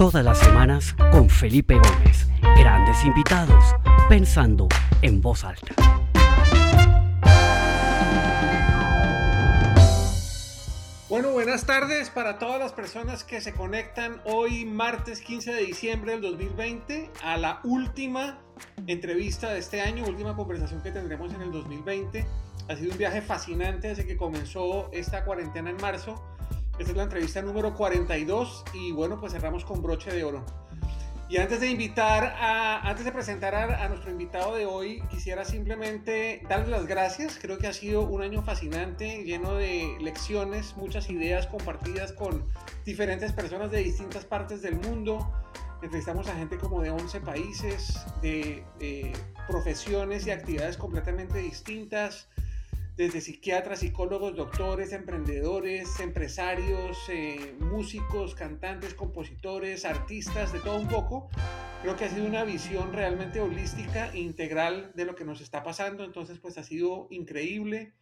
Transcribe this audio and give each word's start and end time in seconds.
todas 0.00 0.24
las 0.24 0.38
semanas 0.38 0.94
con 1.12 1.28
Felipe 1.28 1.74
Gómez. 1.74 2.26
Grandes 2.56 3.04
invitados, 3.04 3.62
pensando 4.08 4.66
en 5.02 5.20
voz 5.20 5.44
alta. 5.44 5.74
Bueno, 11.10 11.32
buenas 11.32 11.66
tardes 11.66 12.08
para 12.08 12.38
todas 12.38 12.58
las 12.58 12.72
personas 12.72 13.24
que 13.24 13.42
se 13.42 13.52
conectan 13.52 14.22
hoy 14.24 14.64
martes 14.64 15.20
15 15.20 15.52
de 15.52 15.66
diciembre 15.66 16.12
del 16.12 16.22
2020 16.22 17.10
a 17.22 17.36
la 17.36 17.60
última 17.64 18.38
entrevista 18.86 19.50
de 19.50 19.58
este 19.58 19.82
año, 19.82 20.06
última 20.06 20.34
conversación 20.34 20.82
que 20.82 20.92
tendremos 20.92 21.34
en 21.34 21.42
el 21.42 21.52
2020. 21.52 22.26
Ha 22.70 22.76
sido 22.76 22.92
un 22.92 22.96
viaje 22.96 23.20
fascinante 23.20 23.88
desde 23.88 24.06
que 24.06 24.16
comenzó 24.16 24.88
esta 24.92 25.26
cuarentena 25.26 25.68
en 25.68 25.76
marzo. 25.76 26.24
Esta 26.80 26.92
es 26.92 26.96
la 26.96 27.02
entrevista 27.02 27.42
número 27.42 27.74
42 27.74 28.64
y 28.72 28.92
bueno, 28.92 29.20
pues 29.20 29.34
cerramos 29.34 29.66
con 29.66 29.82
broche 29.82 30.10
de 30.12 30.24
oro. 30.24 30.46
Y 31.28 31.36
antes 31.36 31.60
de 31.60 31.68
invitar 31.68 32.24
a, 32.24 32.80
antes 32.88 33.04
de 33.04 33.12
presentar 33.12 33.54
a, 33.54 33.86
nuestro 33.90 34.10
invitado 34.10 34.54
de 34.54 34.64
hoy, 34.64 35.02
quisiera 35.10 35.44
simplemente 35.44 36.40
darles 36.48 36.70
las 36.70 36.86
gracias. 36.86 37.38
Creo 37.38 37.58
que 37.58 37.66
ha 37.66 37.74
sido 37.74 38.00
un 38.04 38.22
año 38.22 38.42
fascinante, 38.42 39.24
lleno 39.24 39.56
de 39.56 39.94
lecciones, 40.00 40.74
muchas 40.78 41.10
ideas 41.10 41.46
compartidas 41.48 42.14
con 42.14 42.46
diferentes 42.86 43.34
personas 43.34 43.70
de 43.70 43.82
distintas 43.82 44.24
partes 44.24 44.62
del 44.62 44.76
mundo. 44.76 45.30
Entrevistamos 45.82 46.28
a 46.28 46.34
gente 46.34 46.56
como 46.56 46.80
de 46.80 46.92
11 46.92 47.20
países, 47.20 48.06
de, 48.22 48.64
de 48.78 49.12
profesiones 49.46 50.26
y 50.26 50.30
actividades 50.30 50.78
completamente 50.78 51.40
distintas 51.40 52.29
desde 53.00 53.22
psiquiatras, 53.22 53.78
psicólogos, 53.78 54.36
doctores, 54.36 54.92
emprendedores, 54.92 56.00
empresarios, 56.00 56.98
eh, 57.08 57.54
músicos, 57.58 58.34
cantantes, 58.34 58.92
compositores, 58.92 59.86
artistas, 59.86 60.52
de 60.52 60.60
todo 60.60 60.76
un 60.76 60.86
poco. 60.86 61.30
Creo 61.80 61.96
que 61.96 62.04
ha 62.04 62.10
sido 62.10 62.26
una 62.26 62.44
visión 62.44 62.92
realmente 62.92 63.40
holística 63.40 64.12
e 64.12 64.18
integral 64.18 64.92
de 64.94 65.06
lo 65.06 65.14
que 65.14 65.24
nos 65.24 65.40
está 65.40 65.62
pasando, 65.62 66.04
entonces 66.04 66.38
pues 66.40 66.58
ha 66.58 66.62
sido 66.62 67.06
increíble. 67.08 67.94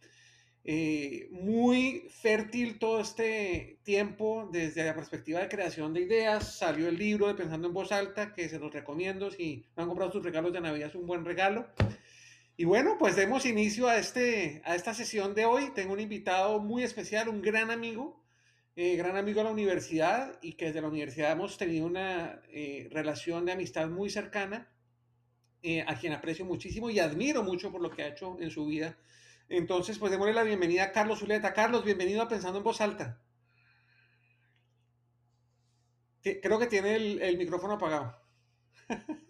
Eh, 0.65 1.29
muy 1.31 2.09
fértil 2.09 2.77
todo 2.77 2.99
este 2.99 3.79
tiempo 3.83 4.49
desde 4.51 4.83
la 4.83 4.93
perspectiva 4.93 5.39
de 5.39 5.47
creación 5.47 5.93
de 5.93 6.01
ideas. 6.01 6.57
Salió 6.57 6.89
el 6.89 6.97
libro 6.97 7.29
de 7.29 7.35
Pensando 7.35 7.69
en 7.69 7.73
Voz 7.73 7.93
Alta, 7.93 8.33
que 8.33 8.49
se 8.49 8.59
los 8.59 8.73
recomiendo. 8.73 9.31
Si 9.31 9.63
no 9.77 9.83
han 9.83 9.87
comprado 9.87 10.11
sus 10.11 10.23
regalos 10.23 10.51
de 10.51 10.59
Navidad, 10.59 10.89
es 10.89 10.95
un 10.95 11.07
buen 11.07 11.23
regalo. 11.23 11.67
Y 12.59 12.65
bueno, 12.65 12.97
pues 12.99 13.15
demos 13.15 13.45
inicio 13.45 13.87
a, 13.87 13.97
este, 13.97 14.61
a 14.65 14.75
esta 14.75 14.93
sesión 14.93 15.33
de 15.33 15.45
hoy. 15.45 15.71
Tengo 15.73 15.93
un 15.93 16.01
invitado 16.01 16.59
muy 16.59 16.83
especial, 16.83 17.29
un 17.29 17.41
gran 17.41 17.71
amigo, 17.71 18.21
eh, 18.75 18.97
gran 18.97 19.15
amigo 19.15 19.37
de 19.37 19.45
la 19.45 19.51
universidad 19.51 20.37
y 20.41 20.55
que 20.55 20.65
desde 20.65 20.81
la 20.81 20.89
universidad 20.89 21.31
hemos 21.31 21.57
tenido 21.57 21.85
una 21.85 22.41
eh, 22.49 22.89
relación 22.91 23.45
de 23.45 23.53
amistad 23.53 23.87
muy 23.87 24.09
cercana, 24.09 24.67
eh, 25.63 25.85
a 25.87 25.97
quien 25.97 26.11
aprecio 26.11 26.43
muchísimo 26.43 26.89
y 26.89 26.99
admiro 26.99 27.43
mucho 27.43 27.71
por 27.71 27.79
lo 27.79 27.91
que 27.91 28.03
ha 28.03 28.07
hecho 28.09 28.35
en 28.41 28.51
su 28.51 28.65
vida. 28.65 28.97
Entonces, 29.47 29.97
pues 29.97 30.11
démosle 30.11 30.33
la 30.33 30.43
bienvenida 30.43 30.83
a 30.83 30.91
Carlos 30.91 31.19
Zuleta. 31.19 31.53
Carlos, 31.53 31.85
bienvenido 31.85 32.21
a 32.21 32.27
Pensando 32.27 32.57
en 32.57 32.65
Voz 32.65 32.81
Alta. 32.81 33.21
Creo 36.21 36.59
que 36.59 36.67
tiene 36.67 36.97
el, 36.97 37.21
el 37.21 37.37
micrófono 37.37 37.75
apagado. 37.75 38.21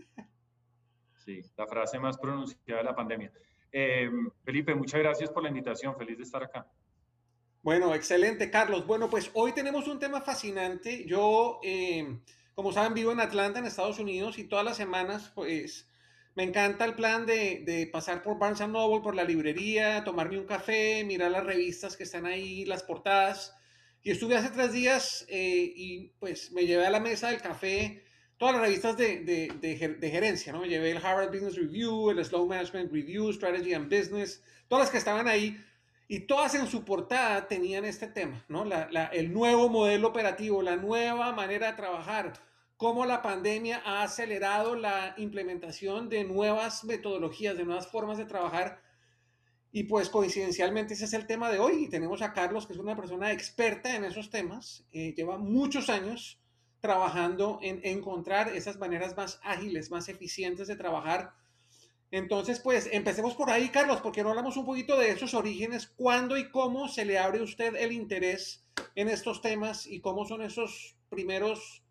La 1.57 1.67
frase 1.67 1.99
más 1.99 2.17
pronunciada 2.17 2.81
de 2.81 2.83
la 2.83 2.95
pandemia. 2.95 3.31
Eh, 3.71 4.09
Felipe, 4.43 4.73
muchas 4.73 4.99
gracias 4.99 5.29
por 5.29 5.43
la 5.43 5.49
invitación. 5.49 5.95
Feliz 5.95 6.17
de 6.17 6.23
estar 6.23 6.43
acá. 6.43 6.67
Bueno, 7.61 7.93
excelente, 7.93 8.49
Carlos. 8.49 8.87
Bueno, 8.87 9.09
pues 9.09 9.29
hoy 9.33 9.51
tenemos 9.51 9.87
un 9.87 9.99
tema 9.99 10.21
fascinante. 10.21 11.05
Yo, 11.05 11.59
eh, 11.63 12.19
como 12.55 12.71
saben, 12.71 12.93
vivo 12.93 13.11
en 13.11 13.19
Atlanta, 13.19 13.59
en 13.59 13.65
Estados 13.65 13.99
Unidos, 13.99 14.39
y 14.39 14.45
todas 14.45 14.65
las 14.65 14.77
semanas, 14.77 15.31
pues, 15.35 15.87
me 16.35 16.43
encanta 16.43 16.85
el 16.85 16.95
plan 16.95 17.25
de, 17.25 17.63
de 17.65 17.87
pasar 17.87 18.21
por 18.21 18.39
Barnes 18.39 18.65
Noble, 18.67 19.01
por 19.03 19.13
la 19.13 19.25
librería, 19.25 20.03
tomarme 20.03 20.39
un 20.39 20.45
café, 20.45 21.03
mirar 21.03 21.31
las 21.31 21.45
revistas 21.45 21.97
que 21.97 22.03
están 22.03 22.25
ahí, 22.25 22.65
las 22.65 22.83
portadas. 22.83 23.55
Y 24.01 24.11
estuve 24.11 24.37
hace 24.37 24.49
tres 24.49 24.71
días 24.71 25.25
eh, 25.27 25.73
y 25.75 26.13
pues 26.19 26.51
me 26.53 26.65
llevé 26.65 26.85
a 26.85 26.91
la 26.91 27.01
mesa 27.01 27.29
del 27.29 27.41
café 27.41 28.05
todas 28.39 28.55
las 28.55 28.63
revistas 28.63 28.95
de, 28.97 29.19
de, 29.19 29.97
de, 29.99 30.09
gerencia, 30.09 30.53
¿no? 30.53 30.65
Llevé 30.65 30.91
el 30.91 31.05
Harvard 31.05 31.29
Business 31.29 31.57
Review, 31.57 32.09
el 32.09 32.23
Slow 32.23 32.47
Management 32.47 32.91
Review, 32.91 33.31
Strategy 33.33 33.73
and 33.73 33.93
Business, 33.93 34.41
todas 34.69 34.85
las 34.85 34.91
que 34.91 34.97
estaban 34.97 35.27
ahí, 35.27 35.61
y 36.07 36.21
todas 36.21 36.55
en 36.55 36.65
su 36.65 36.85
portada 36.85 37.47
tenían 37.47 37.83
este 37.83 38.07
tema, 38.07 38.43
¿no? 38.47 38.63
La, 38.63 38.87
la, 38.91 39.07
el 39.07 39.33
nuevo 39.33 39.67
modelo 39.67 40.07
operativo, 40.07 40.61
la 40.61 40.77
nueva 40.77 41.33
manera 41.33 41.67
de 41.67 41.77
trabajar, 41.77 42.33
cómo 42.77 43.05
la 43.05 43.21
pandemia 43.21 43.81
ha 43.85 44.03
acelerado 44.03 44.73
la 44.73 45.15
implementación 45.17 46.07
de 46.07 46.23
nuevas 46.23 46.85
metodologías, 46.85 47.57
de 47.57 47.65
nuevas 47.65 47.87
formas 47.87 48.17
de 48.17 48.25
trabajar. 48.25 48.81
Y 49.73 49.83
pues 49.83 50.09
coincidencialmente 50.09 50.93
ese 50.93 51.05
es 51.05 51.13
el 51.13 51.27
tema 51.27 51.51
de 51.51 51.59
hoy. 51.59 51.83
Y 51.83 51.89
tenemos 51.89 52.21
a 52.21 52.31
Carlos, 52.31 52.65
que 52.65 52.73
es 52.73 52.79
una 52.79 52.95
persona 52.95 53.33
experta 53.33 53.95
en 53.95 54.05
esos 54.05 54.29
temas, 54.29 54.85
eh, 54.93 55.13
lleva 55.13 55.37
muchos 55.37 55.89
años 55.89 56.38
trabajando 56.81 57.59
en 57.61 57.81
encontrar 57.83 58.49
esas 58.55 58.77
maneras 58.77 59.15
más 59.17 59.39
ágiles, 59.43 59.91
más 59.91 60.09
eficientes 60.09 60.67
de 60.67 60.75
trabajar. 60.75 61.33
Entonces, 62.11 62.59
pues 62.59 62.89
empecemos 62.91 63.35
por 63.35 63.49
ahí, 63.49 63.69
Carlos, 63.69 64.01
porque 64.01 64.23
no 64.23 64.29
hablamos 64.29 64.57
un 64.57 64.65
poquito 64.65 64.97
de 64.97 65.11
esos 65.11 65.33
orígenes, 65.33 65.87
cuándo 65.87 66.37
y 66.37 66.49
cómo 66.49 66.87
se 66.87 67.05
le 67.05 67.19
abre 67.19 67.39
a 67.39 67.43
usted 67.43 67.75
el 67.75 67.91
interés 67.91 68.65
en 68.95 69.09
estos 69.09 69.41
temas 69.41 69.85
y 69.85 69.99
cómo 69.99 70.25
son 70.25 70.41
esos 70.41 70.95
primeros 71.09 71.83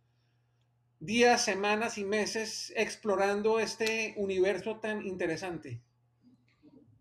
días, 1.00 1.44
semanas 1.44 1.98
y 1.98 2.04
meses 2.04 2.72
explorando 2.76 3.60
este 3.60 4.14
universo 4.16 4.80
tan 4.80 5.06
interesante. 5.06 5.80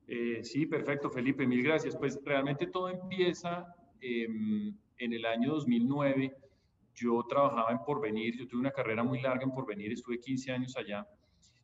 Eh, 0.08 0.44
sí, 0.44 0.66
perfecto, 0.66 1.10
Felipe, 1.10 1.48
mil 1.48 1.64
gracias. 1.64 1.96
Pues 1.96 2.20
realmente 2.24 2.68
todo 2.68 2.90
empieza 2.90 3.76
em, 4.00 4.74
en 5.00 5.14
el 5.14 5.26
año 5.26 5.54
2009 5.54 6.36
yo 6.98 7.24
trabajaba 7.30 7.72
en 7.72 7.84
Porvenir, 7.84 8.36
yo 8.36 8.48
tuve 8.48 8.60
una 8.60 8.72
carrera 8.72 9.04
muy 9.04 9.22
larga 9.22 9.44
en 9.44 9.52
Porvenir, 9.52 9.92
estuve 9.94 10.20
15 10.20 10.52
años 10.52 10.76
allá, 10.76 11.08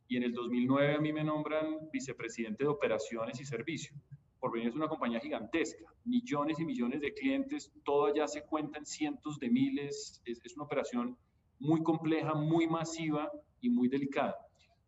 y 0.06 0.16
en 0.16 0.22
el 0.22 0.32
2009 0.32 0.94
a 0.94 1.00
mí 1.00 1.12
me 1.12 1.24
nombran 1.24 1.90
vicepresidente 1.92 2.62
de 2.64 2.70
operaciones 2.70 3.40
y 3.40 3.44
servicio. 3.44 3.96
Porvenir 4.38 4.68
es 4.68 4.74
una 4.76 4.86
compañía 4.86 5.18
gigantesca, 5.18 5.92
millones 6.04 6.60
y 6.60 6.64
millones 6.64 7.00
de 7.00 7.12
clientes, 7.12 7.72
todo 7.84 8.06
allá 8.06 8.28
se 8.28 8.42
cuenta 8.42 8.78
en 8.78 8.86
cientos 8.86 9.38
de 9.40 9.50
miles, 9.50 10.22
es, 10.24 10.54
una 10.54 10.66
operación 10.66 11.16
muy 11.58 11.82
compleja, 11.82 12.34
muy 12.34 12.68
masiva 12.68 13.30
y 13.60 13.70
muy 13.70 13.88
delicada. 13.88 14.36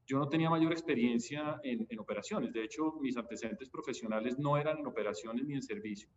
Yo 0.07 0.19
no 0.19 0.29
tenía 0.29 0.49
mayor 0.49 0.71
experiencia 0.71 1.59
en, 1.65 1.87
en 1.91 1.99
operaciones, 1.99 2.53
de 2.53 2.63
hecho 2.63 2.93
mis 3.01 3.17
antecedentes 3.17 3.69
profesionales 3.69 4.39
no 4.39 4.57
eran 4.57 4.79
en 4.79 4.87
operaciones 4.87 5.45
ni 5.45 5.55
en 5.55 5.63
servicio. 5.63 6.09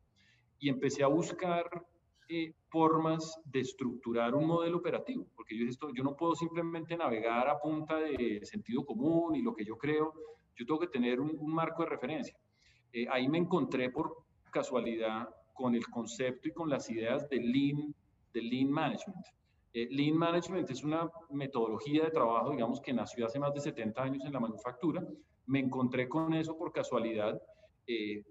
Y 0.60 0.70
empecé 0.70 1.04
a 1.04 1.08
buscar 1.08 1.66
eh, 2.32 2.54
formas 2.70 3.42
de 3.44 3.62
estructurar 3.62 4.36
un 4.36 4.46
modelo 4.46 4.78
operativo, 4.78 5.26
porque 5.36 5.58
yo, 5.58 5.66
esto, 5.66 5.90
yo 5.96 6.04
no 6.04 6.16
puedo 6.16 6.36
simplemente 6.36 6.96
navegar 6.96 7.50
a 7.50 7.60
punta 7.60 7.96
de 7.96 8.42
sentido 8.44 8.86
común 8.86 9.36
y 9.36 9.42
lo 9.42 9.56
que 9.56 9.66
yo 9.66 9.76
creo, 9.80 10.14
yo 10.56 10.64
tengo 10.64 10.80
que 10.80 10.90
tener 10.90 11.20
un, 11.20 11.36
marco 11.52 11.82
de 11.82 11.90
referencia. 11.90 12.38
Eh, 12.94 13.08
ahí 13.10 13.28
me 13.28 13.40
encontré 13.40 13.90
por 13.90 14.16
casualidad 14.52 15.28
con 15.54 15.74
el 15.74 15.88
concepto 15.88 16.48
y 16.48 16.54
con 16.54 16.70
las 16.70 16.88
ideas 16.92 17.28
de 17.30 17.38
Lean, 17.38 17.96
de 18.32 18.42
lean 18.44 18.70
Management. 18.70 19.26
Eh, 19.74 19.88
lean 19.90 20.16
Management 20.16 20.70
es 20.70 20.84
una 20.84 21.10
metodología 21.32 22.04
de 22.04 22.12
trabajo, 22.12 22.52
digamos, 22.52 22.80
que 22.80 22.94
nació 22.94 23.26
hace 23.26 23.40
más 23.40 23.56
de 23.56 23.62
70 23.62 24.04
años 24.04 24.24
en 24.24 24.34
la 24.34 24.40
manufactura. 24.40 25.04
Me 25.48 25.58
encontré 25.58 26.08
con 26.08 26.32
eso 26.36 26.56
por 26.56 26.72
casualidad, 26.72 27.42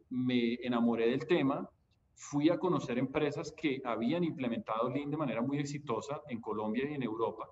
me 0.09 0.55
enamoré 0.63 1.09
del 1.11 1.27
tema, 1.27 1.69
fui 2.19 2.51
a 2.51 2.59
conocer 2.59 2.99
empresas 2.99 3.53
que 3.53 3.81
habían 3.85 4.25
implementado 4.25 4.91
Lean 4.91 5.09
de 5.09 5.17
manera 5.17 5.41
muy 5.41 5.59
exitosa 5.61 6.21
en 6.29 6.41
Colombia 6.41 6.85
y 6.91 6.95
en 6.95 7.05
Europa. 7.05 7.49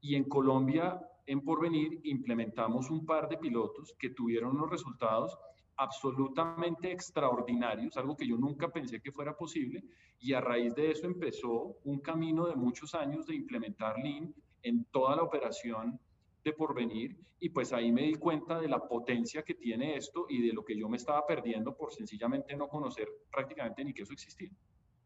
Y 0.00 0.16
en 0.16 0.24
Colombia, 0.24 1.00
en 1.24 1.40
Porvenir, 1.40 2.00
implementamos 2.02 2.90
un 2.90 3.06
par 3.06 3.28
de 3.28 3.38
pilotos 3.38 3.94
que 3.96 4.10
tuvieron 4.10 4.56
unos 4.56 4.70
resultados 4.70 5.38
absolutamente 5.76 6.90
extraordinarios, 6.90 7.96
algo 7.96 8.16
que 8.16 8.26
yo 8.26 8.36
nunca 8.36 8.72
pensé 8.72 9.00
que 9.00 9.12
fuera 9.12 9.36
posible, 9.36 9.84
y 10.18 10.32
a 10.32 10.40
raíz 10.40 10.74
de 10.74 10.90
eso 10.90 11.06
empezó 11.06 11.76
un 11.84 12.00
camino 12.00 12.46
de 12.48 12.56
muchos 12.56 12.96
años 12.96 13.24
de 13.26 13.36
implementar 13.36 13.96
Lean 13.98 14.34
en 14.64 14.84
toda 14.86 15.14
la 15.14 15.22
operación 15.22 16.00
de 16.44 16.52
porvenir 16.52 17.16
y 17.38 17.48
pues 17.50 17.72
ahí 17.72 17.92
me 17.92 18.02
di 18.02 18.14
cuenta 18.14 18.60
de 18.60 18.68
la 18.68 18.80
potencia 18.80 19.42
que 19.42 19.54
tiene 19.54 19.96
esto 19.96 20.26
y 20.28 20.46
de 20.46 20.52
lo 20.52 20.64
que 20.64 20.76
yo 20.76 20.88
me 20.88 20.96
estaba 20.96 21.26
perdiendo 21.26 21.76
por 21.76 21.92
sencillamente 21.92 22.56
no 22.56 22.68
conocer 22.68 23.08
prácticamente 23.30 23.84
ni 23.84 23.92
que 23.92 24.02
eso 24.02 24.12
existía. 24.12 24.50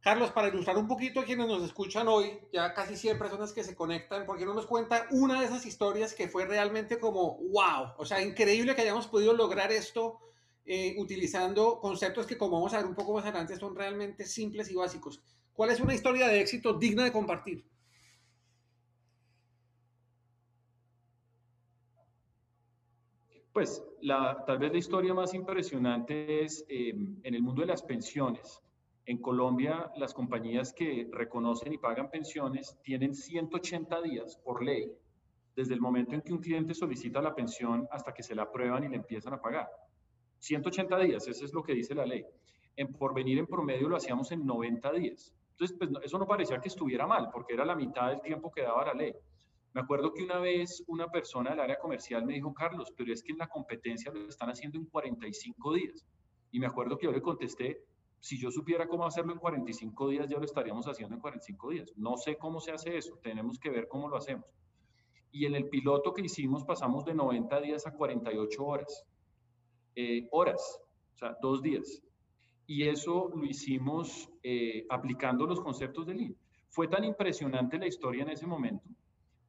Carlos, 0.00 0.31
para 0.31 0.49
ilustrar 0.49 0.79
un 0.79 0.87
poquito 0.87 1.21
a 1.21 1.25
quienes 1.25 1.49
nos 1.49 1.65
escuchan 1.65 2.06
hoy, 2.06 2.38
ya 2.53 2.73
casi 2.73 2.94
100 2.94 3.19
personas 3.19 3.53
que 3.53 3.65
se 3.65 3.75
conectan, 3.75 4.25
¿por 4.25 4.38
qué 4.38 4.44
no 4.44 4.55
nos 4.55 4.67
cuenta 4.67 5.09
una 5.11 5.41
de 5.41 5.47
esas 5.47 5.67
historias 5.67 6.15
que 6.15 6.29
fue 6.29 6.47
realmente 6.47 7.00
como, 7.00 7.38
wow, 7.38 7.94
o 7.99 8.05
sea, 8.05 8.23
increíble 8.23 8.77
que 8.77 8.83
hayamos 8.83 9.09
podido 9.09 9.33
lograr 9.33 9.73
esto 9.73 10.21
eh, 10.65 10.94
utilizando 10.99 11.81
conceptos 11.81 12.27
que 12.27 12.38
como 12.38 12.56
vamos 12.56 12.75
a 12.75 12.79
ver 12.79 12.87
un 12.87 12.94
poco 12.94 13.15
más 13.15 13.25
adelante 13.25 13.56
son 13.56 13.75
realmente 13.75 14.27
simples 14.27 14.71
y 14.71 14.77
básicos? 14.77 15.21
¿Cuál 15.53 15.71
es 15.71 15.81
una 15.81 15.94
historia 15.94 16.29
de 16.29 16.41
éxito 16.41 16.75
digna 16.75 17.03
de 17.03 17.12
compartir? 17.12 17.65
Pues 23.56 23.82
la, 24.03 24.44
tal 24.47 24.58
vez 24.58 24.70
la 24.70 24.76
historia 24.76 25.14
más 25.14 25.32
impresionante 25.32 26.44
es 26.44 26.62
em, 26.69 27.17
en 27.23 27.35
el 27.35 27.41
mundo 27.41 27.62
de 27.62 27.69
las 27.69 27.82
pensiones. 27.82 28.62
En 29.06 29.17
Colombia, 29.17 29.91
las 29.97 30.12
compañías 30.12 30.75
que 30.75 31.08
reconocen 31.11 31.73
y 31.73 31.79
pagan 31.79 32.11
pensiones 32.11 32.76
tienen 32.82 33.14
180 33.14 34.03
días 34.03 34.37
por 34.44 34.62
ley, 34.62 34.93
desde 35.55 35.73
el 35.73 35.81
momento 35.81 36.14
en 36.14 36.20
que 36.20 36.35
un 36.35 36.41
cliente 36.41 36.75
solicita 36.75 37.23
la 37.23 37.35
pensión 37.35 37.88
hasta 37.91 38.12
que 38.12 38.23
se 38.23 38.35
la 38.35 38.43
aprueban 38.43 38.85
y 38.85 38.88
le 38.91 38.97
empiezan 38.97 39.32
a 39.32 39.41
pagar. 39.41 39.70
180 40.41 40.99
días, 40.99 41.26
eso 41.26 41.47
es 41.47 41.55
lo 41.55 41.62
que 41.62 41.73
dice 41.73 41.94
la 41.94 42.05
ley. 42.05 42.26
En 42.76 42.93
porvenir 42.93 43.38
en 43.38 43.47
promedio 43.47 43.88
lo 43.88 43.97
hacíamos 43.97 44.32
en 44.32 44.44
90 44.44 44.93
días. 44.93 45.32
Entonces, 45.52 45.79
pues 45.79 45.91
eso 46.05 46.19
no 46.19 46.26
parecía 46.26 46.61
que 46.61 46.69
estuviera 46.69 47.06
mal, 47.06 47.31
porque 47.32 47.55
era 47.55 47.64
la 47.64 47.75
mitad 47.75 48.11
del 48.11 48.20
tiempo 48.20 48.50
que 48.50 48.61
daba 48.61 48.85
la 48.85 48.93
ley. 48.93 49.14
Me 49.76 49.82
acuerdo 49.82 50.14
que 50.14 50.25
una 50.25 50.38
vez 50.38 50.82
una 50.87 51.11
persona 51.11 51.50
del 51.50 51.61
área 51.61 51.78
comercial 51.78 52.25
me 52.25 52.32
dijo, 52.32 52.55
Carlos, 52.55 52.94
pero 52.96 53.12
es 53.12 53.23
que 53.23 53.32
en 53.32 53.38
la 53.38 53.46
competencia 53.46 54.11
lo 54.11 54.26
están 54.26 54.49
haciendo 54.49 54.78
en 54.78 54.87
45 54.87 55.75
días. 55.75 56.06
Y 56.50 56.58
me 56.58 56.67
acuerdo 56.67 56.96
que 56.96 57.05
yo 57.05 57.12
le 57.12 57.20
contesté, 57.20 57.84
si 58.19 58.38
yo 58.38 58.50
supiera 58.50 58.88
cómo 58.88 59.05
hacerlo 59.05 59.34
en 59.34 59.38
45 59.38 60.08
días, 60.08 60.31
ya 60.31 60.38
lo 60.38 60.46
estaríamos 60.46 60.87
haciendo 60.87 61.17
en 61.17 61.20
45 61.20 61.70
días. 61.73 61.93
No 61.94 62.17
sé 62.17 62.38
cómo 62.38 62.58
se 62.58 62.73
hace 62.73 62.96
eso, 62.96 63.19
tenemos 63.23 63.58
que 63.58 63.69
ver 63.69 63.87
cómo 63.87 64.08
lo 64.08 64.17
hacemos. 64.17 64.46
Y 65.31 65.44
en 65.44 65.55
el 65.55 65.69
piloto 65.69 66.14
que 66.14 66.23
hicimos 66.23 66.64
pasamos 66.64 67.05
de 67.05 67.12
90 67.12 67.61
días 67.61 67.87
a 67.87 67.93
48 67.93 68.64
horas. 68.64 69.05
Eh, 69.94 70.26
horas, 70.31 70.81
o 71.17 71.19
sea, 71.19 71.37
dos 71.43 71.61
días. 71.61 72.02
Y 72.67 72.88
eso 72.88 73.28
lo 73.28 73.44
hicimos 73.44 74.31
eh, 74.43 74.87
aplicando 74.88 75.44
los 75.44 75.61
conceptos 75.61 76.06
de 76.06 76.14
Lean. 76.14 76.37
Fue 76.70 76.88
tan 76.88 77.05
impresionante 77.05 77.78
la 77.78 77.87
historia 77.87 78.23
en 78.23 78.31
ese 78.31 78.46
momento 78.46 78.88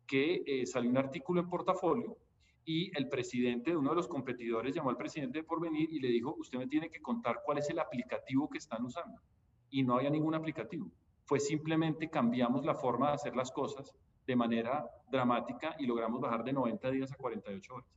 que 0.08 0.44
eh, 0.46 0.66
salió 0.66 0.90
un 0.90 0.98
artículo 0.98 1.42
en 1.42 1.50
portafolio 1.50 2.18
y 2.66 2.92
el 2.98 3.08
presidente 3.08 3.72
de 3.72 3.78
uno 3.78 3.92
de 3.92 3.96
los 3.96 4.08
competidores 4.08 4.76
llamó 4.76 4.90
al 4.90 4.98
presidente 4.98 5.40
de 5.40 5.44
Porvenir 5.44 5.90
y 5.92 6.00
le 6.00 6.10
dijo, 6.10 6.36
usted 6.40 6.58
me 6.58 6.68
tiene 6.68 6.90
que 6.90 7.02
contar 7.02 7.42
cuál 7.46 7.60
es 7.60 7.70
el 7.70 7.80
aplicativo 7.80 8.50
que 8.50 8.58
están 8.58 8.84
usando. 8.84 9.22
Y 9.70 9.84
no 9.84 9.96
había 9.96 10.10
ningún 10.10 10.36
aplicativo. 10.36 10.90
Fue 11.24 11.40
simplemente 11.40 12.10
cambiamos 12.10 12.66
la 12.66 12.76
forma 12.76 13.10
de 13.10 13.14
hacer 13.16 13.36
las 13.36 13.52
cosas 13.52 13.94
de 14.26 14.36
manera 14.36 14.86
dramática 15.10 15.76
y 15.80 15.86
logramos 15.86 16.20
bajar 16.20 16.44
de 16.44 16.54
90 16.54 16.92
días 16.92 17.12
a 17.12 17.16
48 17.16 17.74
horas. 17.74 17.90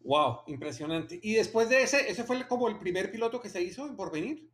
Wow, 0.00 0.38
impresionante. 0.46 1.18
Y 1.22 1.34
después 1.34 1.68
de 1.68 1.82
ese, 1.82 2.08
ese 2.08 2.24
fue 2.24 2.46
como 2.46 2.68
el 2.68 2.78
primer 2.78 3.10
piloto 3.10 3.40
que 3.40 3.48
se 3.48 3.62
hizo 3.62 3.86
en 3.86 3.96
Porvenir. 3.96 4.48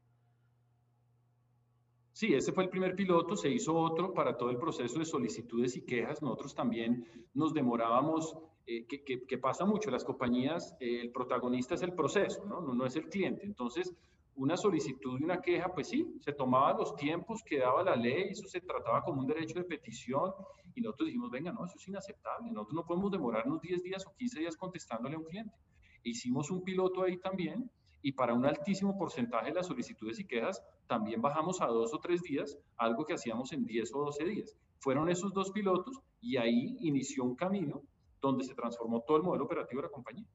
Sí, 2.12 2.34
ese 2.34 2.52
fue 2.52 2.64
el 2.64 2.70
primer 2.70 2.94
piloto, 2.94 3.36
se 3.36 3.48
hizo 3.48 3.74
otro 3.74 4.12
para 4.12 4.36
todo 4.36 4.50
el 4.50 4.58
proceso 4.58 4.98
de 4.98 5.04
solicitudes 5.04 5.76
y 5.76 5.82
quejas. 5.82 6.20
Nosotros 6.20 6.54
también 6.54 7.06
nos 7.32 7.54
demorábamos, 7.54 8.36
eh, 8.66 8.86
que, 8.86 9.38
pasa 9.38 9.64
mucho, 9.64 9.90
las 9.90 10.04
compañías, 10.04 10.76
eh, 10.78 11.00
el 11.00 11.10
protagonista 11.10 11.74
es 11.74 11.82
el 11.82 11.94
proceso, 11.94 12.44
¿no? 12.44 12.60
¿no? 12.60 12.84
es 12.84 12.96
el 12.96 13.08
cliente. 13.08 13.46
Entonces, 13.46 13.94
una 14.34 14.56
solicitud 14.56 15.18
y 15.20 15.24
una 15.24 15.40
queja, 15.40 15.72
pues 15.72 15.88
sí, 15.88 16.16
se 16.20 16.32
tomaban 16.32 16.76
los 16.76 16.94
tiempos 16.96 17.42
que 17.44 17.58
daba 17.58 17.82
la 17.82 17.96
ley, 17.96 18.28
eso 18.30 18.46
se 18.46 18.60
trataba 18.60 19.02
como 19.02 19.20
un 19.20 19.26
derecho 19.26 19.58
de 19.58 19.64
petición 19.64 20.32
y 20.74 20.80
nosotros 20.80 21.08
dijimos, 21.08 21.30
venga, 21.30 21.52
no, 21.52 21.64
eso 21.64 21.76
es 21.76 21.88
inaceptable, 21.88 22.50
nosotros 22.50 22.74
no 22.74 22.86
podemos 22.86 23.10
demorarnos 23.10 23.60
10 23.60 23.82
días 23.82 24.06
o 24.06 24.14
15 24.14 24.40
días 24.40 24.56
contestándole 24.56 25.16
a 25.16 25.18
un 25.18 25.24
cliente. 25.24 25.54
hicimos 26.02 26.50
un 26.50 26.62
piloto 26.62 27.02
ahí 27.02 27.18
también 27.18 27.70
y 28.00 28.12
para 28.12 28.34
un 28.34 28.44
altísimo 28.44 28.96
porcentaje 28.98 29.48
de 29.48 29.54
las 29.54 29.66
solicitudes 29.66 30.18
y 30.18 30.26
quejas 30.26 30.62
también 30.92 31.22
bajamos 31.22 31.62
a 31.62 31.66
dos 31.68 31.94
o 31.94 32.00
tres 32.00 32.20
días, 32.20 32.58
algo 32.76 33.06
que 33.06 33.14
hacíamos 33.14 33.50
en 33.54 33.64
10 33.64 33.94
o 33.94 34.04
12 34.04 34.24
días. 34.26 34.58
Fueron 34.78 35.08
esos 35.08 35.32
dos 35.32 35.50
pilotos 35.50 36.02
y 36.20 36.36
ahí 36.36 36.76
inició 36.80 37.24
un 37.24 37.34
camino 37.34 37.80
donde 38.20 38.44
se 38.44 38.54
transformó 38.54 39.00
todo 39.00 39.16
el 39.16 39.22
modelo 39.22 39.46
operativo 39.46 39.80
de 39.80 39.88
la 39.88 39.90
compañía. 39.90 40.26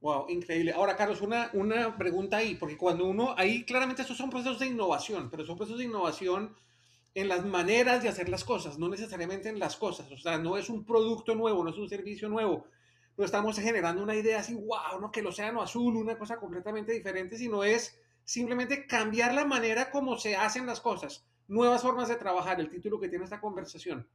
Wow, 0.00 0.26
increíble. 0.28 0.70
Ahora, 0.70 0.94
Carlos, 0.94 1.20
una, 1.20 1.50
una 1.54 1.98
pregunta 1.98 2.36
ahí, 2.36 2.54
porque 2.54 2.76
cuando 2.76 3.06
uno, 3.06 3.34
ahí 3.36 3.64
claramente 3.64 4.02
estos 4.02 4.16
son 4.16 4.30
procesos 4.30 4.60
de 4.60 4.68
innovación, 4.68 5.30
pero 5.30 5.44
son 5.44 5.56
procesos 5.56 5.80
de 5.80 5.86
innovación 5.86 6.54
en 7.16 7.26
las 7.26 7.44
maneras 7.44 8.04
de 8.04 8.08
hacer 8.08 8.28
las 8.28 8.44
cosas, 8.44 8.78
no 8.78 8.88
necesariamente 8.88 9.48
en 9.48 9.58
las 9.58 9.76
cosas. 9.76 10.12
O 10.12 10.16
sea, 10.16 10.38
no 10.38 10.56
es 10.56 10.70
un 10.70 10.84
producto 10.84 11.34
nuevo, 11.34 11.64
no 11.64 11.70
es 11.70 11.76
un 11.76 11.88
servicio 11.88 12.28
nuevo, 12.28 12.66
no 13.16 13.24
estamos 13.24 13.58
generando 13.58 14.00
una 14.00 14.14
idea 14.14 14.38
así, 14.38 14.54
wow, 14.54 15.00
no 15.00 15.10
que 15.10 15.20
el 15.20 15.26
océano 15.26 15.60
azul, 15.60 15.96
una 15.96 16.16
cosa 16.16 16.36
completamente 16.36 16.92
diferente, 16.92 17.36
sino 17.36 17.64
es 17.64 17.98
simplemente 18.26 18.86
cambiar 18.86 19.32
la 19.32 19.46
manera 19.46 19.90
como 19.90 20.18
se 20.18 20.36
hacen 20.36 20.66
las 20.66 20.82
cosas, 20.82 21.24
nuevas 21.48 21.80
formas 21.80 22.08
de 22.08 22.16
trabajar, 22.16 22.60
el 22.60 22.68
título 22.68 23.00
que 23.00 23.08
tiene 23.08 23.24
esta 23.24 23.40
conversación. 23.40 24.06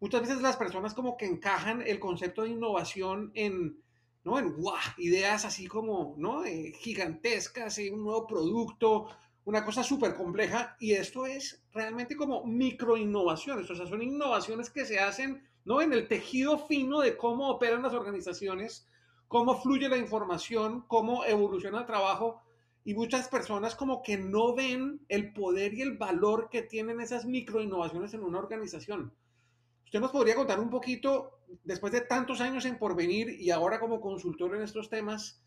Muchas 0.00 0.20
veces 0.20 0.42
las 0.42 0.58
personas 0.58 0.92
como 0.92 1.16
que 1.16 1.24
encajan 1.24 1.80
el 1.80 1.98
concepto 1.98 2.42
de 2.42 2.50
innovación 2.50 3.30
en, 3.32 3.78
¿no? 4.24 4.38
En 4.38 4.54
wow, 4.60 4.74
ideas 4.98 5.46
así 5.46 5.66
como, 5.66 6.14
¿no? 6.18 6.44
Eh, 6.44 6.74
gigantescas, 6.76 7.78
un 7.90 8.04
nuevo 8.04 8.26
producto, 8.26 9.08
una 9.46 9.64
cosa 9.64 9.82
súper 9.82 10.14
compleja, 10.14 10.76
y 10.78 10.92
esto 10.92 11.24
es 11.24 11.64
realmente 11.72 12.14
como 12.14 12.44
microinnovaciones, 12.44 13.70
o 13.70 13.74
sea, 13.74 13.86
son 13.86 14.02
innovaciones 14.02 14.68
que 14.68 14.84
se 14.84 15.00
hacen 15.00 15.42
¿no? 15.64 15.80
En 15.80 15.92
el 15.92 16.08
tejido 16.08 16.58
fino 16.58 17.00
de 17.00 17.16
cómo 17.16 17.48
operan 17.48 17.82
las 17.82 17.94
organizaciones, 17.94 18.86
cómo 19.28 19.60
fluye 19.60 19.88
la 19.88 19.96
información, 19.96 20.84
cómo 20.86 21.24
evoluciona 21.24 21.80
el 21.80 21.86
trabajo. 21.86 22.42
Y 22.84 22.94
muchas 22.94 23.28
personas 23.28 23.74
como 23.74 24.02
que 24.02 24.18
no 24.18 24.54
ven 24.54 25.00
el 25.08 25.32
poder 25.32 25.74
y 25.74 25.82
el 25.82 25.96
valor 25.96 26.48
que 26.50 26.62
tienen 26.62 27.00
esas 27.00 27.24
microinnovaciones 27.24 28.12
en 28.14 28.22
una 28.22 28.38
organización. 28.38 29.14
¿Usted 29.84 30.00
nos 30.00 30.10
podría 30.10 30.34
contar 30.34 30.60
un 30.60 30.70
poquito, 30.70 31.40
después 31.62 31.92
de 31.92 32.02
tantos 32.02 32.40
años 32.40 32.64
en 32.66 32.78
porvenir 32.78 33.30
y 33.30 33.50
ahora 33.50 33.80
como 33.80 34.00
consultor 34.00 34.54
en 34.54 34.62
estos 34.62 34.90
temas, 34.90 35.42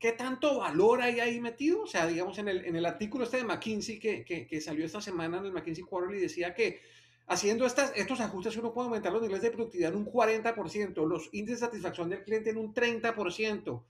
qué 0.00 0.12
tanto 0.12 0.58
valor 0.58 1.00
hay 1.00 1.20
ahí 1.20 1.40
metido? 1.40 1.82
O 1.82 1.86
sea, 1.86 2.06
digamos, 2.06 2.38
en 2.38 2.48
el, 2.48 2.64
en 2.64 2.74
el 2.74 2.86
artículo 2.86 3.24
este 3.24 3.36
de 3.36 3.44
McKinsey 3.44 4.00
que, 4.00 4.24
que, 4.24 4.46
que 4.46 4.60
salió 4.60 4.84
esta 4.84 5.00
semana 5.00 5.38
en 5.38 5.46
el 5.46 5.52
McKinsey 5.52 5.84
Quarterly 5.84 6.20
decía 6.20 6.54
que 6.54 6.80
Haciendo 7.30 7.66
estas, 7.66 7.92
estos 7.94 8.20
ajustes 8.20 8.56
uno 8.56 8.72
puede 8.72 8.86
aumentar 8.86 9.12
los 9.12 9.20
niveles 9.20 9.42
de 9.42 9.50
productividad 9.50 9.92
en 9.92 9.98
un 9.98 10.06
40%, 10.06 11.06
los 11.06 11.28
índices 11.32 11.60
de 11.60 11.66
satisfacción 11.66 12.08
del 12.08 12.24
cliente 12.24 12.48
en 12.48 12.56
un 12.56 12.72
30%, 12.72 13.82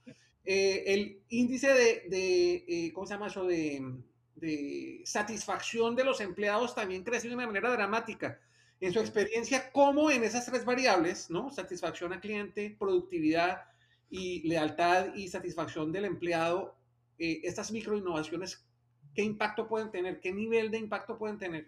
eh, 0.51 0.95
el 0.95 1.21
índice 1.29 1.71
de, 2.09 2.65
eh, 2.67 2.91
¿cómo 2.91 3.05
se 3.05 3.13
llama 3.13 3.27
eso? 3.27 3.45
De, 3.45 3.85
de, 4.33 5.01
satisfacción 5.05 5.95
de 5.95 6.03
los 6.03 6.21
empleados 6.21 6.73
también 6.73 7.03
creció 7.03 7.29
de 7.29 7.35
una 7.35 7.45
manera 7.45 7.69
dramática. 7.69 8.41
En 8.79 8.91
su 8.91 8.99
experiencia, 8.99 9.71
¿cómo 9.71 10.09
en 10.09 10.23
esas 10.23 10.47
tres 10.47 10.65
variables, 10.65 11.29
¿no? 11.29 11.51
Satisfacción 11.51 12.13
al 12.13 12.19
cliente, 12.19 12.75
productividad 12.79 13.61
y 14.09 14.47
lealtad 14.49 15.13
y 15.13 15.27
satisfacción 15.27 15.91
del 15.91 16.05
empleado, 16.05 16.75
eh, 17.19 17.41
estas 17.43 17.71
microinnovaciones, 17.71 18.67
¿qué 19.13 19.21
impacto 19.21 19.67
pueden 19.67 19.91
tener? 19.91 20.19
¿Qué 20.19 20.33
nivel 20.33 20.71
de 20.71 20.79
impacto 20.79 21.15
pueden 21.15 21.37
tener? 21.37 21.67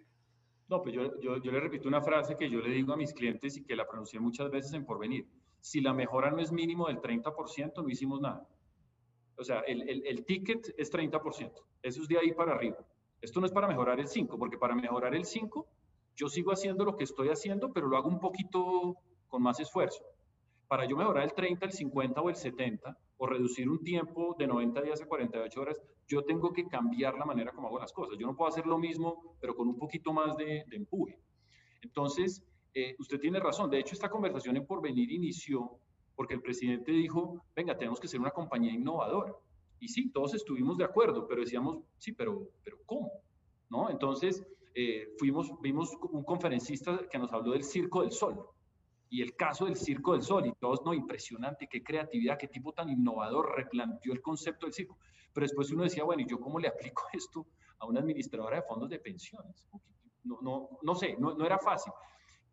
No, 0.69 0.81
pues 0.81 0.95
yo, 0.95 1.21
yo, 1.21 1.37
yo, 1.37 1.51
le 1.51 1.59
repito 1.59 1.87
una 1.87 2.01
frase 2.01 2.35
que 2.35 2.49
yo 2.49 2.59
le 2.59 2.71
digo 2.71 2.93
a 2.93 2.97
mis 2.97 3.13
clientes 3.13 3.57
y 3.57 3.63
que 3.63 3.75
la 3.75 3.87
pronuncié 3.87 4.19
muchas 4.19 4.49
veces 4.49 4.73
en 4.73 4.87
porvenir. 4.87 5.27
Si 5.59 5.81
la 5.81 5.93
mejora 5.93 6.31
no 6.31 6.39
es 6.39 6.51
mínimo 6.51 6.87
del 6.87 6.97
30%, 6.97 7.83
no 7.83 7.87
hicimos 7.87 8.19
nada. 8.19 8.47
O 9.37 9.43
sea, 9.43 9.61
el, 9.61 9.87
el, 9.89 10.05
el 10.05 10.25
ticket 10.25 10.73
es 10.77 10.91
30%. 10.91 11.51
Eso 11.81 12.01
es 12.01 12.07
de 12.07 12.17
ahí 12.17 12.33
para 12.33 12.53
arriba. 12.53 12.77
Esto 13.21 13.39
no 13.39 13.45
es 13.45 13.51
para 13.51 13.67
mejorar 13.67 13.99
el 13.99 14.07
5, 14.07 14.37
porque 14.37 14.57
para 14.57 14.75
mejorar 14.75 15.15
el 15.15 15.25
5, 15.25 15.67
yo 16.15 16.27
sigo 16.27 16.51
haciendo 16.51 16.85
lo 16.85 16.95
que 16.95 17.03
estoy 17.03 17.29
haciendo, 17.29 17.71
pero 17.71 17.87
lo 17.87 17.97
hago 17.97 18.09
un 18.09 18.19
poquito 18.19 18.97
con 19.27 19.43
más 19.43 19.59
esfuerzo. 19.59 20.03
Para 20.67 20.85
yo 20.85 20.95
mejorar 20.95 21.23
el 21.23 21.33
30, 21.33 21.65
el 21.65 21.71
50 21.71 22.21
o 22.21 22.29
el 22.29 22.35
70, 22.35 22.97
o 23.17 23.27
reducir 23.27 23.69
un 23.69 23.83
tiempo 23.83 24.35
de 24.39 24.47
90 24.47 24.81
días 24.81 25.01
a 25.01 25.05
48 25.05 25.61
horas, 25.61 25.81
yo 26.07 26.23
tengo 26.23 26.51
que 26.51 26.67
cambiar 26.67 27.15
la 27.15 27.25
manera 27.25 27.51
como 27.51 27.67
hago 27.67 27.79
las 27.79 27.93
cosas. 27.93 28.17
Yo 28.17 28.25
no 28.25 28.35
puedo 28.35 28.49
hacer 28.49 28.65
lo 28.65 28.79
mismo, 28.79 29.35
pero 29.39 29.55
con 29.55 29.67
un 29.67 29.77
poquito 29.77 30.11
más 30.11 30.35
de, 30.37 30.65
empuje. 30.71 31.19
Entonces, 31.81 32.43
eh, 32.73 32.95
usted 32.97 33.19
tiene 33.19 33.39
razón. 33.39 33.69
De 33.69 33.79
hecho, 33.79 33.93
esta 33.93 34.09
conversación 34.09 34.57
en 34.57 34.65
Porvenir 34.65 35.11
inició 35.11 35.79
porque 36.21 36.35
el 36.35 36.41
presidente 36.43 36.91
dijo, 36.91 37.43
venga, 37.55 37.75
tenemos 37.75 37.99
que 37.99 38.07
ser 38.07 38.19
una 38.19 38.29
compañía 38.29 38.71
innovadora. 38.71 39.33
Y 39.79 39.87
sí, 39.87 40.11
todos 40.11 40.35
estuvimos 40.35 40.77
de 40.77 40.83
acuerdo, 40.83 41.25
pero 41.27 41.41
decíamos, 41.41 41.79
sí, 41.97 42.11
pero, 42.11 42.47
pero 42.63 42.77
¿cómo? 42.85 43.11
¿No? 43.71 43.89
Entonces, 43.89 44.45
eh, 44.75 45.15
fuimos, 45.17 45.59
vimos 45.61 45.97
un 46.11 46.23
conferencista 46.23 47.07
que 47.09 47.17
nos 47.17 47.33
habló 47.33 47.53
del 47.53 47.63
Circo 47.63 48.01
del 48.01 48.11
Sol 48.11 48.39
y 49.09 49.23
el 49.23 49.35
caso 49.35 49.65
del 49.65 49.75
Circo 49.75 50.11
del 50.11 50.21
Sol 50.21 50.45
y 50.45 50.53
todos, 50.59 50.83
no, 50.85 50.93
impresionante, 50.93 51.67
qué 51.67 51.81
creatividad, 51.81 52.37
qué 52.37 52.49
tipo 52.49 52.71
tan 52.71 52.89
innovador 52.89 53.55
replanteó 53.55 54.13
el 54.13 54.21
concepto 54.21 54.67
del 54.67 54.73
circo. 54.73 54.99
Pero 55.33 55.45
después 55.45 55.71
uno 55.71 55.85
decía, 55.85 56.03
bueno, 56.03 56.21
¿y 56.21 56.27
yo 56.27 56.39
cómo 56.39 56.59
le 56.59 56.67
aplico 56.67 57.01
esto 57.13 57.47
a 57.79 57.87
una 57.87 58.01
administradora 58.01 58.57
de 58.57 58.61
fondos 58.61 58.91
de 58.91 58.99
pensiones? 58.99 59.65
No, 60.23 60.37
no, 60.43 60.69
no 60.83 60.93
sé, 60.93 61.15
no, 61.17 61.33
no 61.33 61.47
era 61.47 61.57
fácil, 61.57 61.91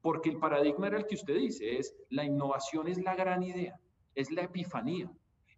porque 0.01 0.31
el 0.31 0.39
paradigma 0.39 0.87
era 0.87 0.99
el 0.99 1.07
que 1.07 1.17
usted 1.17 1.37
dice, 1.37 1.79
es 1.79 1.95
la 2.11 2.25
innovación 2.25 2.89
es 2.89 2.99
la 3.03 3.15
gran 3.15 3.43
idea, 3.43 3.79
es 4.15 4.31
la 4.31 4.43
epifanía, 4.43 5.11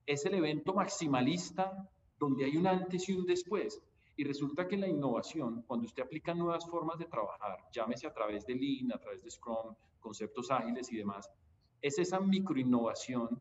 es 0.06 0.24
el 0.24 0.34
evento 0.34 0.74
maximalista 0.74 1.88
donde 2.18 2.44
hay 2.44 2.56
un 2.56 2.66
antes 2.66 3.08
y 3.08 3.14
un 3.14 3.26
después. 3.26 3.82
Y 4.16 4.24
resulta 4.24 4.68
que 4.68 4.76
la 4.76 4.88
innovación, 4.88 5.62
cuando 5.66 5.86
usted 5.86 6.02
aplica 6.02 6.34
nuevas 6.34 6.68
formas 6.68 6.98
de 6.98 7.06
trabajar, 7.06 7.58
llámese 7.72 8.06
a 8.06 8.12
través 8.12 8.44
de 8.44 8.54
Lean, 8.54 8.92
a 8.92 8.98
través 8.98 9.22
de 9.22 9.30
Scrum, 9.30 9.74
conceptos 9.98 10.50
ágiles 10.50 10.92
y 10.92 10.96
demás, 10.96 11.30
es 11.80 11.98
esa 11.98 12.20
microinnovación 12.20 13.40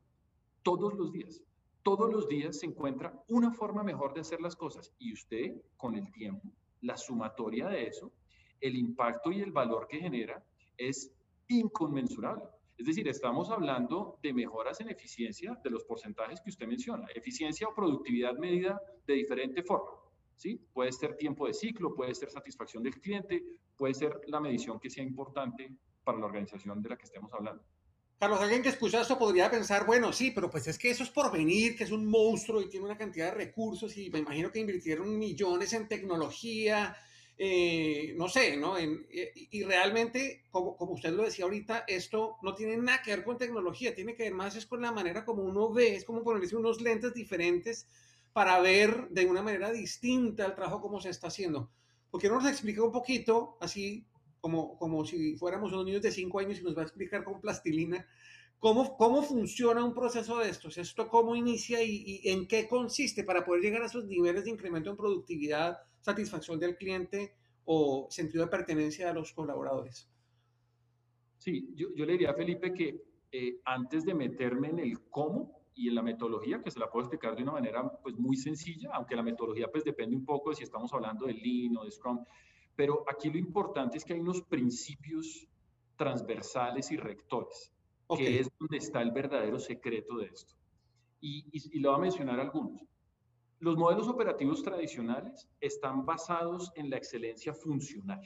todos 0.63 0.93
los 0.93 1.11
días. 1.11 1.41
Todos 1.83 2.11
los 2.11 2.27
días 2.27 2.59
se 2.59 2.65
encuentra 2.65 3.23
una 3.29 3.51
forma 3.51 3.83
mejor 3.83 4.13
de 4.13 4.21
hacer 4.21 4.41
las 4.41 4.55
cosas 4.55 4.93
y 4.99 5.13
usted, 5.13 5.61
con 5.75 5.95
el 5.95 6.11
tiempo, 6.11 6.49
la 6.81 6.97
sumatoria 6.97 7.67
de 7.67 7.87
eso, 7.87 8.11
el 8.61 8.75
impacto 8.75 9.31
y 9.31 9.41
el 9.41 9.51
valor 9.51 9.87
que 9.87 9.99
genera 9.99 10.43
es 10.79 11.11
inconmensurable. 11.47 12.43
Es 12.77 12.85
decir, 12.85 13.07
estamos 13.09 13.49
hablando 13.49 14.17
de 14.23 14.33
mejoras 14.33 14.79
en 14.79 14.89
eficiencia 14.89 15.59
de 15.61 15.69
los 15.69 15.83
porcentajes 15.83 16.39
que 16.39 16.49
usted 16.49 16.65
menciona. 16.65 17.07
Eficiencia 17.13 17.67
o 17.67 17.75
productividad 17.75 18.37
medida 18.37 18.81
de 19.05 19.15
diferente 19.15 19.63
forma. 19.63 19.91
¿sí? 20.37 20.61
Puede 20.71 20.91
ser 20.93 21.17
tiempo 21.17 21.45
de 21.45 21.53
ciclo, 21.53 21.93
puede 21.93 22.15
ser 22.15 22.29
satisfacción 22.31 22.81
del 22.81 22.99
cliente, 22.99 23.43
puede 23.75 23.93
ser 23.93 24.21
la 24.27 24.39
medición 24.39 24.79
que 24.79 24.89
sea 24.89 25.03
importante 25.03 25.75
para 26.05 26.17
la 26.17 26.25
organización 26.25 26.81
de 26.81 26.89
la 26.89 26.97
que 26.97 27.03
estemos 27.03 27.33
hablando. 27.33 27.61
Carlos, 28.17 28.41
alguien 28.41 28.61
que 28.61 28.69
escucha 28.69 29.01
esto 29.01 29.17
podría 29.17 29.49
pensar, 29.49 29.85
bueno, 29.85 30.11
sí, 30.11 30.31
pero 30.31 30.49
pues 30.49 30.67
es 30.67 30.77
que 30.77 30.89
eso 30.89 31.03
es 31.03 31.09
por 31.09 31.31
venir, 31.31 31.77
que 31.77 31.85
es 31.85 31.91
un 31.91 32.05
monstruo 32.05 32.61
y 32.61 32.69
tiene 32.69 32.85
una 32.85 32.97
cantidad 32.97 33.27
de 33.27 33.45
recursos 33.45 33.95
y 33.97 34.09
me 34.09 34.19
imagino 34.19 34.51
que 34.51 34.59
invirtieron 34.59 35.17
millones 35.17 35.71
en 35.73 35.87
tecnología, 35.87 36.95
eh, 37.41 38.13
no 38.17 38.27
sé, 38.27 38.57
¿no? 38.57 38.75
y, 38.77 39.63
realmente, 39.63 40.43
como, 40.51 40.75
como, 40.75 40.91
usted 40.91 41.13
lo 41.13 41.23
decía 41.23 41.45
ahorita, 41.45 41.85
esto 41.87 42.35
no 42.43 42.53
tiene 42.53 42.75
nada 42.75 43.01
que 43.01 43.11
ver 43.11 43.23
con 43.23 43.37
tecnología, 43.37 43.95
tiene 43.95 44.13
que 44.13 44.23
ver 44.23 44.33
más 44.33 44.57
es 44.57 44.65
con 44.65 44.81
la 44.81 44.91
manera 44.91 45.23
como 45.23 45.43
uno 45.43 45.71
ve, 45.71 45.95
es 45.95 46.03
como 46.03 46.21
ponerse 46.21 46.57
unos 46.57 46.81
lentes 46.81 47.13
diferentes 47.13 47.87
para 48.33 48.59
ver 48.59 49.07
de 49.11 49.25
una 49.25 49.41
manera 49.41 49.71
distinta 49.71 50.47
el 50.47 50.53
trabajo 50.53 50.81
como 50.81 50.99
se 50.99 51.11
está 51.11 51.27
haciendo. 51.27 51.71
porque 52.11 52.27
no 52.27 52.41
nos 52.41 52.49
explica 52.49 52.83
un 52.83 52.91
poquito, 52.91 53.55
así 53.61 54.05
como, 54.41 54.77
como 54.77 55.05
si 55.05 55.37
fuéramos 55.37 55.71
unos 55.71 55.85
niños 55.85 56.01
de 56.01 56.11
5 56.11 56.39
años 56.39 56.59
y 56.59 56.63
nos 56.63 56.75
va 56.75 56.81
a 56.81 56.85
explicar 56.85 57.23
con 57.23 57.39
plastilina, 57.39 58.05
cómo, 58.59 58.95
cómo 58.97 59.21
funciona 59.23 59.83
un 59.83 59.93
proceso 59.93 60.37
de 60.37 60.49
estos, 60.49 60.77
esto 60.77 61.07
cómo 61.09 61.35
inicia 61.35 61.81
y, 61.81 62.21
y 62.23 62.29
en 62.29 62.47
qué 62.47 62.67
consiste 62.67 63.23
para 63.23 63.43
poder 63.43 63.63
llegar 63.63 63.81
a 63.81 63.87
esos 63.87 64.05
niveles 64.05 64.45
de 64.45 64.51
incremento 64.51 64.89
en 64.89 64.97
productividad 64.97 65.77
satisfacción 66.01 66.59
del 66.59 66.77
cliente 66.77 67.35
o 67.65 68.07
sentido 68.09 68.43
de 68.45 68.51
pertenencia 68.51 69.09
a 69.09 69.13
los 69.13 69.33
colaboradores. 69.33 70.09
Sí, 71.37 71.69
yo, 71.75 71.87
yo 71.95 72.05
le 72.05 72.13
diría 72.13 72.31
a 72.31 72.33
Felipe 72.33 72.73
que 72.73 73.01
eh, 73.31 73.61
antes 73.65 74.05
de 74.05 74.13
meterme 74.13 74.69
en 74.69 74.79
el 74.79 75.09
cómo 75.09 75.59
y 75.75 75.87
en 75.87 75.95
la 75.95 76.01
metodología, 76.01 76.61
que 76.61 76.71
se 76.71 76.79
la 76.79 76.89
puedo 76.89 77.05
explicar 77.05 77.35
de 77.35 77.43
una 77.43 77.53
manera 77.53 77.89
pues 78.01 78.17
muy 78.17 78.35
sencilla, 78.35 78.89
aunque 78.93 79.15
la 79.15 79.23
metodología 79.23 79.69
pues 79.71 79.83
depende 79.83 80.15
un 80.15 80.25
poco 80.25 80.49
de 80.49 80.57
si 80.57 80.63
estamos 80.63 80.91
hablando 80.93 81.25
de 81.25 81.33
Lean 81.33 81.77
o 81.77 81.85
de 81.85 81.91
Scrum, 81.91 82.25
pero 82.75 83.05
aquí 83.07 83.29
lo 83.29 83.37
importante 83.37 83.97
es 83.97 84.03
que 84.03 84.13
hay 84.13 84.19
unos 84.19 84.41
principios 84.41 85.47
transversales 85.95 86.91
y 86.91 86.97
rectores, 86.97 87.71
que 88.15 88.39
es 88.39 88.49
donde 88.59 88.77
está 88.77 89.01
el 89.01 89.11
verdadero 89.11 89.59
secreto 89.59 90.17
de 90.17 90.27
esto. 90.27 90.55
Y, 91.21 91.79
le 91.79 91.87
voy 91.87 91.97
a 91.97 92.01
mencionar 92.01 92.39
algunos. 92.39 92.81
Los 93.59 93.75
modelos 93.75 94.07
operativos 94.07 94.63
tradicionales 94.63 95.49
están 95.59 96.05
basados 96.05 96.71
en 96.75 96.89
la 96.89 96.97
excelencia 96.97 97.53
funcional. 97.53 98.21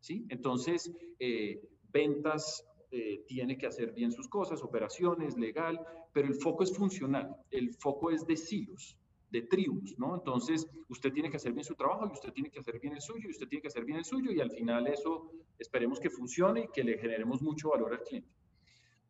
¿sí? 0.00 0.26
Entonces, 0.28 0.92
eh, 1.18 1.62
ventas 1.92 2.66
eh, 2.90 3.24
tiene 3.26 3.56
que 3.56 3.66
hacer 3.66 3.92
bien 3.92 4.12
sus 4.12 4.28
cosas, 4.28 4.62
operaciones, 4.62 5.36
legal, 5.36 5.80
pero 6.12 6.28
el 6.28 6.34
foco 6.34 6.62
es 6.62 6.76
funcional, 6.76 7.34
el 7.50 7.74
foco 7.74 8.10
es 8.10 8.26
de 8.26 8.36
silos, 8.36 8.96
de 9.30 9.42
tribus, 9.42 9.98
¿no? 9.98 10.14
Entonces, 10.14 10.68
usted 10.88 11.12
tiene 11.12 11.28
que 11.28 11.36
hacer 11.36 11.52
bien 11.52 11.64
su 11.64 11.74
trabajo 11.74 12.06
y 12.06 12.12
usted 12.12 12.32
tiene 12.32 12.50
que 12.50 12.60
hacer 12.60 12.78
bien 12.78 12.94
el 12.94 13.00
suyo 13.00 13.26
y 13.26 13.32
usted 13.32 13.48
tiene 13.48 13.62
que 13.62 13.68
hacer 13.68 13.84
bien 13.84 13.98
el 13.98 14.04
suyo 14.04 14.30
y 14.30 14.40
al 14.40 14.50
final 14.52 14.86
eso 14.86 15.28
esperemos 15.58 15.98
que 15.98 16.08
funcione 16.08 16.64
y 16.64 16.68
que 16.68 16.84
le 16.84 16.96
generemos 16.98 17.42
mucho 17.42 17.70
valor 17.70 17.94
al 17.94 18.02
cliente. 18.02 18.30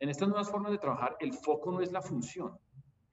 En 0.05 0.11
estas 0.11 0.29
nuevas 0.29 0.51
formas 0.51 0.71
de 0.71 0.77
trabajar, 0.77 1.17
el 1.19 1.33
foco 1.33 1.73
no 1.73 1.81
es 1.81 1.91
la 1.91 2.03
función, 2.03 2.59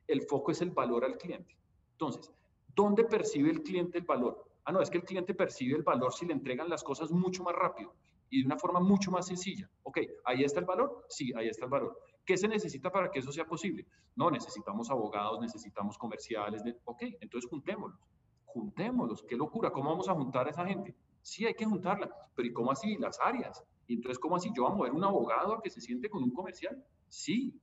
el 0.08 0.24
foco 0.24 0.52
es 0.52 0.62
el 0.62 0.72
valor 0.72 1.06
al 1.06 1.18
cliente. 1.18 1.58
Entonces, 1.94 2.30
¿Dónde 2.76 3.06
percibe 3.06 3.50
el 3.50 3.64
cliente 3.64 4.00
el 4.00 4.04
valor? 4.04 4.46
Ah, 4.66 4.74
no, 4.74 4.82
es 4.82 4.90
que 4.90 4.98
el 4.98 5.06
cliente 5.06 5.34
percibe 5.34 5.78
el 5.78 5.84
valor 5.84 6.12
si 6.12 6.26
le 6.26 6.34
entregan 6.34 6.68
las 6.68 6.84
cosas 6.84 7.10
mucho 7.10 7.44
más 7.44 7.56
rápido 7.56 7.96
y 8.30 8.42
de 8.42 8.46
una 8.46 8.58
forma 8.58 8.82
mucho 8.82 9.10
más 9.10 9.28
sencilla. 9.28 9.70
Ok, 9.84 10.00
ahí 10.26 10.44
está 10.44 10.60
el 10.60 10.66
valor. 10.66 11.06
Sí, 11.08 11.32
ahí 11.34 11.48
está 11.48 11.64
el 11.64 11.72
valor. 11.72 11.98
¿Qué 12.26 12.36
se 12.36 12.50
necesita 12.50 12.92
para 12.92 13.10
que 13.10 13.20
eso 13.20 13.32
sea 13.32 13.46
posible? 13.46 13.88
No, 14.18 14.30
necesitamos 14.30 14.92
abogados, 14.92 15.40
necesitamos 15.40 15.98
comerciales. 15.98 16.62
Ok, 16.84 17.04
entonces 17.22 17.50
juntémoslos. 17.50 18.02
Juntémoslos. 18.44 19.24
Qué 19.24 19.38
locura. 19.38 19.72
¿Cómo 19.72 19.92
vamos 19.92 20.10
a 20.10 20.14
juntar 20.14 20.48
a 20.48 20.50
esa 20.50 20.66
gente? 20.66 20.94
Sí, 21.22 21.46
hay 21.46 21.54
que 21.54 21.64
juntarla. 21.64 22.10
Pero 22.36 22.50
¿y 22.50 22.52
cómo 22.52 22.70
así? 22.70 22.98
Las 22.98 23.18
áreas. 23.22 23.64
Y 23.92 23.96
entonces, 23.96 24.20
¿cómo 24.20 24.38
así? 24.38 24.50
¿Yo 24.56 24.64
voy 24.64 24.72
a 24.72 24.76
mover 24.76 24.94
un 24.94 25.04
abogado 25.04 25.54
a 25.54 25.62
que 25.62 25.70
se 25.70 25.82
siente 25.82 26.10
con 26.10 26.24
un 26.24 26.32
comercial? 26.32 26.82
Sí. 27.10 27.60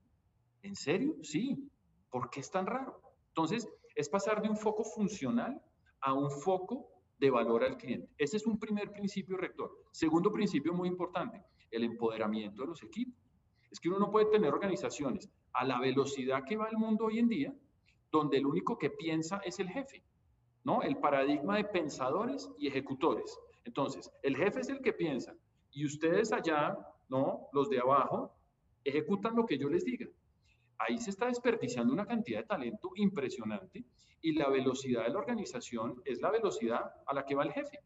¿En 0.61 0.77
serio? 0.77 1.17
Sí. 1.23 1.71
¿Por 2.11 2.29
qué 2.29 2.41
es 2.41 2.51
tan 2.51 2.67
raro? 2.67 3.01
Entonces, 3.29 3.67
es 3.95 4.11
pasar 4.11 4.43
de 4.43 4.51
un 4.51 4.57
foco 4.59 4.85
funcional 4.85 5.59
a 6.03 6.13
un 6.13 6.31
foco 6.31 6.87
de 7.19 7.31
valor 7.31 7.65
al 7.65 7.79
cliente. 7.79 8.11
Ese 8.19 8.37
es 8.37 8.47
un 8.47 8.59
primer 8.59 8.93
principio 8.93 9.39
rector. 9.39 9.73
Segundo 9.91 10.31
principio 10.31 10.75
muy 10.75 10.89
importante, 10.89 11.43
el 11.71 11.85
empoderamiento 11.85 12.61
de 12.61 12.69
los 12.69 12.83
equipos. 12.83 13.19
Es 13.71 13.81
que 13.81 13.89
uno 13.89 13.99
no 13.99 14.11
puede 14.11 14.27
tener 14.27 14.53
organizaciones 14.53 15.31
a 15.55 15.65
la 15.65 15.81
velocidad 15.81 16.45
que 16.45 16.59
va 16.59 16.69
el 16.69 16.77
mundo 16.77 17.07
hoy 17.07 17.21
en 17.21 17.29
día, 17.29 17.55
donde 18.13 18.37
el 18.37 18.45
único 18.45 18.77
que 18.77 18.91
piensa 18.91 19.39
es 19.47 19.61
el 19.61 19.71
jefe, 19.71 20.05
¿no? 20.63 20.83
El 20.83 20.99
paradigma 20.99 21.57
de 21.57 21.65
pensadores 21.65 22.51
y 22.59 22.67
ejecutores. 22.67 23.35
Entonces, 23.65 24.11
el 24.23 24.37
jefe 24.37 24.61
es 24.61 24.69
el 24.69 24.83
que 24.83 24.93
piensa 24.93 25.35
y 25.73 25.87
ustedes 25.87 26.33
allá, 26.33 26.77
¿no? 27.09 27.49
Los 27.53 27.69
de 27.71 27.81
abajo, 27.81 28.35
ejecutan 28.85 29.37
lo 29.37 29.47
que 29.47 29.59
yo 29.59 29.69
les 29.69 29.85
diga 29.85 30.07
ahí 30.79 30.99
se 30.99 31.11
está 31.11 31.27
desperdiciando 31.27 31.93
una 31.93 32.07
cantidad 32.07 32.41
de 32.41 32.47
talento 32.47 32.93
impresionante 32.97 33.85
y 34.23 34.33
la 34.33 34.49
velocidad 34.49 35.05
de 35.05 35.11
la 35.11 35.19
organización 35.19 36.01
es 36.05 36.21
la 36.21 36.31
velocidad 36.31 36.93
a 37.07 37.15
la 37.15 37.25
que 37.25 37.35
va 37.35 37.45
el 37.45 37.53
jefe. 37.53 37.81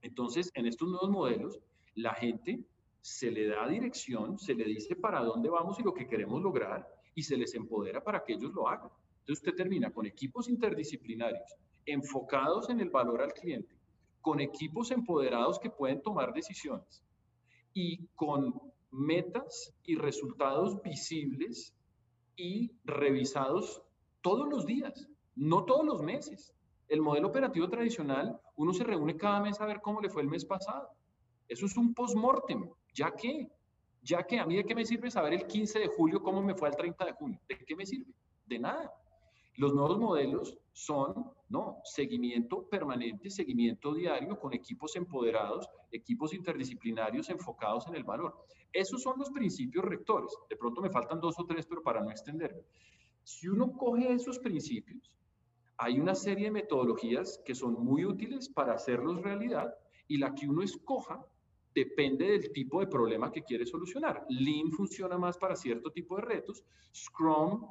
Entonces, 0.00 0.50
en 0.54 0.66
estos 0.66 0.88
nuevos 0.88 1.10
modelos, 1.10 1.60
la 1.94 2.14
gente 2.14 2.64
se 3.00 3.30
le 3.30 3.48
da 3.48 3.68
dirección, 3.68 4.38
se 4.38 4.54
le 4.54 4.64
dice 4.64 4.96
para 4.96 5.20
dónde 5.20 5.50
vamos 5.50 5.78
y 5.78 5.82
lo 5.82 5.92
que 5.92 6.06
queremos 6.06 6.40
lograr 6.42 6.88
y 7.14 7.22
se 7.22 7.36
les 7.36 7.54
empodera 7.54 8.02
para 8.02 8.24
que 8.24 8.34
ellos 8.34 8.52
lo 8.52 8.68
hagan. 8.68 8.90
Entonces, 9.20 9.44
usted 9.44 9.54
termina 9.54 9.90
con 9.90 10.06
equipos 10.06 10.48
interdisciplinarios 10.48 11.56
enfocados 11.84 12.70
en 12.70 12.80
el 12.80 12.90
valor 12.90 13.22
al 13.22 13.32
cliente, 13.32 13.74
con 14.22 14.40
equipos 14.40 14.90
empoderados 14.90 15.58
que 15.58 15.70
pueden 15.70 16.00
tomar 16.00 16.32
decisiones 16.32 17.02
y 17.74 18.06
con 18.14 18.54
metas 18.90 19.74
y 19.84 19.96
resultados 19.96 20.80
visibles 20.82 21.74
y 22.36 22.72
revisados 22.84 23.82
todos 24.20 24.48
los 24.48 24.64
días, 24.64 25.08
no 25.34 25.64
todos 25.64 25.84
los 25.84 26.02
meses. 26.02 26.54
El 26.88 27.00
modelo 27.00 27.28
operativo 27.28 27.68
tradicional, 27.68 28.40
uno 28.56 28.72
se 28.72 28.84
reúne 28.84 29.16
cada 29.16 29.40
mes 29.40 29.60
a 29.60 29.66
ver 29.66 29.80
cómo 29.80 30.00
le 30.00 30.10
fue 30.10 30.22
el 30.22 30.28
mes 30.28 30.44
pasado. 30.44 30.88
Eso 31.48 31.66
es 31.66 31.76
un 31.76 31.94
post-mortem. 31.94 32.70
¿Ya 32.94 33.10
qué? 33.10 33.50
¿Ya 34.02 34.22
que 34.24 34.38
¿A 34.38 34.46
mí 34.46 34.56
de 34.56 34.64
qué 34.64 34.74
me 34.74 34.84
sirve 34.84 35.10
saber 35.10 35.34
el 35.34 35.46
15 35.46 35.78
de 35.78 35.88
julio 35.88 36.22
cómo 36.22 36.42
me 36.42 36.54
fue 36.54 36.68
el 36.68 36.76
30 36.76 37.04
de 37.04 37.12
junio? 37.12 37.40
¿De 37.48 37.56
qué 37.58 37.74
me 37.74 37.86
sirve? 37.86 38.12
De 38.46 38.58
nada. 38.58 38.92
Los 39.56 39.74
nuevos 39.74 39.98
modelos 39.98 40.58
son, 40.72 41.30
no, 41.52 41.80
seguimiento 41.84 42.66
permanente, 42.68 43.28
seguimiento 43.28 43.92
diario 43.92 44.38
con 44.38 44.54
equipos 44.54 44.96
empoderados, 44.96 45.68
equipos 45.90 46.32
interdisciplinarios 46.32 47.28
enfocados 47.28 47.86
en 47.86 47.94
el 47.94 48.04
valor. 48.04 48.46
Esos 48.72 49.02
son 49.02 49.18
los 49.18 49.30
principios 49.30 49.84
rectores. 49.84 50.32
De 50.48 50.56
pronto 50.56 50.80
me 50.80 50.90
faltan 50.90 51.20
dos 51.20 51.38
o 51.38 51.44
tres, 51.44 51.66
pero 51.66 51.82
para 51.82 52.00
no 52.00 52.10
extenderme. 52.10 52.62
Si 53.22 53.48
uno 53.48 53.70
coge 53.72 54.12
esos 54.14 54.38
principios, 54.38 55.12
hay 55.76 56.00
una 56.00 56.14
serie 56.14 56.46
de 56.46 56.52
metodologías 56.52 57.40
que 57.44 57.54
son 57.54 57.74
muy 57.84 58.06
útiles 58.06 58.48
para 58.48 58.72
hacerlos 58.72 59.20
realidad 59.20 59.74
y 60.08 60.16
la 60.16 60.34
que 60.34 60.48
uno 60.48 60.62
escoja 60.62 61.22
depende 61.74 62.30
del 62.30 62.52
tipo 62.52 62.80
de 62.80 62.86
problema 62.86 63.30
que 63.30 63.42
quiere 63.42 63.66
solucionar. 63.66 64.24
Lean 64.28 64.70
funciona 64.72 65.18
más 65.18 65.36
para 65.36 65.56
cierto 65.56 65.90
tipo 65.90 66.16
de 66.16 66.22
retos, 66.22 66.64
Scrum 66.94 67.66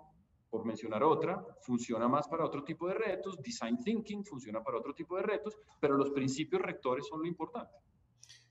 por 0.51 0.65
mencionar 0.65 1.01
otra, 1.01 1.43
funciona 1.61 2.09
más 2.09 2.27
para 2.27 2.45
otro 2.45 2.63
tipo 2.63 2.87
de 2.87 2.93
retos, 2.93 3.41
design 3.41 3.81
thinking 3.81 4.25
funciona 4.25 4.61
para 4.61 4.77
otro 4.77 4.93
tipo 4.93 5.15
de 5.15 5.23
retos, 5.23 5.57
pero 5.79 5.95
los 5.95 6.11
principios 6.11 6.61
rectores 6.61 7.07
son 7.07 7.21
lo 7.21 7.27
importante. 7.27 7.73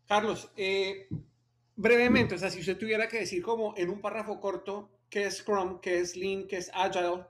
Carlos, 0.08 0.50
eh, 0.56 1.08
brevemente, 1.76 2.34
o 2.34 2.38
sea, 2.38 2.48
si 2.48 2.60
usted 2.60 2.78
tuviera 2.78 3.06
que 3.06 3.18
decir 3.18 3.42
como 3.42 3.74
en 3.76 3.90
un 3.90 4.00
párrafo 4.00 4.40
corto 4.40 4.88
qué 5.10 5.26
es 5.26 5.38
Scrum, 5.38 5.78
qué 5.80 6.00
es 6.00 6.16
Lean, 6.16 6.46
qué 6.46 6.56
es 6.56 6.70
Agile, 6.74 7.26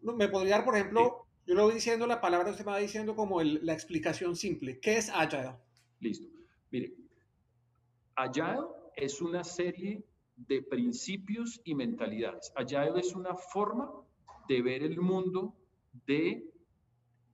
me 0.00 0.28
podría 0.28 0.56
dar, 0.56 0.64
por 0.64 0.74
ejemplo, 0.74 1.26
yo 1.46 1.54
lo 1.54 1.64
voy 1.64 1.74
diciendo 1.74 2.06
la 2.06 2.20
palabra, 2.20 2.50
usted 2.50 2.64
me 2.64 2.72
va 2.72 2.78
diciendo 2.78 3.14
como 3.14 3.42
la 3.42 3.74
explicación 3.74 4.36
simple. 4.36 4.80
¿Qué 4.80 4.96
es 4.96 5.10
Agile? 5.10 5.56
Listo. 6.00 6.28
Mire, 6.70 6.94
Agile 8.16 8.66
es 8.96 9.20
una 9.20 9.44
serie 9.44 10.02
de 10.46 10.62
principios 10.62 11.60
y 11.64 11.74
mentalidades. 11.74 12.52
Agile 12.54 13.00
es 13.00 13.14
una 13.14 13.34
forma 13.34 13.90
de 14.48 14.62
ver 14.62 14.82
el 14.82 15.00
mundo, 15.00 15.54
de, 16.06 16.48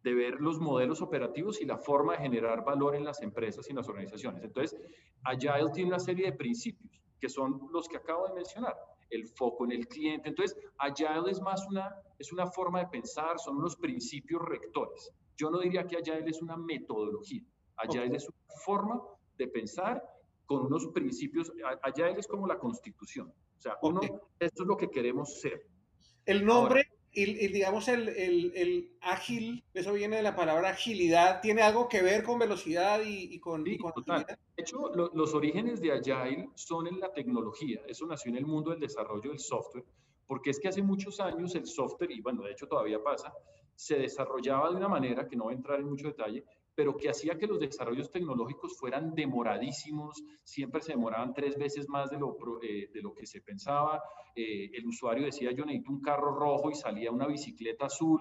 de 0.02 0.14
ver 0.14 0.40
los 0.40 0.58
modelos 0.58 1.02
operativos 1.02 1.60
y 1.60 1.66
la 1.66 1.76
forma 1.76 2.14
de 2.14 2.22
generar 2.22 2.64
valor 2.64 2.96
en 2.96 3.04
las 3.04 3.20
empresas 3.22 3.66
y 3.66 3.70
en 3.70 3.76
las 3.76 3.88
organizaciones. 3.88 4.42
Entonces, 4.42 4.78
Agile 5.24 5.70
tiene 5.72 5.90
una 5.90 5.98
serie 5.98 6.26
de 6.26 6.32
principios 6.32 7.02
que 7.20 7.28
son 7.28 7.68
los 7.72 7.88
que 7.88 7.96
acabo 7.96 8.26
de 8.28 8.34
mencionar. 8.34 8.74
el 9.10 9.28
foco 9.28 9.64
en 9.64 9.72
el 9.72 9.86
cliente. 9.86 10.28
Entonces, 10.28 10.58
Agile 10.78 11.30
es 11.30 11.40
más 11.40 11.64
una, 11.68 11.94
es 12.18 12.32
una 12.32 12.46
forma 12.46 12.80
de 12.80 12.86
pensar, 12.88 13.38
son 13.38 13.58
unos 13.58 13.76
principios 13.76 14.42
rectores. 14.42 15.12
Yo 15.36 15.50
no 15.50 15.60
diría 15.60 15.86
que 15.86 15.96
Agile 15.96 16.28
es 16.28 16.42
una 16.42 16.56
metodología. 16.56 17.42
Agile 17.76 18.16
es 18.16 18.28
una 18.28 18.56
forma 18.64 19.00
de 19.36 19.46
pensar 19.48 20.02
con 20.46 20.66
unos 20.66 20.86
principios. 20.88 21.52
Agile 21.82 22.18
es 22.18 22.26
como 22.26 22.46
la 22.46 22.58
constitución. 22.58 23.32
O 23.58 23.60
sea, 23.60 23.76
uno, 23.82 24.00
esto 24.38 24.62
es 24.62 24.68
lo 24.68 24.76
que 24.76 24.90
queremos 24.90 25.40
ser. 25.40 25.66
El 26.26 26.44
nombre 26.44 26.88
y, 27.14 27.48
digamos 27.48 27.86
el, 27.88 28.08
el, 28.08 28.90
ágil, 29.00 29.64
eso 29.72 29.92
viene 29.92 30.16
de 30.16 30.22
la 30.22 30.34
palabra 30.34 30.70
agilidad, 30.70 31.40
¿tiene 31.40 31.62
algo 31.62 31.88
que 31.88 32.02
ver 32.02 32.24
con 32.24 32.38
velocidad 32.38 33.00
y, 33.04 33.38
con, 33.38 33.64
sí, 33.64 33.78
De 33.78 34.36
hecho, 34.56 34.90
los 34.94 35.34
orígenes 35.34 35.80
de 35.80 35.92
Agile 35.92 36.48
son 36.54 36.88
en 36.88 36.98
la 36.98 37.12
tecnología. 37.12 37.82
Eso 37.86 38.06
nació 38.06 38.30
en 38.30 38.38
el 38.38 38.46
mundo 38.46 38.70
del 38.70 38.80
desarrollo 38.80 39.30
del 39.30 39.38
software, 39.38 39.84
porque 40.26 40.50
es 40.50 40.58
que 40.58 40.68
hace 40.68 40.82
muchos 40.82 41.20
años 41.20 41.54
el 41.54 41.66
software, 41.66 42.10
y 42.10 42.20
bueno, 42.20 42.42
de 42.42 42.52
hecho 42.52 42.66
todavía 42.66 43.02
pasa, 43.02 43.32
se 43.76 43.96
desarrollaba 43.96 44.70
de 44.70 44.76
una 44.76 44.88
manera 44.88 45.28
que 45.28 45.36
no 45.36 45.44
voy 45.44 45.54
a 45.54 45.56
entrar 45.56 45.80
en 45.80 45.88
mucho 45.88 46.08
detalle, 46.08 46.44
pero 46.74 46.96
que 46.96 47.08
hacía 47.08 47.38
que 47.38 47.46
los 47.46 47.60
desarrollos 47.60 48.10
tecnológicos 48.10 48.76
fueran 48.78 49.14
demoradísimos, 49.14 50.22
siempre 50.42 50.80
se 50.82 50.92
demoraban 50.92 51.32
tres 51.32 51.56
veces 51.56 51.88
más 51.88 52.10
de 52.10 52.18
lo, 52.18 52.36
eh, 52.62 52.90
de 52.92 53.02
lo 53.02 53.14
que 53.14 53.26
se 53.26 53.40
pensaba. 53.40 54.02
Eh, 54.34 54.70
el 54.72 54.86
usuario 54.86 55.24
decía, 55.24 55.52
yo 55.52 55.64
necesito 55.64 55.92
un 55.92 56.00
carro 56.00 56.34
rojo 56.34 56.70
y 56.70 56.74
salía 56.74 57.12
una 57.12 57.26
bicicleta 57.26 57.86
azul. 57.86 58.20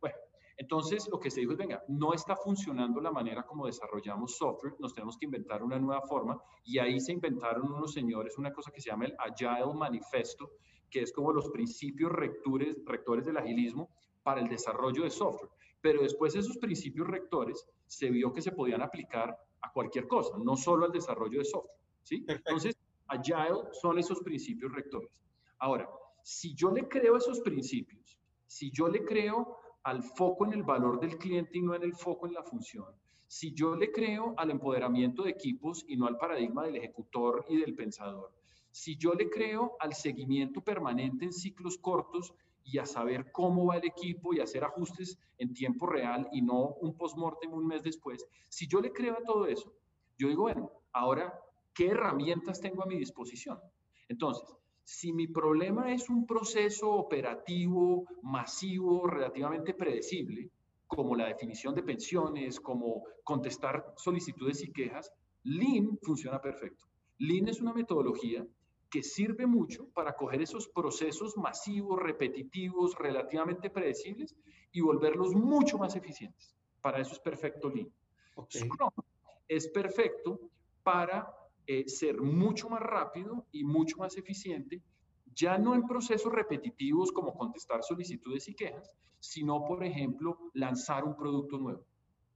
Bueno, 0.00 0.16
entonces 0.56 1.08
lo 1.10 1.18
que 1.18 1.30
se 1.30 1.40
dijo 1.40 1.52
es, 1.52 1.58
venga, 1.58 1.82
no 1.88 2.12
está 2.12 2.36
funcionando 2.36 3.00
la 3.00 3.10
manera 3.10 3.44
como 3.44 3.66
desarrollamos 3.66 4.36
software, 4.36 4.74
nos 4.78 4.94
tenemos 4.94 5.16
que 5.16 5.24
inventar 5.24 5.62
una 5.62 5.78
nueva 5.78 6.02
forma 6.02 6.38
y 6.64 6.78
ahí 6.78 7.00
se 7.00 7.12
inventaron 7.12 7.72
unos 7.72 7.92
señores 7.92 8.38
una 8.38 8.52
cosa 8.52 8.70
que 8.70 8.80
se 8.80 8.90
llama 8.90 9.06
el 9.06 9.16
Agile 9.18 9.74
Manifesto, 9.74 10.52
que 10.90 11.02
es 11.02 11.12
como 11.12 11.32
los 11.32 11.48
principios 11.50 12.12
rectores, 12.12 12.76
rectores 12.84 13.24
del 13.24 13.36
agilismo 13.36 13.90
para 14.22 14.40
el 14.40 14.48
desarrollo 14.48 15.02
de 15.02 15.10
software. 15.10 15.50
Pero 15.84 16.00
después 16.00 16.34
esos 16.34 16.56
principios 16.56 17.06
rectores 17.06 17.68
se 17.86 18.08
vio 18.08 18.32
que 18.32 18.40
se 18.40 18.52
podían 18.52 18.80
aplicar 18.80 19.38
a 19.60 19.70
cualquier 19.70 20.08
cosa, 20.08 20.38
no 20.42 20.56
solo 20.56 20.86
al 20.86 20.92
desarrollo 20.92 21.40
de 21.40 21.44
software. 21.44 21.76
¿sí? 22.02 22.24
Entonces, 22.26 22.74
Agile 23.06 23.68
son 23.82 23.98
esos 23.98 24.20
principios 24.20 24.72
rectores. 24.72 25.10
Ahora, 25.58 25.86
si 26.22 26.54
yo 26.54 26.70
le 26.70 26.88
creo 26.88 27.18
esos 27.18 27.40
principios, 27.40 28.18
si 28.46 28.70
yo 28.70 28.88
le 28.88 29.04
creo 29.04 29.58
al 29.82 30.02
foco 30.02 30.46
en 30.46 30.54
el 30.54 30.62
valor 30.62 31.00
del 31.00 31.18
cliente 31.18 31.58
y 31.58 31.60
no 31.60 31.74
en 31.74 31.82
el 31.82 31.92
foco 31.92 32.26
en 32.26 32.32
la 32.32 32.42
función, 32.42 32.86
si 33.26 33.52
yo 33.52 33.76
le 33.76 33.92
creo 33.92 34.32
al 34.38 34.52
empoderamiento 34.52 35.24
de 35.24 35.32
equipos 35.32 35.84
y 35.86 35.98
no 35.98 36.06
al 36.06 36.16
paradigma 36.16 36.64
del 36.64 36.76
ejecutor 36.76 37.44
y 37.50 37.58
del 37.58 37.74
pensador, 37.74 38.32
si 38.70 38.96
yo 38.96 39.12
le 39.12 39.28
creo 39.28 39.76
al 39.80 39.92
seguimiento 39.92 40.62
permanente 40.62 41.26
en 41.26 41.32
ciclos 41.34 41.76
cortos 41.76 42.32
y 42.64 42.78
a 42.78 42.86
saber 42.86 43.30
cómo 43.30 43.66
va 43.66 43.76
el 43.76 43.84
equipo 43.84 44.32
y 44.34 44.40
hacer 44.40 44.64
ajustes 44.64 45.18
en 45.38 45.52
tiempo 45.52 45.86
real 45.86 46.28
y 46.32 46.42
no 46.42 46.74
un 46.80 46.96
post-mortem 46.96 47.52
un 47.52 47.66
mes 47.66 47.82
después, 47.82 48.26
si 48.48 48.66
yo 48.66 48.80
le 48.80 48.92
creo 48.92 49.14
a 49.14 49.22
todo 49.22 49.46
eso, 49.46 49.72
yo 50.18 50.28
digo, 50.28 50.42
bueno, 50.42 50.70
ahora, 50.92 51.38
¿qué 51.74 51.88
herramientas 51.88 52.60
tengo 52.60 52.82
a 52.82 52.86
mi 52.86 52.98
disposición? 52.98 53.58
Entonces, 54.08 54.48
si 54.84 55.12
mi 55.12 55.26
problema 55.26 55.92
es 55.92 56.08
un 56.08 56.26
proceso 56.26 56.92
operativo, 56.92 58.06
masivo, 58.22 59.06
relativamente 59.06 59.74
predecible, 59.74 60.50
como 60.86 61.16
la 61.16 61.26
definición 61.26 61.74
de 61.74 61.82
pensiones, 61.82 62.60
como 62.60 63.04
contestar 63.24 63.94
solicitudes 63.96 64.62
y 64.62 64.72
quejas, 64.72 65.12
Lean 65.42 65.98
funciona 66.02 66.40
perfecto. 66.40 66.86
Lean 67.18 67.48
es 67.48 67.60
una 67.60 67.72
metodología 67.72 68.46
que 68.94 69.02
sirve 69.02 69.44
mucho 69.44 69.88
para 69.88 70.14
coger 70.14 70.40
esos 70.42 70.68
procesos 70.68 71.36
masivos, 71.36 72.00
repetitivos, 72.00 72.96
relativamente 72.96 73.68
predecibles 73.68 74.36
y 74.70 74.82
volverlos 74.82 75.34
mucho 75.34 75.78
más 75.78 75.96
eficientes. 75.96 76.54
Para 76.80 77.00
eso 77.00 77.14
es 77.14 77.18
perfecto 77.18 77.68
Lean. 77.68 77.92
Scrum 78.48 78.90
es 79.48 79.66
perfecto 79.66 80.38
para 80.84 81.28
eh, 81.66 81.88
ser 81.88 82.22
mucho 82.22 82.68
más 82.68 82.82
rápido 82.82 83.48
y 83.50 83.64
mucho 83.64 83.96
más 83.96 84.16
eficiente, 84.16 84.80
ya 85.34 85.58
no 85.58 85.74
en 85.74 85.88
procesos 85.88 86.32
repetitivos 86.32 87.10
como 87.10 87.34
contestar 87.34 87.82
solicitudes 87.82 88.46
y 88.46 88.54
quejas, 88.54 88.94
sino, 89.18 89.64
por 89.64 89.82
ejemplo, 89.82 90.38
lanzar 90.52 91.02
un 91.02 91.16
producto 91.16 91.58
nuevo. 91.58 91.84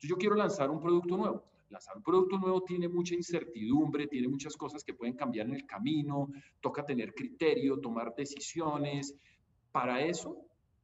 yo 0.00 0.16
quiero 0.16 0.34
lanzar 0.34 0.70
un 0.70 0.80
producto 0.80 1.16
nuevo 1.16 1.44
lanzar 1.70 1.96
un 1.96 2.02
producto 2.02 2.38
nuevo 2.38 2.62
tiene 2.62 2.88
mucha 2.88 3.14
incertidumbre, 3.14 4.06
tiene 4.06 4.28
muchas 4.28 4.56
cosas 4.56 4.84
que 4.84 4.94
pueden 4.94 5.14
cambiar 5.14 5.46
en 5.46 5.54
el 5.54 5.66
camino, 5.66 6.28
toca 6.60 6.84
tener 6.84 7.14
criterio, 7.14 7.80
tomar 7.80 8.14
decisiones. 8.14 9.16
Para 9.70 10.00
eso, 10.02 10.36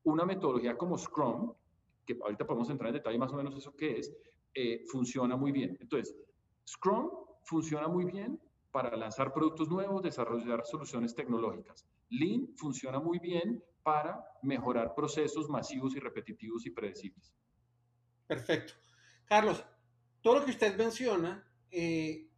una 0.04 0.24
metodología 0.24 0.76
como 0.76 0.98
Scrum, 0.98 1.52
que 2.06 2.18
ahorita 2.22 2.46
podemos 2.46 2.68
entrar 2.70 2.88
en 2.88 2.94
detalle 2.94 3.18
más 3.18 3.32
o 3.32 3.36
menos 3.36 3.56
eso 3.56 3.74
que 3.74 3.98
es, 3.98 4.14
eh, 4.54 4.84
funciona 4.86 5.36
muy 5.36 5.52
bien. 5.52 5.76
Entonces, 5.80 6.14
Scrum 6.66 7.10
funciona 7.44 7.88
muy 7.88 8.04
bien 8.04 8.40
para 8.70 8.96
lanzar 8.96 9.32
productos 9.32 9.68
nuevos, 9.68 10.02
desarrollar 10.02 10.64
soluciones 10.66 11.14
tecnológicas. 11.14 11.86
Lean 12.10 12.48
funciona 12.56 12.98
muy 12.98 13.18
bien 13.18 13.62
para 13.82 14.24
mejorar 14.42 14.94
procesos 14.94 15.48
masivos 15.48 15.94
y 15.94 16.00
repetitivos 16.00 16.66
y 16.66 16.70
predecibles. 16.70 17.32
Perfecto. 18.26 18.74
Carlos, 19.26 19.64
todo 20.24 20.36
lo 20.36 20.44
que 20.46 20.52
usted 20.52 20.74
menciona, 20.78 21.44
eh, 21.70 22.28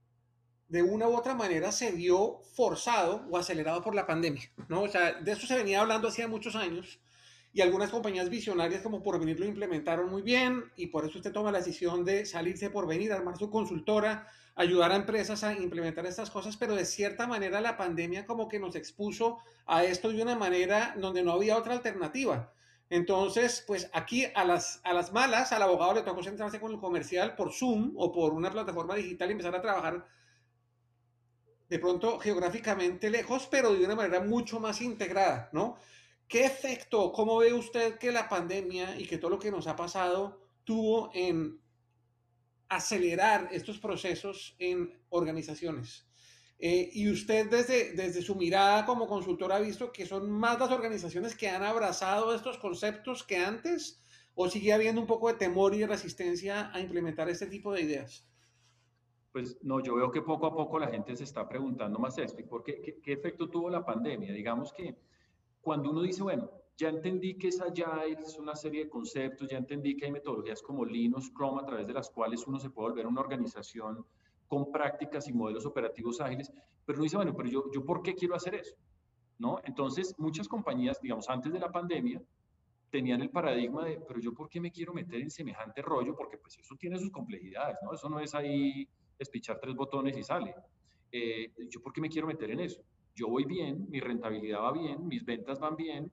de 0.66 0.82
una 0.82 1.06
u 1.06 1.16
otra 1.16 1.36
manera 1.36 1.70
se 1.70 1.92
vio 1.92 2.40
forzado 2.56 3.24
o 3.30 3.38
acelerado 3.38 3.80
por 3.80 3.94
la 3.94 4.08
pandemia, 4.08 4.42
¿no? 4.68 4.82
O 4.82 4.88
sea, 4.88 5.12
de 5.12 5.30
eso 5.30 5.46
se 5.46 5.56
venía 5.56 5.80
hablando 5.80 6.08
hacía 6.08 6.26
muchos 6.26 6.56
años 6.56 6.98
y 7.52 7.60
algunas 7.60 7.90
compañías 7.90 8.28
visionarias 8.28 8.82
como 8.82 9.04
Porvenir 9.04 9.38
lo 9.38 9.46
implementaron 9.46 10.10
muy 10.10 10.22
bien 10.22 10.64
y 10.74 10.88
por 10.88 11.06
eso 11.06 11.18
usted 11.18 11.30
toma 11.30 11.52
la 11.52 11.58
decisión 11.58 12.04
de 12.04 12.26
salirse 12.26 12.70
por 12.70 12.88
venir, 12.88 13.12
armar 13.12 13.38
su 13.38 13.50
consultora, 13.50 14.26
ayudar 14.56 14.90
a 14.90 14.96
empresas 14.96 15.44
a 15.44 15.52
implementar 15.52 16.06
estas 16.06 16.28
cosas, 16.28 16.56
pero 16.56 16.74
de 16.74 16.86
cierta 16.86 17.28
manera 17.28 17.60
la 17.60 17.76
pandemia 17.76 18.26
como 18.26 18.48
que 18.48 18.58
nos 18.58 18.74
expuso 18.74 19.38
a 19.64 19.84
esto 19.84 20.10
de 20.10 20.22
una 20.22 20.34
manera 20.34 20.96
donde 20.98 21.22
no 21.22 21.30
había 21.30 21.56
otra 21.56 21.74
alternativa. 21.74 22.52
Entonces, 22.88 23.64
pues 23.66 23.90
aquí 23.92 24.26
a 24.34 24.44
las, 24.44 24.80
a 24.84 24.92
las 24.92 25.12
malas, 25.12 25.52
al 25.52 25.62
abogado 25.62 25.94
le 25.94 26.02
tocó 26.02 26.22
centrarse 26.22 26.60
con 26.60 26.72
el 26.72 26.78
comercial 26.78 27.34
por 27.34 27.52
Zoom 27.52 27.94
o 27.96 28.12
por 28.12 28.32
una 28.32 28.50
plataforma 28.50 28.94
digital 28.94 29.28
y 29.28 29.32
empezar 29.32 29.54
a 29.56 29.62
trabajar 29.62 30.06
de 31.68 31.78
pronto 31.80 32.18
geográficamente 32.20 33.10
lejos, 33.10 33.48
pero 33.50 33.74
de 33.74 33.84
una 33.84 33.96
manera 33.96 34.20
mucho 34.20 34.60
más 34.60 34.80
integrada, 34.80 35.50
¿no? 35.52 35.76
¿Qué 36.28 36.44
efecto, 36.44 37.12
cómo 37.12 37.38
ve 37.38 37.52
usted 37.52 37.98
que 37.98 38.12
la 38.12 38.28
pandemia 38.28 38.98
y 38.98 39.06
que 39.06 39.18
todo 39.18 39.30
lo 39.30 39.38
que 39.38 39.50
nos 39.50 39.66
ha 39.66 39.74
pasado 39.74 40.40
tuvo 40.64 41.10
en 41.14 41.60
acelerar 42.68 43.48
estos 43.52 43.78
procesos 43.78 44.54
en 44.58 44.96
organizaciones? 45.08 46.05
Eh, 46.58 46.88
y 46.92 47.10
usted 47.10 47.50
desde, 47.50 47.92
desde 47.92 48.22
su 48.22 48.34
mirada 48.34 48.86
como 48.86 49.06
consultor 49.06 49.52
ha 49.52 49.58
visto 49.58 49.92
que 49.92 50.06
son 50.06 50.30
más 50.30 50.58
las 50.58 50.70
organizaciones 50.70 51.36
que 51.36 51.50
han 51.50 51.62
abrazado 51.62 52.34
estos 52.34 52.56
conceptos 52.56 53.22
que 53.22 53.36
antes 53.36 54.02
o 54.34 54.48
sigue 54.48 54.72
habiendo 54.72 55.00
un 55.00 55.06
poco 55.06 55.28
de 55.28 55.34
temor 55.34 55.74
y 55.74 55.78
de 55.78 55.86
resistencia 55.86 56.70
a 56.72 56.80
implementar 56.80 57.28
este 57.28 57.46
tipo 57.46 57.72
de 57.72 57.82
ideas? 57.82 58.26
Pues 59.32 59.58
no, 59.62 59.82
yo 59.82 59.96
veo 59.96 60.10
que 60.10 60.22
poco 60.22 60.46
a 60.46 60.54
poco 60.54 60.78
la 60.78 60.88
gente 60.88 61.14
se 61.16 61.24
está 61.24 61.46
preguntando 61.48 61.98
más 61.98 62.16
esto. 62.18 62.42
¿Por 62.46 62.62
qué, 62.62 63.00
qué, 63.02 63.12
efecto 63.12 63.50
tuvo 63.50 63.68
la 63.68 63.84
pandemia? 63.84 64.32
Digamos 64.32 64.72
que 64.72 64.96
cuando 65.60 65.90
uno 65.90 66.02
dice, 66.02 66.22
bueno, 66.22 66.50
ya 66.76 66.88
entendí 66.88 67.36
que 67.36 67.48
es 67.48 67.60
Agile, 67.60 68.18
es 68.22 68.38
una 68.38 68.54
serie 68.54 68.84
de 68.84 68.90
conceptos, 68.90 69.48
ya 69.50 69.58
entendí 69.58 69.96
que 69.96 70.06
hay 70.06 70.12
metodologías 70.12 70.62
como 70.62 70.82
o 70.82 71.20
Scrum 71.20 71.58
a 71.58 71.66
través 71.66 71.86
de 71.86 71.94
las 71.94 72.10
cuales 72.10 72.46
uno 72.46 72.58
se 72.58 72.70
puede 72.70 72.90
volver 72.90 73.06
una 73.06 73.20
organización 73.20 74.06
con 74.46 74.70
prácticas 74.70 75.28
y 75.28 75.32
modelos 75.32 75.66
operativos 75.66 76.20
ágiles, 76.20 76.52
pero 76.84 76.98
uno 76.98 77.04
dice, 77.04 77.16
bueno, 77.16 77.34
pero 77.36 77.48
yo, 77.48 77.64
yo 77.72 77.84
¿por 77.84 78.02
qué 78.02 78.14
quiero 78.14 78.34
hacer 78.34 78.54
eso? 78.54 78.76
¿No? 79.38 79.58
Entonces, 79.64 80.14
muchas 80.18 80.48
compañías, 80.48 81.00
digamos, 81.00 81.28
antes 81.28 81.52
de 81.52 81.58
la 81.58 81.70
pandemia, 81.70 82.22
tenían 82.90 83.20
el 83.20 83.30
paradigma 83.30 83.84
de, 83.84 84.00
pero 84.06 84.20
yo 84.20 84.32
¿por 84.32 84.48
qué 84.48 84.60
me 84.60 84.70
quiero 84.70 84.94
meter 84.94 85.20
en 85.20 85.30
semejante 85.30 85.82
rollo? 85.82 86.14
Porque 86.16 86.38
pues 86.38 86.58
eso 86.58 86.74
tiene 86.76 86.98
sus 86.98 87.10
complejidades, 87.10 87.76
¿no? 87.82 87.92
Eso 87.92 88.08
no 88.08 88.20
es 88.20 88.34
ahí 88.34 88.88
espichar 89.18 89.58
tres 89.60 89.74
botones 89.74 90.16
y 90.16 90.22
sale. 90.22 90.54
Eh, 91.10 91.52
yo 91.68 91.82
¿por 91.82 91.92
qué 91.92 92.00
me 92.00 92.08
quiero 92.08 92.26
meter 92.26 92.50
en 92.50 92.60
eso? 92.60 92.80
Yo 93.14 93.28
voy 93.28 93.44
bien, 93.44 93.86
mi 93.90 94.00
rentabilidad 94.00 94.60
va 94.60 94.72
bien, 94.72 95.06
mis 95.06 95.24
ventas 95.24 95.58
van 95.58 95.76
bien, 95.76 96.10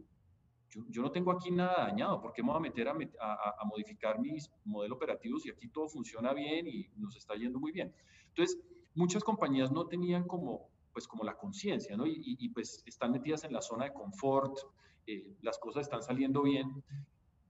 yo, 0.89 1.02
no 1.02 1.12
tengo 1.12 1.32
aquí 1.32 1.52
nada 1.52 1.86
dañado, 1.88 2.19
¿por 2.22 2.34
qué 2.34 2.41
me 2.41 2.50
voy 2.50 2.58
a 2.58 2.62
meter 2.62 2.88
a, 2.88 3.65
modificar 3.65 4.19
mis 4.19 4.50
modelos 4.65 4.96
operativos 4.96 5.46
y 5.46 5.52
aquí 5.52 5.67
todo 5.67 5.88
funciona 5.88 6.34
bien 6.34 6.67
y 6.67 6.89
nos 6.98 7.15
está 7.15 7.36
yendo 7.36 7.60
muy 7.60 7.72
bien? 7.72 7.93
Entonces, 8.36 8.60
muchas 8.96 9.24
compañías 9.24 9.72
no 9.72 9.88
tenían 9.88 10.24
como, 10.28 10.69
pues, 10.91 11.08
como 11.08 11.24
la 11.24 11.36
conciencia, 11.36 11.96
¿no? 11.96 12.06
Y, 12.06 12.50
pues 12.50 12.84
están 12.86 13.12
metidas 13.12 13.43
en 13.43 13.54
la 13.54 13.62
zona 13.62 13.86
de 13.86 13.93
confort, 13.93 14.58
eh, 15.06 15.36
las 15.41 15.58
cosas 15.60 15.84
están 15.84 16.02
saliendo 16.02 16.41
bien. 16.41 16.84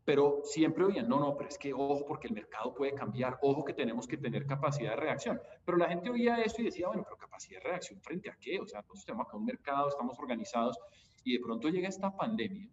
pero 0.05 0.41
siempre 0.43 0.83
oían, 0.83 1.07
no, 1.07 1.17
no, 1.17 1.37
pero 1.37 1.47
es 1.47 1.57
que 1.57 1.73
ojo 1.73 2.05
porque 2.05 2.27
el 2.27 2.33
mercado 2.33 2.73
puede 2.73 2.93
cambiar, 2.93 3.39
ojo 3.41 3.63
que 3.63 3.73
tenemos 3.73 4.05
que 4.05 4.17
tener 4.17 4.45
capacidad 4.45 4.89
de 4.89 4.95
reacción. 4.97 5.39
Pero 5.63 5.77
la 5.77 5.87
gente 5.87 6.09
oía 6.09 6.41
eso 6.41 6.61
y 6.61 6.65
decía, 6.65 6.87
bueno, 6.87 7.03
pero 7.05 7.15
capacidad 7.15 7.61
de 7.61 7.69
reacción 7.69 8.01
frente 8.01 8.29
a 8.29 8.35
qué? 8.35 8.59
O 8.59 8.67
sea, 8.67 8.81
nosotros 8.81 9.05
tenemos 9.05 9.27
acá 9.27 9.37
un 9.37 9.45
mercado, 9.45 9.87
estamos 9.87 10.19
organizados 10.19 10.77
y 11.23 11.37
de 11.37 11.39
pronto 11.39 11.69
llega 11.69 11.87
esta 11.87 12.13
pandemia, 12.13 12.69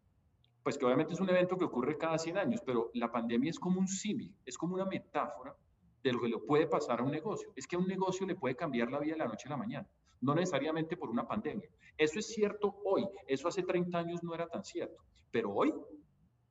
pues 0.65 0.77
que 0.77 0.85
obviamente 0.85 1.15
es 1.15 1.21
un 1.21 1.31
evento 1.31 1.57
que 1.57 1.67
ocurre 1.67 1.97
cada 1.97 2.19
100 2.19 2.37
años, 2.37 2.63
pero 2.67 2.91
la 2.95 3.13
pandemia 3.13 3.51
es 3.51 3.61
como 3.61 3.79
un 3.79 3.87
símil, 3.87 4.35
es 4.45 4.59
como 4.59 4.75
una 4.75 4.87
metáfora 4.87 5.55
de 6.03 6.13
lo 6.13 6.21
que 6.21 6.29
le 6.29 6.39
puede 6.39 6.67
pasar 6.67 7.01
a 7.01 7.03
un 7.03 7.11
negocio. 7.11 7.53
Es 7.57 7.67
que 7.67 7.77
a 7.77 7.79
un 7.79 7.87
negocio 7.87 8.27
le 8.27 8.35
puede 8.35 8.57
cambiar 8.57 8.91
la 8.91 8.99
vida 8.99 9.13
de 9.13 9.19
la 9.19 9.29
noche 9.29 9.49
a 9.49 9.51
la 9.51 9.57
mañana, 9.57 9.89
no 10.21 10.35
necesariamente 10.35 10.97
por 10.97 11.11
una 11.11 11.27
pandemia. 11.27 11.69
Eso 11.97 12.19
es 12.19 12.27
cierto 12.27 12.81
hoy, 12.85 13.07
eso 13.27 13.49
hace 13.49 13.63
30 13.63 13.99
años 13.99 14.23
no 14.23 14.35
era 14.35 14.49
tan 14.49 14.65
cierto, 14.65 15.05
pero 15.31 15.53
hoy 15.53 15.75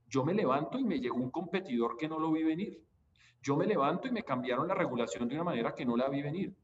yo 0.07 0.23
me 0.23 0.33
levanto 0.33 0.79
y 0.79 0.83
me 0.83 0.99
llegó 0.99 1.17
un 1.17 1.31
competidor 1.31 1.95
que 1.97 2.07
no 2.07 2.19
lo 2.19 2.31
vi 2.31 2.43
venir. 2.43 2.81
Yo 3.41 3.55
me 3.55 3.65
levanto 3.65 4.07
y 4.07 4.12
me 4.12 4.23
cambiaron 4.23 4.67
la 4.67 4.73
regulación 4.73 5.27
de 5.27 5.35
una 5.35 5.43
manera 5.43 5.73
que 5.73 5.85
no 5.85 5.95
la 5.95 6.09
vi 6.09 6.21
venir. 6.21 6.55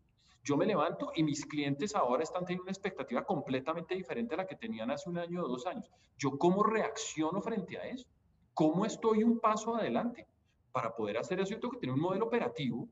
Yo 0.43 0.57
me 0.57 0.65
levanto 0.65 1.11
y 1.15 1.23
mis 1.23 1.45
clientes 1.45 1.95
ahora 1.95 2.21
están 2.21 2.45
teniendo 2.45 2.63
una 2.63 2.71
expectativa 2.71 3.23
completamente 3.23 3.95
diferente 3.95 4.35
a 4.35 4.37
la 4.37 4.45
que 4.45 4.55
tenían 4.55 4.91
hace 4.91 5.09
un 5.09 5.17
año 5.17 5.43
o 5.43 5.47
dos 5.47 5.65
años. 5.65 5.89
¿Yo 6.17 6.37
cómo 6.37 6.63
reacciono 6.63 7.41
frente 7.41 7.77
a 7.77 7.87
eso? 7.87 8.07
¿Cómo 8.53 8.85
estoy 8.85 9.23
un 9.23 9.39
paso 9.39 9.75
adelante? 9.75 10.27
Para 10.75 10.93
poder 10.93 11.17
hacer 11.17 11.39
eso, 11.39 11.51
yo 11.51 11.59
tengo 11.61 11.71
que 11.71 11.79
tener 11.79 11.95
un 11.95 12.01
modelo 12.01 12.25
operativo 12.25 12.89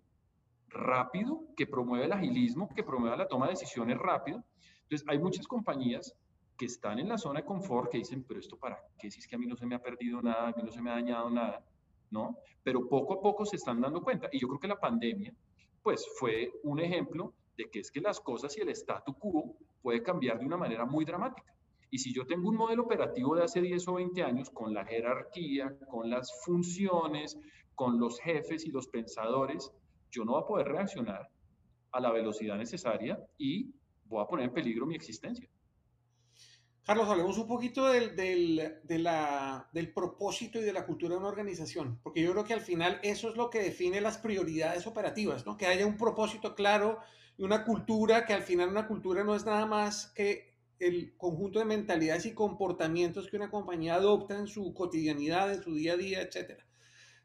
rápido 0.69 1.43
que 1.57 1.67
promueve 1.67 2.05
el 2.05 2.13
agilismo, 2.13 2.69
que 2.73 2.81
promueva 2.81 3.17
la 3.17 3.27
toma 3.27 3.47
de 3.47 3.51
decisiones 3.51 3.97
rápido. 3.97 4.41
Entonces, 4.83 5.05
hay 5.05 5.19
muchas 5.19 5.45
compañías 5.45 6.15
que 6.57 6.67
están 6.67 6.97
en 6.99 7.09
la 7.09 7.17
zona 7.17 7.41
de 7.41 7.45
confort, 7.45 7.91
que 7.91 7.97
dicen, 7.97 8.23
pero 8.25 8.39
esto 8.39 8.55
para 8.55 8.79
qué, 8.97 9.11
si 9.11 9.19
es 9.19 9.27
que 9.27 9.35
a 9.35 9.37
mí 9.37 9.45
no 9.45 9.57
se 9.57 9.65
me 9.65 9.75
ha 9.75 9.81
perdido 9.81 10.21
nada, 10.21 10.47
a 10.47 10.51
mí 10.53 10.63
no 10.63 10.71
se 10.71 10.81
me 10.81 10.91
ha 10.91 10.93
dañado 10.93 11.29
nada, 11.29 11.61
¿no? 12.09 12.37
Pero 12.63 12.87
poco 12.87 13.15
a 13.15 13.21
poco 13.21 13.45
se 13.45 13.57
están 13.57 13.81
dando 13.81 14.01
cuenta. 14.01 14.29
Y 14.31 14.39
yo 14.39 14.47
creo 14.47 14.61
que 14.61 14.69
la 14.69 14.79
pandemia, 14.79 15.33
pues 15.81 16.07
fue 16.17 16.53
un 16.63 16.79
ejemplo 16.79 17.33
de 17.57 17.69
que 17.69 17.79
es 17.79 17.91
que 17.91 17.99
las 17.99 18.21
cosas 18.21 18.57
y 18.57 18.61
el 18.61 18.69
statu 18.69 19.13
quo 19.19 19.57
puede 19.81 20.01
cambiar 20.01 20.39
de 20.39 20.45
una 20.45 20.55
manera 20.55 20.85
muy 20.85 21.03
dramática. 21.03 21.53
Y 21.93 21.99
si 21.99 22.11
yo 22.11 22.25
tengo 22.25 22.49
un 22.49 22.55
modelo 22.55 22.83
operativo 22.83 23.35
de 23.35 23.43
hace 23.43 23.61
10 23.61 23.87
o 23.89 23.93
20 23.95 24.23
años 24.23 24.49
con 24.49 24.73
la 24.73 24.83
jerarquía, 24.83 25.77
con 25.87 26.09
las 26.09 26.31
funciones, 26.43 27.37
con 27.75 27.99
los 27.99 28.19
jefes 28.19 28.65
y 28.65 28.71
los 28.71 28.87
pensadores, 28.87 29.71
yo 30.11 30.25
no 30.25 30.33
voy 30.33 30.41
a 30.41 30.45
poder 30.45 30.67
reaccionar 30.67 31.29
a 31.91 31.99
la 31.99 32.11
velocidad 32.11 32.57
necesaria 32.57 33.19
y 33.37 33.73
voy 34.05 34.23
a 34.23 34.27
poner 34.27 34.47
en 34.47 34.53
peligro 34.53 34.85
mi 34.85 34.95
existencia. 34.95 35.47
Carlos, 36.85 37.07
hablemos 37.07 37.37
un 37.37 37.47
poquito 37.47 37.87
del, 37.87 38.13
del, 38.13 38.77
del, 38.83 39.93
propósito 39.93 40.59
y 40.59 40.63
de 40.63 40.73
la 40.73 40.85
cultura 40.85 41.13
de 41.13 41.19
una 41.19 41.29
organización, 41.29 41.97
porque 42.03 42.21
yo 42.21 42.33
creo 42.33 42.43
que 42.43 42.53
al 42.53 42.59
final 42.59 42.99
eso 43.03 43.29
es 43.29 43.37
lo 43.37 43.49
que 43.49 43.63
define 43.63 44.01
las 44.01 44.17
prioridades 44.17 44.85
operativas, 44.85 45.45
¿no? 45.45 45.55
Que 45.55 45.65
haya 45.65 45.85
un 45.85 45.95
propósito 45.95 46.55
claro 46.55 46.99
y 47.37 47.43
una 47.43 47.63
cultura, 47.63 48.25
que 48.25 48.33
al 48.33 48.43
final 48.43 48.67
una 48.67 48.85
cultura 48.85 49.23
no 49.23 49.33
es 49.33 49.45
nada 49.45 49.65
más 49.65 50.07
que 50.07 50.57
el 50.77 51.15
conjunto 51.15 51.59
de 51.59 51.65
mentalidades 51.65 52.25
y 52.25 52.33
comportamientos 52.33 53.29
que 53.29 53.37
una 53.37 53.49
compañía 53.49 53.95
adopta 53.95 54.37
en 54.37 54.47
su 54.47 54.73
cotidianidad, 54.73 55.53
en 55.53 55.63
su 55.63 55.73
día 55.73 55.93
a 55.93 55.97
día, 55.97 56.21
etcétera. 56.21 56.65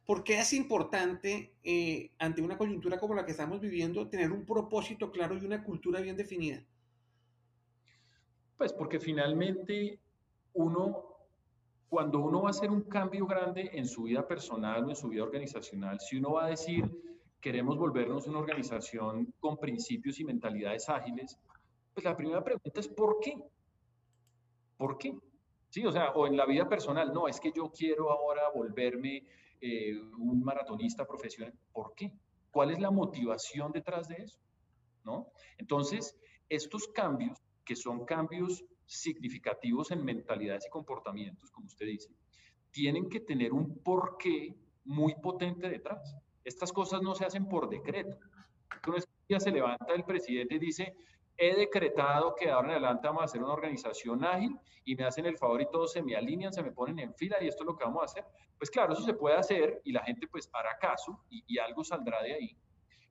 ¿Por 0.09 0.25
qué 0.25 0.39
es 0.39 0.55
importante 0.55 1.53
eh, 1.63 2.13
ante 2.19 2.41
una 2.41 2.57
coyuntura 2.57 2.99
como 2.99 3.13
la 3.13 3.27
que 3.27 3.33
estamos 3.33 3.61
viviendo 3.61 4.09
tener 4.09 4.33
un 4.33 4.47
propósito 4.47 5.11
claro 5.11 5.37
y 5.37 5.45
una 5.45 5.63
cultura 5.63 6.01
bien 6.01 6.17
definida? 6.17 6.65
Pues 8.57 8.73
porque 8.73 8.99
finalmente 8.99 10.01
uno, 10.55 11.05
cuando 11.91 12.21
uno 12.21 12.41
va 12.41 12.49
a 12.49 12.51
hacer 12.53 12.71
un 12.71 12.85
cambio 12.85 13.27
grande 13.27 13.69
en 13.75 13.87
su 13.87 14.05
vida 14.05 14.27
personal 14.27 14.87
o 14.87 14.89
en 14.89 14.97
su 14.97 15.11
vida 15.11 15.25
organizacional, 15.25 16.01
si 16.01 16.17
uno 16.17 16.33
va 16.33 16.47
a 16.47 16.49
decir, 16.49 16.91
queremos 17.39 17.77
volvernos 17.77 18.27
una 18.29 18.39
organización 18.39 19.35
con 19.39 19.59
principios 19.59 20.19
y 20.21 20.25
mentalidades 20.25 20.89
ágiles, 20.89 21.39
pues 21.93 22.05
la 22.05 22.17
primera 22.17 22.43
pregunta 22.43 22.81
es 22.81 22.89
¿por 22.89 23.21
qué? 23.21 23.37
¿Por 24.79 24.97
qué? 24.97 25.15
Sí, 25.69 25.85
o 25.85 25.93
sea, 25.93 26.13
o 26.13 26.27
en 26.27 26.35
la 26.35 26.47
vida 26.47 26.67
personal, 26.67 27.13
no, 27.13 27.29
es 27.29 27.39
que 27.39 27.53
yo 27.53 27.71
quiero 27.71 28.11
ahora 28.11 28.49
volverme 28.55 29.27
eh, 29.61 29.99
un 30.19 30.43
maratonista 30.43 31.07
profesional. 31.07 31.55
¿Por 31.73 31.95
qué? 31.95 32.13
¿Cuál 32.51 32.71
es 32.71 32.81
la 32.81 32.91
motivación 32.91 33.73
detrás 33.73 34.09
de 34.09 34.17
eso? 34.17 34.39
¿No? 35.05 35.33
Entonces, 35.57 36.17
estos 36.49 36.89
cambios 36.89 37.39
que 37.65 37.77
son 37.77 38.05
cambios 38.05 38.65
significativos 38.87 39.91
en 39.91 40.05
mentalidades 40.05 40.67
y 40.67 40.71
comportamientos, 40.71 41.51
como 41.51 41.67
usted 41.67 41.87
dice, 41.87 42.11
tienen 42.71 43.09
que 43.09 43.21
tener 43.21 43.53
un 43.53 43.79
porqué 43.79 44.57
muy 44.85 45.15
potente 45.17 45.69
detrás. 45.69 46.17
Estas 46.45 46.73
cosas 46.73 47.03
no 47.03 47.15
se 47.15 47.27
hacen 47.27 47.49
por 47.49 47.69
decreto. 47.69 48.19
Entonces, 48.75 49.09
día 49.29 49.41
se 49.41 49.51
levanta 49.51 49.93
el 49.95 50.05
presidente 50.05 50.55
y 50.55 50.59
dice, 50.59 50.97
he 51.39 51.55
decretado 51.55 52.35
que 52.35 52.51
ahora 52.51 52.69
en 52.69 52.73
adelante 52.73 53.07
vamos 53.07 53.23
a 53.23 53.25
hacer 53.27 53.43
una 53.43 53.53
organización 53.53 54.25
ágil 54.25 54.59
y 54.85 54.97
me 54.97 55.05
hacen 55.05 55.25
el 55.25 55.39
favor 55.39 55.63
y 55.63 55.71
todos 55.71 55.93
se 55.93 56.03
me 56.03 56.17
alinean, 56.17 56.53
se 56.53 56.63
me 56.63 56.73
ponen 56.73 56.99
en 56.99 57.15
fila 57.15 57.37
y 57.41 57.47
esto 57.47 57.63
es 57.63 57.67
lo 57.69 57.77
que 57.77 57.85
vamos 57.85 58.03
a 58.03 58.05
hacer. 58.07 58.25
Pues 58.59 58.71
claro, 58.71 58.93
eso 58.93 59.03
se 59.03 59.15
puede 59.15 59.37
hacer 59.37 59.81
y 59.85 59.93
la 59.93 60.03
gente 60.03 60.27
pues 60.27 60.51
hará 60.53 60.77
caso 60.79 61.25
y, 61.31 61.45
y 61.47 61.59
algo 61.59 61.85
saldrá 61.85 62.21
de 62.23 62.35
ahí. 62.35 62.57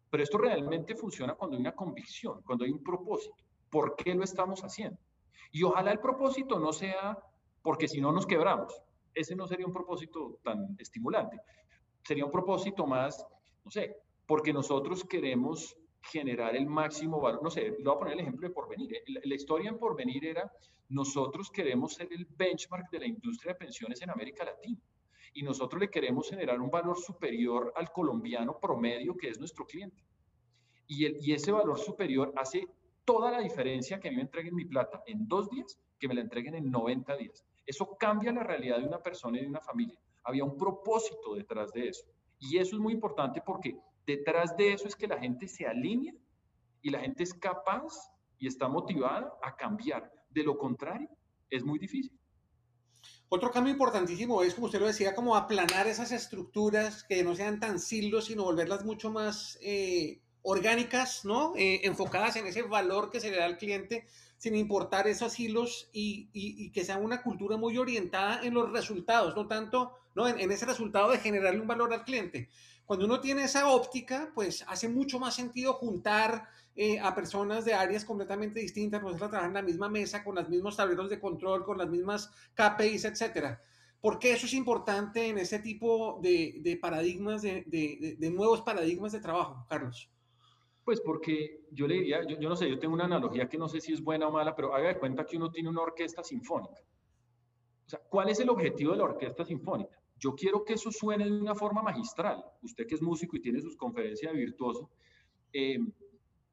Pero 0.10 0.24
esto 0.24 0.38
realmente 0.38 0.94
funciona 0.96 1.36
cuando 1.36 1.56
hay 1.56 1.62
una 1.62 1.74
convicción, 1.74 2.42
cuando 2.44 2.66
hay 2.66 2.72
un 2.72 2.84
propósito. 2.84 3.36
¿Por 3.70 3.96
qué 3.96 4.14
lo 4.14 4.24
estamos 4.24 4.62
haciendo? 4.62 5.00
Y 5.52 5.64
ojalá 5.64 5.92
el 5.92 6.00
propósito 6.00 6.60
no 6.60 6.74
sea 6.74 7.18
porque 7.62 7.88
si 7.88 8.02
no 8.02 8.12
nos 8.12 8.26
quebramos. 8.26 8.82
Ese 9.14 9.36
no 9.36 9.48
sería 9.48 9.66
un 9.66 9.74
propósito 9.74 10.40
tan 10.44 10.76
estimulante. 10.80 11.40
Sería 12.04 12.26
un 12.26 12.32
propósito 12.32 12.86
más, 12.86 13.26
no 13.64 13.72
sé, 13.72 13.98
porque 14.26 14.54
nosotros 14.54 15.04
queremos 15.04 15.76
generar 16.02 16.56
el 16.56 16.66
máximo 16.66 17.20
valor. 17.20 17.44
No 17.44 17.50
sé, 17.50 17.70
le 17.78 17.84
voy 17.84 17.96
a 17.96 18.00
poner 18.00 18.14
el 18.14 18.20
ejemplo 18.22 18.48
de 18.48 18.54
Porvenir. 18.54 18.94
¿eh? 18.96 19.04
La, 19.08 19.22
la, 19.24 19.36
historia 19.36 19.70
en 19.70 19.78
Porvenir 19.78 20.26
era, 20.26 20.52
nosotros 20.90 21.52
queremos 21.52 21.94
ser 21.96 22.08
el 22.12 22.26
benchmark 22.26 22.90
de 22.90 23.00
la 23.00 23.08
industria 23.08 23.54
de 23.54 23.60
pensiones 23.60 24.02
en 24.02 24.10
América 24.10 24.46
Latina. 24.46 24.80
Y 25.34 25.44
nosotros 25.44 25.80
le 25.80 25.90
queremos 25.90 26.30
generar 26.30 26.60
un 26.60 26.70
valor 26.70 26.98
superior 26.98 27.74
al 27.76 27.92
colombiano 27.92 28.60
promedio, 28.60 29.16
que 29.16 29.30
es 29.30 29.40
nuestro 29.40 29.66
cliente. 29.66 30.04
Y, 30.88 31.06
el, 31.06 31.18
y 31.20 31.34
ese 31.34 31.52
valor 31.52 31.78
superior 31.78 32.34
hace 32.38 32.68
toda 33.06 33.32
la 33.32 33.40
diferencia 33.40 34.00
que 34.00 34.08
a 34.08 34.12
mí 34.12 34.18
me 34.18 34.24
entreguen 34.24 34.56
mi 34.56 34.66
plata 34.66 35.04
en 35.06 35.28
dos 35.28 35.50
días 35.50 35.80
que 36.00 36.08
me 36.08 36.14
la 36.14 36.22
entreguen 36.22 36.56
en 36.56 36.72
90 36.72 37.16
días. 37.18 37.46
Eso 37.66 37.98
cambia 37.98 38.32
la 38.32 38.44
realidad 38.44 38.80
de 38.80 38.88
una 38.88 39.02
persona 39.02 39.38
y 39.38 39.42
de 39.42 39.48
una 39.48 39.62
familia. 39.62 40.00
Había 40.24 40.44
un 40.44 40.58
propósito 40.58 41.36
detrás 41.36 41.72
de 41.72 41.90
eso. 41.90 42.06
Y 42.40 42.58
eso 42.58 42.76
es 42.76 42.82
muy 42.82 42.94
importante 42.94 43.42
porque 43.46 43.78
detrás 44.08 44.56
de 44.58 44.74
eso 44.74 44.88
es 44.88 44.96
que 44.96 45.06
la 45.06 45.20
gente 45.20 45.48
se 45.48 45.68
alinea 45.68 46.14
y 46.82 46.90
la 46.90 47.00
gente 47.00 47.24
es 47.24 47.34
capaz 47.34 47.94
y 48.40 48.48
está 48.48 48.68
motivada 48.68 49.34
a 49.44 49.56
cambiar. 49.56 50.12
De 50.30 50.44
lo 50.44 50.58
contrario, 50.58 51.10
es 51.50 51.64
muy 51.64 51.78
difícil. 51.78 52.18
Otro 53.30 53.52
cambio 53.52 53.74
importantísimo 53.74 54.42
es, 54.42 54.56
como 54.56 54.68
usted 54.68 54.80
lo 54.80 54.88
decía, 54.88 55.14
como 55.14 55.36
aplanar 55.36 55.86
esas 55.88 56.12
estructuras 56.12 57.04
que 57.04 57.24
no 57.24 57.36
sean 57.36 57.60
tan 57.60 57.80
silos, 57.80 58.26
sino 58.26 58.44
volverlas 58.44 58.86
mucho 58.86 59.12
más 59.12 59.60
eh, 59.62 60.22
orgánicas, 60.44 61.26
¿no? 61.26 61.54
Eh, 61.58 61.82
enfocadas 61.84 62.38
en 62.38 62.48
ese 62.48 62.62
valor 62.62 63.12
que 63.12 63.20
se 63.20 63.30
le 63.30 63.38
da 63.38 63.46
al 63.46 63.58
cliente, 63.58 64.06
sin 64.38 64.56
importar 64.56 65.08
esos 65.08 65.38
hilos 65.40 65.90
y, 65.92 66.30
y, 66.32 66.72
que 66.72 66.86
sea 66.86 66.98
una 66.98 67.24
cultura 67.24 67.58
muy 67.58 67.78
orientada 67.78 68.42
en 68.44 68.54
los 68.54 68.72
resultados, 68.72 69.36
no 69.36 69.48
tanto 69.48 69.94
¿no? 70.16 70.28
En, 70.28 70.40
en, 70.40 70.52
ese 70.52 70.66
resultado 70.66 71.12
de 71.12 71.20
generarle 71.20 71.60
un 71.60 71.68
valor 71.68 71.92
al 71.94 72.06
cliente. 72.06 72.50
Cuando 72.88 73.06
uno 73.06 73.20
tiene 73.20 73.44
esa 73.44 73.70
óptica, 73.70 74.32
pues 74.34 74.66
hace 74.68 74.88
mucho 74.88 75.20
más 75.20 75.36
sentido 75.36 75.74
juntar 75.74 76.48
eh, 76.74 76.98
a 77.00 77.14
personas 77.14 77.66
de 77.66 77.74
áreas 77.74 78.06
completamente 78.06 78.62
distintas, 78.62 79.02
pues 79.02 79.18
trabajar 79.18 79.46
en 79.46 79.54
la 79.54 79.62
misma 79.62 79.90
mesa, 79.90 80.24
con 80.24 80.36
los 80.36 80.48
mismos 80.48 80.78
tableros 80.78 81.10
de 81.10 81.20
control, 81.20 81.66
con 81.66 81.78
las 81.78 81.90
mismas 81.90 82.32
KPIs, 82.56 83.04
etcétera. 83.06 83.62
¿Por 84.00 84.18
qué 84.18 84.32
eso 84.32 84.46
es 84.46 84.54
importante 84.54 85.28
en 85.28 85.38
ese 85.38 85.60
tipo 85.60 86.20
de, 86.22 86.80
paradigmas, 86.82 87.42
de 87.42 88.32
nuevos 88.34 88.62
paradigmas 88.62 89.12
de 89.12 89.20
trabajo, 89.20 89.66
Carlos? 89.68 90.10
Pues 90.88 91.02
porque 91.02 91.66
yo 91.74 91.86
le 91.86 91.96
diría, 91.96 92.26
yo, 92.26 92.40
yo, 92.40 92.48
no 92.48 92.56
sé, 92.56 92.70
yo 92.70 92.80
tengo 92.80 92.94
una 92.94 93.04
analogía 93.04 93.50
que 93.50 93.58
no 93.58 93.68
sé 93.68 93.82
si 93.82 93.92
es 93.92 94.02
buena 94.02 94.30
o 94.30 94.32
mala, 94.32 94.56
pero 94.56 94.74
haga 94.74 94.88
de 94.88 94.98
cuenta 94.98 95.26
que 95.26 95.36
uno 95.36 95.52
tiene 95.52 95.68
una 95.68 95.82
orquesta 95.82 96.24
sinfónica. 96.24 96.80
O 97.86 97.90
sea, 97.90 98.00
¿cuál 98.08 98.30
es 98.30 98.40
el 98.40 98.50
objetivo 98.50 98.94
de 98.94 99.00
la 99.00 99.04
orquesta 99.04 99.44
sinfónica? 99.44 99.97
Yo 100.20 100.36
quiero 100.36 100.64
que 100.64 100.74
eso 100.74 100.92
suene 100.92 101.26
de 101.26 101.40
una 101.40 101.56
forma 101.56 101.82
magistral. 101.82 102.44
Usted 102.62 102.88
que 102.88 102.96
es 102.96 103.02
músico 103.02 103.38
y 103.38 103.42
tiene 103.42 103.62
sus 103.62 103.78
conferencias 103.78 104.32
de 104.34 104.40
virtuoso, 104.40 104.90
eh, 105.54 105.80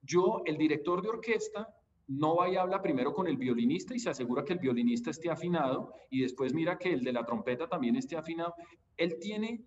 yo, 0.02 0.42
el 0.44 0.58
director 0.58 1.02
de 1.02 1.08
orquesta, 1.08 1.74
no 2.06 2.36
va 2.36 2.50
y 2.50 2.56
habla 2.56 2.82
primero 2.82 3.14
con 3.14 3.26
el 3.26 3.38
violinista 3.38 3.94
y 3.94 3.98
se 3.98 4.10
asegura 4.10 4.44
que 4.44 4.52
el 4.52 4.58
violinista 4.58 5.10
esté 5.10 5.30
afinado 5.30 5.94
y 6.10 6.20
después 6.20 6.52
mira 6.52 6.76
que 6.76 6.92
el 6.92 7.02
de 7.02 7.14
la 7.14 7.24
trompeta 7.24 7.66
también 7.66 7.96
esté 7.96 8.16
afinado. 8.16 8.54
Él 8.98 9.18
tiene, 9.18 9.64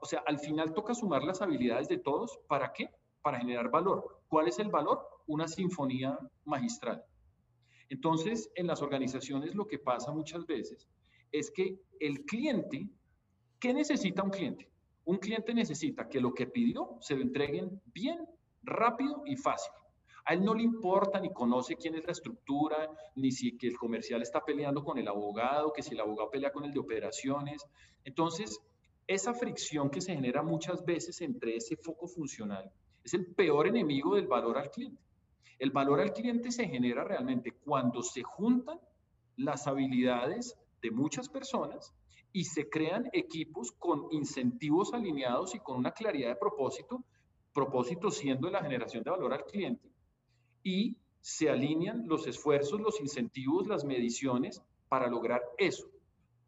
o 0.00 0.04
sea, 0.04 0.24
al 0.26 0.40
final 0.40 0.74
toca 0.74 0.94
sumar 0.94 1.22
las 1.22 1.40
habilidades 1.42 1.88
de 1.88 1.98
todos. 1.98 2.40
¿Para 2.48 2.72
qué? 2.72 2.90
para 3.26 3.40
generar 3.40 3.72
valor. 3.72 4.22
¿Cuál 4.28 4.46
es 4.46 4.60
el 4.60 4.68
valor? 4.68 5.04
Una 5.26 5.48
sinfonía 5.48 6.16
magistral. 6.44 7.02
Entonces, 7.88 8.52
en 8.54 8.68
las 8.68 8.82
organizaciones 8.82 9.56
lo 9.56 9.66
que 9.66 9.80
pasa 9.80 10.12
muchas 10.12 10.46
veces 10.46 10.88
es 11.32 11.50
que 11.50 11.76
el 11.98 12.24
cliente, 12.24 12.88
¿Qué 13.66 13.74
necesita 13.74 14.22
un 14.22 14.30
cliente? 14.30 14.70
Un 15.06 15.16
cliente 15.16 15.52
necesita 15.52 16.08
que 16.08 16.20
lo 16.20 16.32
que 16.32 16.46
pidió 16.46 16.98
se 17.00 17.16
lo 17.16 17.22
entreguen 17.22 17.82
bien, 17.86 18.24
rápido 18.62 19.24
y 19.26 19.34
fácil. 19.34 19.72
A 20.24 20.34
él 20.34 20.44
no 20.44 20.54
le 20.54 20.62
importa 20.62 21.18
ni 21.18 21.32
conoce 21.32 21.74
quién 21.74 21.96
es 21.96 22.04
la 22.04 22.12
estructura, 22.12 22.88
ni 23.16 23.32
si 23.32 23.58
que 23.58 23.66
el 23.66 23.76
comercial 23.76 24.22
está 24.22 24.44
peleando 24.44 24.84
con 24.84 24.98
el 24.98 25.08
abogado, 25.08 25.72
que 25.72 25.82
si 25.82 25.94
el 25.94 26.00
abogado 26.00 26.30
pelea 26.30 26.52
con 26.52 26.62
el 26.62 26.72
de 26.72 26.78
operaciones. 26.78 27.66
Entonces, 28.04 28.56
esa 29.08 29.34
fricción 29.34 29.90
que 29.90 30.00
se 30.00 30.14
genera 30.14 30.44
muchas 30.44 30.84
veces 30.84 31.20
entre 31.20 31.56
ese 31.56 31.74
foco 31.74 32.06
funcional 32.06 32.70
es 33.02 33.14
el 33.14 33.34
peor 33.34 33.66
enemigo 33.66 34.14
del 34.14 34.28
valor 34.28 34.58
al 34.58 34.70
cliente. 34.70 35.02
El 35.58 35.72
valor 35.72 35.98
al 35.98 36.12
cliente 36.12 36.52
se 36.52 36.68
genera 36.68 37.02
realmente 37.02 37.50
cuando 37.50 38.04
se 38.04 38.22
juntan 38.22 38.78
las 39.36 39.66
habilidades 39.66 40.56
de 40.80 40.92
muchas 40.92 41.28
personas 41.28 41.92
y 42.36 42.44
se 42.44 42.68
crean 42.68 43.08
equipos 43.14 43.72
con 43.72 44.08
incentivos 44.10 44.92
alineados 44.92 45.54
y 45.54 45.58
con 45.60 45.78
una 45.78 45.92
claridad 45.92 46.28
de 46.28 46.36
propósito, 46.36 47.02
propósito 47.54 48.10
siendo 48.10 48.50
la 48.50 48.60
generación 48.60 49.02
de 49.02 49.10
valor 49.10 49.32
al 49.32 49.46
cliente, 49.46 49.90
y 50.62 50.98
se 51.22 51.48
alinean 51.48 52.06
los 52.06 52.26
esfuerzos, 52.26 52.78
los 52.78 53.00
incentivos, 53.00 53.66
las 53.66 53.86
mediciones 53.86 54.62
para 54.86 55.08
lograr 55.08 55.40
eso. 55.56 55.88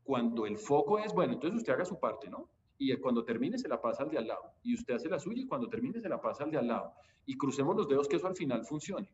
Cuando 0.04 0.44
el 0.44 0.58
foco 0.58 0.98
es, 0.98 1.14
bueno, 1.14 1.32
entonces 1.32 1.56
usted 1.56 1.72
haga 1.72 1.86
su 1.86 1.98
parte, 1.98 2.28
¿no? 2.28 2.50
Y 2.76 2.94
cuando 2.98 3.24
termine 3.24 3.56
se 3.56 3.66
la 3.66 3.80
pasa 3.80 4.02
al 4.02 4.10
de 4.10 4.18
al 4.18 4.26
lado. 4.26 4.42
Y 4.62 4.74
usted 4.74 4.92
hace 4.92 5.08
la 5.08 5.18
suya 5.18 5.40
y 5.40 5.46
cuando 5.46 5.70
termine 5.70 6.02
se 6.02 6.08
la 6.10 6.20
pasa 6.20 6.44
al 6.44 6.50
de 6.50 6.58
al 6.58 6.68
lado. 6.68 6.92
Y 7.24 7.38
crucemos 7.38 7.74
los 7.74 7.88
dedos 7.88 8.08
que 8.08 8.16
eso 8.16 8.26
al 8.26 8.36
final 8.36 8.66
funcione. 8.66 9.10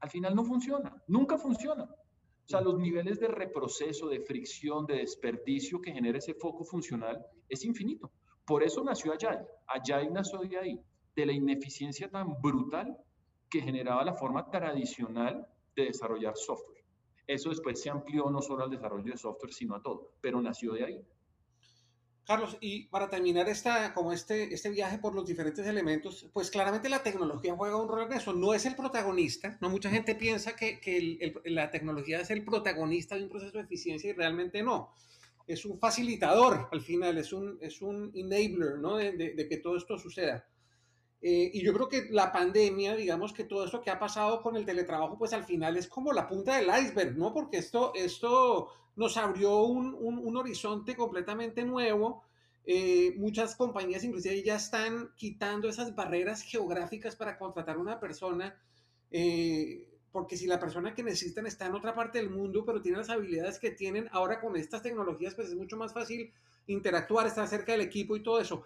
Al 0.00 0.10
final 0.10 0.34
no 0.34 0.44
funciona, 0.44 0.94
nunca 1.06 1.38
funciona. 1.38 1.88
O 2.48 2.50
sea, 2.50 2.62
los 2.62 2.78
niveles 2.78 3.20
de 3.20 3.28
reproceso, 3.28 4.08
de 4.08 4.20
fricción, 4.20 4.86
de 4.86 4.96
desperdicio 4.96 5.82
que 5.82 5.92
genera 5.92 6.16
ese 6.16 6.32
foco 6.32 6.64
funcional 6.64 7.22
es 7.46 7.62
infinito. 7.62 8.10
Por 8.46 8.62
eso 8.62 8.82
nació 8.82 9.12
Agile. 9.12 9.44
Agile 9.66 10.10
nació 10.10 10.38
de 10.38 10.56
ahí, 10.56 10.80
de 11.14 11.26
la 11.26 11.32
ineficiencia 11.32 12.08
tan 12.08 12.40
brutal 12.40 12.96
que 13.50 13.60
generaba 13.60 14.02
la 14.02 14.14
forma 14.14 14.50
tradicional 14.50 15.46
de 15.76 15.84
desarrollar 15.84 16.38
software. 16.38 16.82
Eso 17.26 17.50
después 17.50 17.82
se 17.82 17.90
amplió 17.90 18.30
no 18.30 18.40
solo 18.40 18.64
al 18.64 18.70
desarrollo 18.70 19.12
de 19.12 19.18
software, 19.18 19.52
sino 19.52 19.74
a 19.74 19.82
todo, 19.82 20.14
pero 20.22 20.40
nació 20.40 20.72
de 20.72 20.84
ahí. 20.86 21.06
Carlos, 22.28 22.58
y 22.60 22.84
para 22.88 23.08
terminar 23.08 23.48
esta, 23.48 23.94
como 23.94 24.12
este, 24.12 24.52
este 24.52 24.68
viaje 24.68 24.98
por 24.98 25.14
los 25.14 25.24
diferentes 25.24 25.66
elementos, 25.66 26.28
pues 26.34 26.50
claramente 26.50 26.90
la 26.90 27.02
tecnología 27.02 27.56
juega 27.56 27.80
un 27.80 27.88
rol 27.88 28.02
en 28.02 28.12
eso. 28.12 28.34
No 28.34 28.52
es 28.52 28.66
el 28.66 28.76
protagonista, 28.76 29.56
no 29.62 29.70
mucha 29.70 29.88
gente 29.88 30.14
piensa 30.14 30.54
que, 30.54 30.78
que 30.78 31.32
la 31.46 31.70
tecnología 31.70 32.20
es 32.20 32.28
el 32.28 32.44
protagonista 32.44 33.16
de 33.16 33.22
un 33.22 33.30
proceso 33.30 33.56
de 33.56 33.64
eficiencia 33.64 34.10
y 34.10 34.12
realmente 34.12 34.62
no. 34.62 34.92
Es 35.46 35.64
un 35.64 35.78
facilitador 35.78 36.68
al 36.70 36.82
final, 36.82 37.16
es 37.16 37.32
un, 37.32 37.56
es 37.62 37.80
un 37.80 38.12
enabler 38.14 38.78
¿no? 38.78 38.98
de, 38.98 39.12
de 39.12 39.48
que 39.48 39.56
todo 39.56 39.78
esto 39.78 39.96
suceda. 39.96 40.46
Eh, 41.20 41.50
y 41.52 41.62
yo 41.62 41.72
creo 41.72 41.88
que 41.88 42.06
la 42.10 42.30
pandemia, 42.32 42.94
digamos 42.94 43.32
que 43.32 43.44
todo 43.44 43.64
esto 43.64 43.80
que 43.80 43.90
ha 43.90 43.98
pasado 43.98 44.40
con 44.40 44.56
el 44.56 44.64
teletrabajo, 44.64 45.18
pues 45.18 45.32
al 45.32 45.44
final 45.44 45.76
es 45.76 45.88
como 45.88 46.12
la 46.12 46.28
punta 46.28 46.56
del 46.56 46.68
iceberg, 46.68 47.16
¿no? 47.16 47.32
Porque 47.32 47.58
esto, 47.58 47.92
esto 47.94 48.68
nos 48.94 49.16
abrió 49.16 49.62
un, 49.62 49.94
un, 49.94 50.36
horizonte 50.36 50.96
completamente 50.96 51.64
nuevo. 51.64 52.22
Eh, 52.64 53.14
muchas 53.16 53.56
compañías 53.56 54.04
inclusive 54.04 54.42
ya 54.42 54.56
están 54.56 55.10
quitando 55.16 55.68
esas 55.68 55.94
barreras 55.94 56.42
geográficas 56.42 57.16
para 57.16 57.38
contratar 57.38 57.76
a 57.76 57.80
una 57.80 57.98
persona, 57.98 58.56
eh, 59.10 59.88
porque 60.12 60.36
si 60.36 60.46
la 60.46 60.60
persona 60.60 60.94
que 60.94 61.02
necesitan 61.02 61.46
está 61.46 61.66
en 61.66 61.74
otra 61.74 61.94
parte 61.94 62.18
del 62.18 62.30
mundo, 62.30 62.64
pero 62.64 62.82
tiene 62.82 62.98
las 62.98 63.10
habilidades 63.10 63.58
que 63.58 63.70
tienen 63.70 64.08
ahora 64.12 64.40
con 64.40 64.56
estas 64.56 64.82
tecnologías, 64.82 65.34
pues 65.34 65.48
es 65.48 65.54
mucho 65.56 65.76
más 65.76 65.92
fácil 65.92 66.32
interactuar, 66.66 67.26
estar 67.26 67.48
cerca 67.48 67.72
del 67.72 67.80
equipo 67.80 68.16
y 68.16 68.22
todo 68.22 68.40
eso. 68.40 68.64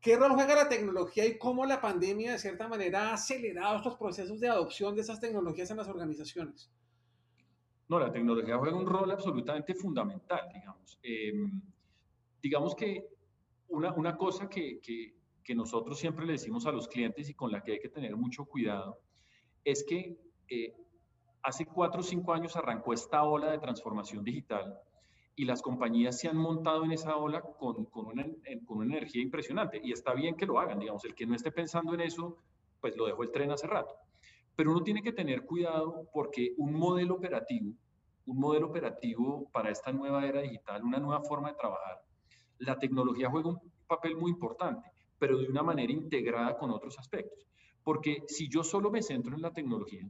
¿Qué 0.00 0.16
rol 0.16 0.32
juega 0.32 0.54
la 0.54 0.68
tecnología 0.68 1.26
y 1.26 1.36
cómo 1.36 1.66
la 1.66 1.80
pandemia 1.80 2.32
de 2.32 2.38
cierta 2.38 2.66
manera 2.66 3.10
ha 3.10 3.14
acelerado 3.14 3.76
estos 3.76 3.96
procesos 3.96 4.40
de 4.40 4.48
adopción 4.48 4.94
de 4.94 5.02
esas 5.02 5.20
tecnologías 5.20 5.70
en 5.70 5.76
las 5.76 5.88
organizaciones? 5.88 6.70
No, 7.88 7.98
la 7.98 8.10
tecnología 8.10 8.56
juega 8.56 8.76
un 8.76 8.86
rol 8.86 9.10
absolutamente 9.10 9.74
fundamental, 9.74 10.48
digamos. 10.54 10.98
Em, 11.02 11.60
digamos 12.40 12.74
que 12.74 13.04
una, 13.68 13.92
una 13.92 14.16
cosa 14.16 14.48
que, 14.48 14.80
que, 14.80 15.14
nosotros 15.52 15.98
siempre 15.98 16.24
le 16.24 16.34
decimos 16.34 16.64
a 16.66 16.70
los 16.70 16.86
clientes 16.86 17.28
y 17.28 17.34
con 17.34 17.50
la 17.50 17.60
que 17.60 17.72
hay 17.72 17.80
que 17.80 17.88
tener 17.88 18.16
mucho 18.16 18.44
cuidado 18.44 19.00
es 19.64 19.82
que 19.82 20.16
eh, 20.48 20.76
hace 21.42 21.66
cuatro 21.66 22.02
o 22.02 22.04
cinco 22.04 22.32
años 22.32 22.54
arrancó 22.54 22.92
esta 22.92 23.24
ola 23.24 23.50
de 23.50 23.58
transformación 23.58 24.22
digital 24.22 24.78
y 25.40 25.46
las 25.46 25.62
compañías 25.62 26.18
se 26.18 26.28
han 26.28 26.36
montado 26.36 26.84
en 26.84 26.92
esa 26.92 27.16
ola 27.16 27.40
con, 27.40 27.86
con, 27.86 28.08
una, 28.08 28.26
con 28.66 28.76
una 28.76 28.94
energía 28.94 29.22
impresionante. 29.22 29.80
Y 29.82 29.90
está 29.90 30.12
bien 30.12 30.36
que 30.36 30.44
lo 30.44 30.60
hagan, 30.60 30.78
digamos, 30.78 31.02
el 31.06 31.14
que 31.14 31.24
no 31.24 31.34
esté 31.34 31.50
pensando 31.50 31.94
en 31.94 32.02
eso, 32.02 32.36
pues 32.78 32.94
lo 32.94 33.06
dejó 33.06 33.22
el 33.22 33.30
tren 33.30 33.50
hace 33.50 33.66
rato. 33.66 33.94
Pero 34.54 34.70
uno 34.70 34.82
tiene 34.82 35.02
que 35.02 35.14
tener 35.14 35.46
cuidado 35.46 36.10
porque 36.12 36.52
un 36.58 36.74
modelo 36.74 37.14
operativo, 37.14 37.72
un 38.26 38.38
modelo 38.38 38.66
operativo 38.66 39.48
para 39.50 39.70
esta 39.70 39.90
nueva 39.92 40.26
era 40.26 40.42
digital, 40.42 40.84
una 40.84 40.98
nueva 40.98 41.22
forma 41.22 41.48
de 41.48 41.54
trabajar, 41.54 42.02
la 42.58 42.78
tecnología 42.78 43.30
juega 43.30 43.48
un 43.48 43.60
papel 43.86 44.16
muy 44.16 44.32
importante, 44.32 44.90
pero 45.18 45.38
de 45.38 45.46
una 45.46 45.62
manera 45.62 45.90
integrada 45.90 46.58
con 46.58 46.70
otros 46.70 46.98
aspectos. 46.98 47.48
Porque 47.82 48.24
si 48.26 48.50
yo 48.50 48.62
solo 48.62 48.90
me 48.90 49.00
centro 49.00 49.34
en 49.34 49.40
la 49.40 49.54
tecnología, 49.54 50.06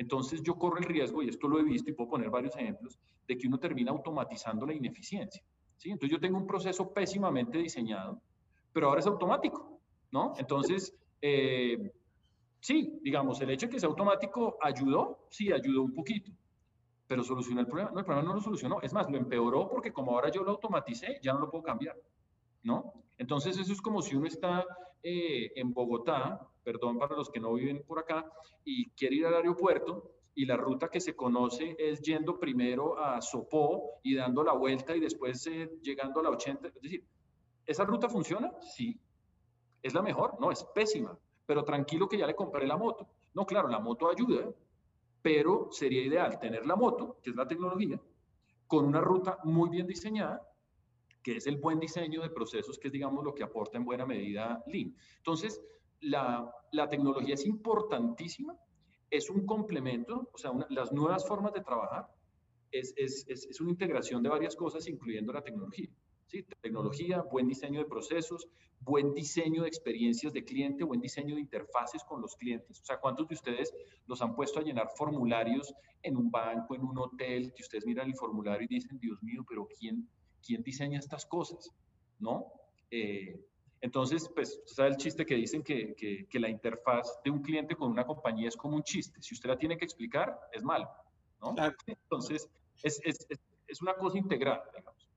entonces 0.00 0.42
yo 0.42 0.54
corro 0.54 0.78
el 0.78 0.84
riesgo, 0.84 1.22
y 1.22 1.28
esto 1.28 1.46
lo 1.46 1.58
he 1.58 1.62
visto 1.62 1.90
y 1.90 1.92
puedo 1.92 2.08
poner 2.08 2.30
varios 2.30 2.56
ejemplos, 2.56 2.98
de 3.28 3.36
que 3.36 3.46
uno 3.46 3.58
termina 3.58 3.90
automatizando 3.90 4.64
la 4.64 4.72
ineficiencia. 4.72 5.44
¿sí? 5.76 5.90
Entonces 5.90 6.16
yo 6.16 6.18
tengo 6.18 6.38
un 6.38 6.46
proceso 6.46 6.90
pésimamente 6.90 7.58
diseñado, 7.58 8.18
pero 8.72 8.88
ahora 8.88 9.00
es 9.00 9.06
automático, 9.06 9.78
¿no? 10.10 10.32
Entonces, 10.38 10.96
eh, 11.20 11.92
sí, 12.60 12.98
digamos, 13.02 13.42
el 13.42 13.50
hecho 13.50 13.66
de 13.66 13.72
que 13.72 13.78
sea 13.78 13.90
automático 13.90 14.56
ayudó, 14.62 15.26
sí, 15.28 15.52
ayudó 15.52 15.82
un 15.82 15.92
poquito, 15.92 16.32
pero 17.06 17.22
solucionó 17.22 17.60
el 17.60 17.66
problema. 17.66 17.90
No, 17.90 17.98
el 17.98 18.06
problema 18.06 18.26
no 18.26 18.34
lo 18.36 18.40
solucionó, 18.40 18.80
es 18.80 18.94
más, 18.94 19.10
lo 19.10 19.18
empeoró 19.18 19.68
porque 19.68 19.92
como 19.92 20.12
ahora 20.12 20.30
yo 20.30 20.42
lo 20.42 20.52
automaticé, 20.52 21.20
ya 21.22 21.34
no 21.34 21.40
lo 21.40 21.50
puedo 21.50 21.62
cambiar, 21.62 21.96
¿no? 22.62 22.94
Entonces 23.18 23.58
eso 23.58 23.70
es 23.70 23.82
como 23.82 24.00
si 24.00 24.16
uno 24.16 24.26
está 24.26 24.64
eh, 25.02 25.52
en 25.56 25.72
Bogotá 25.72 26.50
perdón 26.62 26.98
para 26.98 27.16
los 27.16 27.30
que 27.30 27.40
no 27.40 27.54
viven 27.54 27.82
por 27.82 27.98
acá, 27.98 28.30
y 28.64 28.90
quiere 28.90 29.16
ir 29.16 29.26
al 29.26 29.34
aeropuerto 29.34 30.12
y 30.34 30.46
la 30.46 30.56
ruta 30.56 30.88
que 30.88 31.00
se 31.00 31.16
conoce 31.16 31.76
es 31.78 32.00
yendo 32.02 32.38
primero 32.38 32.98
a 32.98 33.20
Sopó 33.20 34.00
y 34.02 34.14
dando 34.14 34.44
la 34.44 34.52
vuelta 34.52 34.94
y 34.94 35.00
después 35.00 35.46
eh, 35.46 35.70
llegando 35.82 36.20
a 36.20 36.22
la 36.22 36.30
80. 36.30 36.68
Es 36.68 36.80
decir, 36.80 37.04
¿esa 37.66 37.84
ruta 37.84 38.08
funciona? 38.08 38.52
Sí. 38.60 38.98
¿Es 39.82 39.94
la 39.94 40.02
mejor? 40.02 40.40
No, 40.40 40.52
es 40.52 40.64
pésima. 40.74 41.18
Pero 41.46 41.64
tranquilo 41.64 42.08
que 42.08 42.18
ya 42.18 42.26
le 42.26 42.36
compré 42.36 42.66
la 42.66 42.76
moto. 42.76 43.08
No, 43.34 43.44
claro, 43.44 43.68
la 43.68 43.80
moto 43.80 44.08
ayuda, 44.08 44.48
pero 45.20 45.68
sería 45.72 46.04
ideal 46.04 46.38
tener 46.38 46.64
la 46.64 46.76
moto, 46.76 47.18
que 47.22 47.30
es 47.30 47.36
la 47.36 47.46
tecnología, 47.46 48.00
con 48.66 48.84
una 48.84 49.00
ruta 49.00 49.38
muy 49.44 49.68
bien 49.68 49.86
diseñada, 49.86 50.48
que 51.22 51.36
es 51.36 51.46
el 51.46 51.56
buen 51.56 51.78
diseño 51.78 52.22
de 52.22 52.30
procesos, 52.30 52.78
que 52.78 52.88
es, 52.88 52.92
digamos, 52.92 53.24
lo 53.24 53.34
que 53.34 53.42
aporta 53.42 53.78
en 53.78 53.84
buena 53.84 54.06
medida 54.06 54.62
Lean. 54.66 54.94
Entonces, 55.18 55.60
la, 56.00 56.52
tecnología 56.88 57.34
es 57.34 57.44
importantísima, 57.44 58.56
es 59.10 59.28
un 59.28 59.44
complemento, 59.44 60.30
o 60.32 60.38
sea, 60.38 60.52
las 60.70 60.92
nuevas 60.92 61.26
formas 61.26 61.52
de 61.52 61.60
trabajar 61.60 62.06
es, 62.70 63.60
una 63.60 63.70
integración 63.70 64.22
de 64.22 64.28
varias 64.28 64.56
cosas, 64.56 64.86
incluyendo 64.88 65.32
la 65.32 65.42
tecnología. 65.42 65.88
¿sí? 66.28 66.44
Tecnología, 66.60 67.22
buen 67.22 67.48
diseño 67.48 67.80
de 67.80 67.86
procesos, 67.86 68.48
buen 68.80 69.12
diseño 69.12 69.62
de 69.62 69.68
experiencias 69.68 70.32
de 70.32 70.44
cliente, 70.44 70.84
buen 70.84 71.00
diseño 71.00 71.34
de 71.34 71.40
interfaces 71.40 72.04
con 72.04 72.22
los 72.22 72.36
clientes. 72.36 72.80
O 72.80 72.84
sea, 72.84 72.98
¿cuántos 72.98 73.28
de 73.28 73.34
ustedes 73.34 73.74
los 74.06 74.22
han 74.22 74.34
puesto 74.34 74.60
a 74.60 74.62
llenar 74.62 74.88
formularios 74.96 75.74
en 76.02 76.16
un 76.16 76.30
banco, 76.30 76.74
en 76.74 76.84
un 76.84 76.98
hotel, 76.98 77.52
que 77.54 77.62
ustedes 77.62 77.84
miran 77.84 78.08
el 78.08 78.14
formulario 78.14 78.64
y 78.70 78.74
dicen, 78.74 78.98
Dios 78.98 79.22
mío, 79.22 79.44
pero 79.46 79.68
¿quién, 79.78 80.08
quién 80.44 80.62
diseña 80.62 80.98
estas 80.98 81.26
cosas? 81.26 81.72
¿No? 82.18 82.52
Eh, 82.90 83.40
entonces, 83.80 84.30
pues, 84.34 84.60
sabe 84.66 84.90
el 84.90 84.96
chiste 84.96 85.24
que 85.24 85.34
dicen 85.34 85.62
que, 85.62 85.94
que, 85.96 86.40
la 86.40 86.50
interfaz 86.50 87.20
de 87.24 87.30
un 87.30 87.40
cliente 87.40 87.74
con 87.74 87.90
una 87.90 88.04
compañía 88.04 88.48
es 88.48 88.56
como 88.56 88.76
un 88.76 88.82
chiste. 88.82 89.22
Si 89.22 89.34
usted 89.34 89.48
la 89.48 89.56
tiene 89.56 89.78
que 89.78 89.86
explicar, 89.86 90.38
es 90.52 90.62
malo, 90.62 90.90
¿no? 91.40 91.54
Entonces, 91.86 92.50
es, 92.82 93.00
es, 93.04 93.26
es, 93.66 93.80
una 93.80 93.94
cosa 93.94 94.18
integral, 94.18 94.60
digamos. 94.76 95.08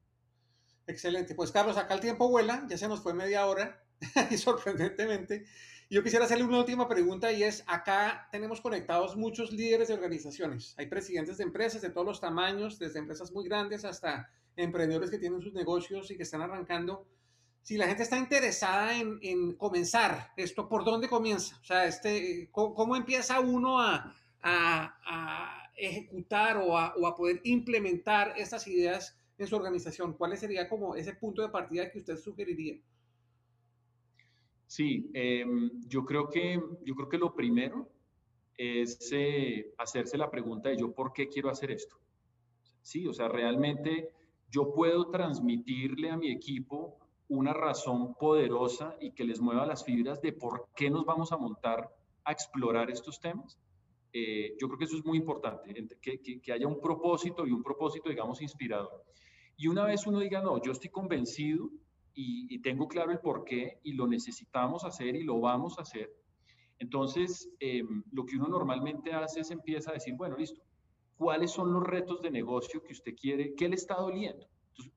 Excelente. 0.88 1.36
Pues, 1.36 1.51
Carlos, 1.51 1.75
acá 1.75 1.93
el 1.93 1.99
tiempo 1.99 2.29
vuela, 2.29 2.65
ya 2.69 2.77
se 2.77 2.88
nos 2.88 3.01
fue 3.01 3.13
media 3.13 3.45
hora, 3.47 3.83
y 4.31 4.38
sorprendentemente. 4.38 5.45
Yo 5.89 6.01
quisiera 6.01 6.25
hacerle 6.25 6.45
una 6.45 6.59
última 6.59 6.88
pregunta 6.88 7.31
y 7.33 7.43
es, 7.43 7.63
acá 7.67 8.29
tenemos 8.31 8.62
conectados 8.62 9.17
muchos 9.17 9.51
líderes 9.51 9.89
de 9.89 9.93
organizaciones. 9.93 10.73
Hay 10.77 10.88
presidentes 10.88 11.38
de 11.38 11.43
empresas 11.43 11.81
de 11.81 11.89
todos 11.89 12.07
los 12.07 12.21
tamaños, 12.21 12.79
desde 12.79 12.99
empresas 12.99 13.31
muy 13.31 13.45
grandes 13.45 13.83
hasta 13.83 14.31
emprendedores 14.56 15.10
que 15.10 15.18
tienen 15.18 15.42
sus 15.42 15.54
negocios 15.54 16.10
y 16.12 16.18
que 16.18 16.24
están 16.24 16.42
arrancando 16.42 17.06
si 17.63 17.78
la 17.78 17.88
gente 17.88 18.04
está 18.04 18.18
interesada 18.18 19.00
en, 19.00 19.54
comenzar 19.54 20.34
esto, 20.36 20.68
¿por 20.68 20.84
dónde 20.84 21.08
comienza? 21.08 21.58
O 21.62 21.63
sea, 21.63 21.88
este, 21.88 22.50
¿cómo, 22.52 22.96
empieza 22.96 23.39
uno 23.39 23.80
a, 23.80 24.13
ejecutar 25.78 26.58
o 26.58 26.78
a, 26.78 27.16
poder 27.16 27.39
implementar 27.46 28.34
estas 28.38 28.68
ideas 28.68 29.18
en 29.38 29.48
su 29.48 29.56
organización? 29.56 30.13
¿Cuál 30.13 30.38
sería 30.38 30.68
como 30.68 30.96
ese 30.96 31.13
punto 31.13 31.42
de 31.42 31.50
partida 31.50 31.89
que 31.89 32.00
usted 32.00 32.18
sugeriría? 32.18 32.78
Sí, 34.68 35.10
em, 35.13 35.72
yo, 35.88 36.04
creo 36.04 36.30
que, 36.30 36.62
yo 36.84 36.96
creo 36.96 37.10
que 37.10 37.18
lo 37.18 37.34
primero 37.34 37.89
es 38.58 39.10
eh, 39.13 39.74
hacerse 39.78 40.18
la 40.18 40.30
pregunta 40.30 40.68
de 40.70 40.78
yo 40.78 40.92
por 40.92 41.13
qué 41.13 41.30
quiero 41.30 41.50
hacer 41.50 41.72
esto. 41.72 41.98
Sí, 42.82 43.08
o 43.08 43.13
sea, 43.13 43.30
realmente 43.30 44.10
yo 44.54 44.72
puedo 44.72 45.10
transmitirle 45.10 46.12
a 46.12 46.18
mi 46.18 46.32
equipo 46.32 47.00
una 47.28 47.54
razón 47.54 48.13
poderosa 48.13 48.96
y 49.02 49.12
que 49.12 49.24
les 49.24 49.42
mueva 49.42 49.66
las 49.66 49.84
fibras 49.84 50.22
de 50.22 50.32
por 50.32 50.70
qué 50.76 50.92
nos 50.92 51.06
vamos 51.06 51.32
a 51.32 51.38
montar 51.38 51.89
a 52.24 52.32
explorar 52.32 52.92
estos 52.92 53.20
temas. 53.20 53.58
Eh, 54.13 54.56
yo 54.62 54.68
creo 54.68 54.78
que 54.78 54.86
eso 54.86 54.98
es 54.98 55.06
muy 55.06 55.18
importante, 55.18 55.74
que, 56.00 56.20
que, 56.39 56.54
haya 56.54 56.68
un 56.68 56.80
propósito 56.80 57.48
y 57.48 57.52
un 57.52 57.63
propósito, 57.63 58.10
digamos, 58.10 58.44
inspirador. 58.44 59.04
Y 59.58 59.68
una 59.68 59.86
vez 59.86 60.06
uno 60.06 60.20
diga, 60.20 60.39
no, 60.39 60.62
yo 60.62 60.72
estoy 60.72 60.92
convencido 60.92 61.72
y, 62.13 62.60
tengo 62.60 62.88
claro 62.88 63.12
el 63.12 63.20
por 63.20 63.44
qué 63.44 63.80
y 63.82 63.94
lo 63.94 64.06
necesitamos 64.06 64.84
hacer 64.84 65.16
y 65.16 65.24
lo 65.24 65.39
vamos 65.39 65.80
a 65.80 65.82
hacer, 65.82 66.13
entonces 66.78 67.50
em, 67.60 68.04
lo 68.12 68.24
que 68.26 68.36
uno 68.36 68.48
normalmente 68.48 69.13
hace 69.13 69.39
es 69.39 69.50
empieza 69.50 69.89
a 69.89 69.96
decir, 69.96 70.13
bueno, 70.16 70.38
listo, 70.38 70.62
¿cuáles 71.17 71.52
son 71.52 71.73
los 71.73 71.84
retos 71.84 72.21
de 72.21 72.32
negocio 72.32 72.84
que 72.84 72.93
usted 72.93 73.15
quiere? 73.15 73.54
¿Qué 73.56 73.69
le 73.69 73.76
está 73.76 73.95
doliendo? 73.95 74.47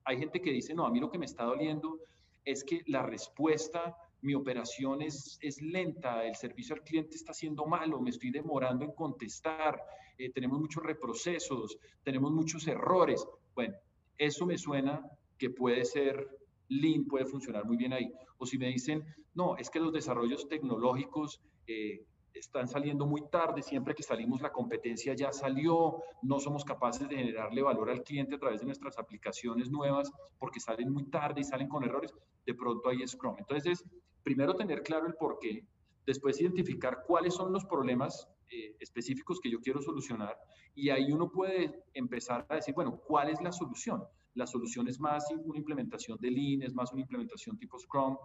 Hay 0.04 0.18
gente 0.18 0.40
que 0.40 0.52
dice, 0.52 0.74
no, 0.74 0.86
a 0.86 0.90
mí 0.90 1.00
lo 1.00 1.10
que 1.10 1.18
me 1.18 1.26
está 1.26 1.44
doliendo 1.44 1.98
es 2.44 2.64
que 2.64 2.82
la 2.86 3.02
respuesta 3.02 3.96
mi 4.22 4.34
operación 4.34 5.02
es, 5.02 5.38
es 5.40 5.60
lenta, 5.62 6.24
el 6.26 6.34
servicio 6.34 6.74
al 6.74 6.82
cliente 6.82 7.16
está 7.16 7.32
siendo 7.32 7.66
malo, 7.66 8.00
me 8.00 8.10
estoy 8.10 8.30
demorando 8.30 8.84
en 8.84 8.92
contestar, 8.92 9.80
eh, 10.18 10.30
tenemos 10.30 10.58
muchos 10.58 10.82
reprocesos, 10.82 11.78
tenemos 12.02 12.32
muchos 12.32 12.66
errores. 12.66 13.26
Bueno, 13.54 13.74
eso 14.18 14.46
me 14.46 14.58
suena 14.58 15.02
que 15.38 15.50
puede 15.50 15.84
ser 15.84 16.28
Lean, 16.68 17.04
puede 17.04 17.26
funcionar 17.26 17.64
muy 17.64 17.76
bien 17.76 17.92
ahí. 17.92 18.12
O 18.38 18.46
si 18.46 18.58
me 18.58 18.68
dicen, 18.68 19.04
no, 19.34 19.56
es 19.56 19.70
que 19.70 19.78
los 19.78 19.92
desarrollos 19.92 20.48
tecnológicos 20.48 21.40
eh, 21.66 22.04
están 22.38 22.68
saliendo 22.68 23.06
muy 23.06 23.22
tarde, 23.30 23.62
siempre 23.62 23.94
que 23.94 24.02
salimos 24.02 24.40
la 24.40 24.52
competencia 24.52 25.14
ya 25.14 25.32
salió, 25.32 26.02
no 26.22 26.38
somos 26.38 26.64
capaces 26.64 27.08
de 27.08 27.16
generarle 27.16 27.62
valor 27.62 27.90
al 27.90 28.02
cliente 28.02 28.36
a 28.36 28.38
través 28.38 28.60
de 28.60 28.66
nuestras 28.66 28.98
aplicaciones 28.98 29.70
nuevas 29.70 30.10
porque 30.38 30.60
salen 30.60 30.92
muy 30.92 31.04
tarde 31.10 31.40
y 31.40 31.44
salen 31.44 31.68
con 31.68 31.84
errores, 31.84 32.12
de 32.44 32.54
pronto 32.54 32.88
hay 32.88 33.06
Scrum. 33.06 33.36
Entonces, 33.38 33.84
primero 34.22 34.54
tener 34.54 34.82
claro 34.82 35.06
el 35.06 35.14
por 35.14 35.38
qué, 35.38 35.66
después 36.06 36.40
identificar 36.40 37.04
cuáles 37.06 37.34
son 37.34 37.52
los 37.52 37.64
problemas 37.64 38.28
eh, 38.50 38.76
específicos 38.80 39.40
que 39.40 39.50
yo 39.50 39.60
quiero 39.60 39.80
solucionar 39.82 40.36
y 40.74 40.90
ahí 40.90 41.10
uno 41.10 41.30
puede 41.30 41.82
empezar 41.94 42.46
a 42.48 42.56
decir, 42.56 42.74
bueno, 42.74 43.00
¿cuál 43.06 43.30
es 43.30 43.40
la 43.40 43.50
solución? 43.50 44.04
La 44.34 44.46
solución 44.46 44.86
es 44.88 45.00
más 45.00 45.24
una 45.44 45.58
implementación 45.58 46.18
de 46.20 46.30
Lean, 46.30 46.62
es 46.62 46.74
más 46.74 46.92
una 46.92 47.00
implementación 47.00 47.58
tipo 47.58 47.78
Scrum 47.78 48.16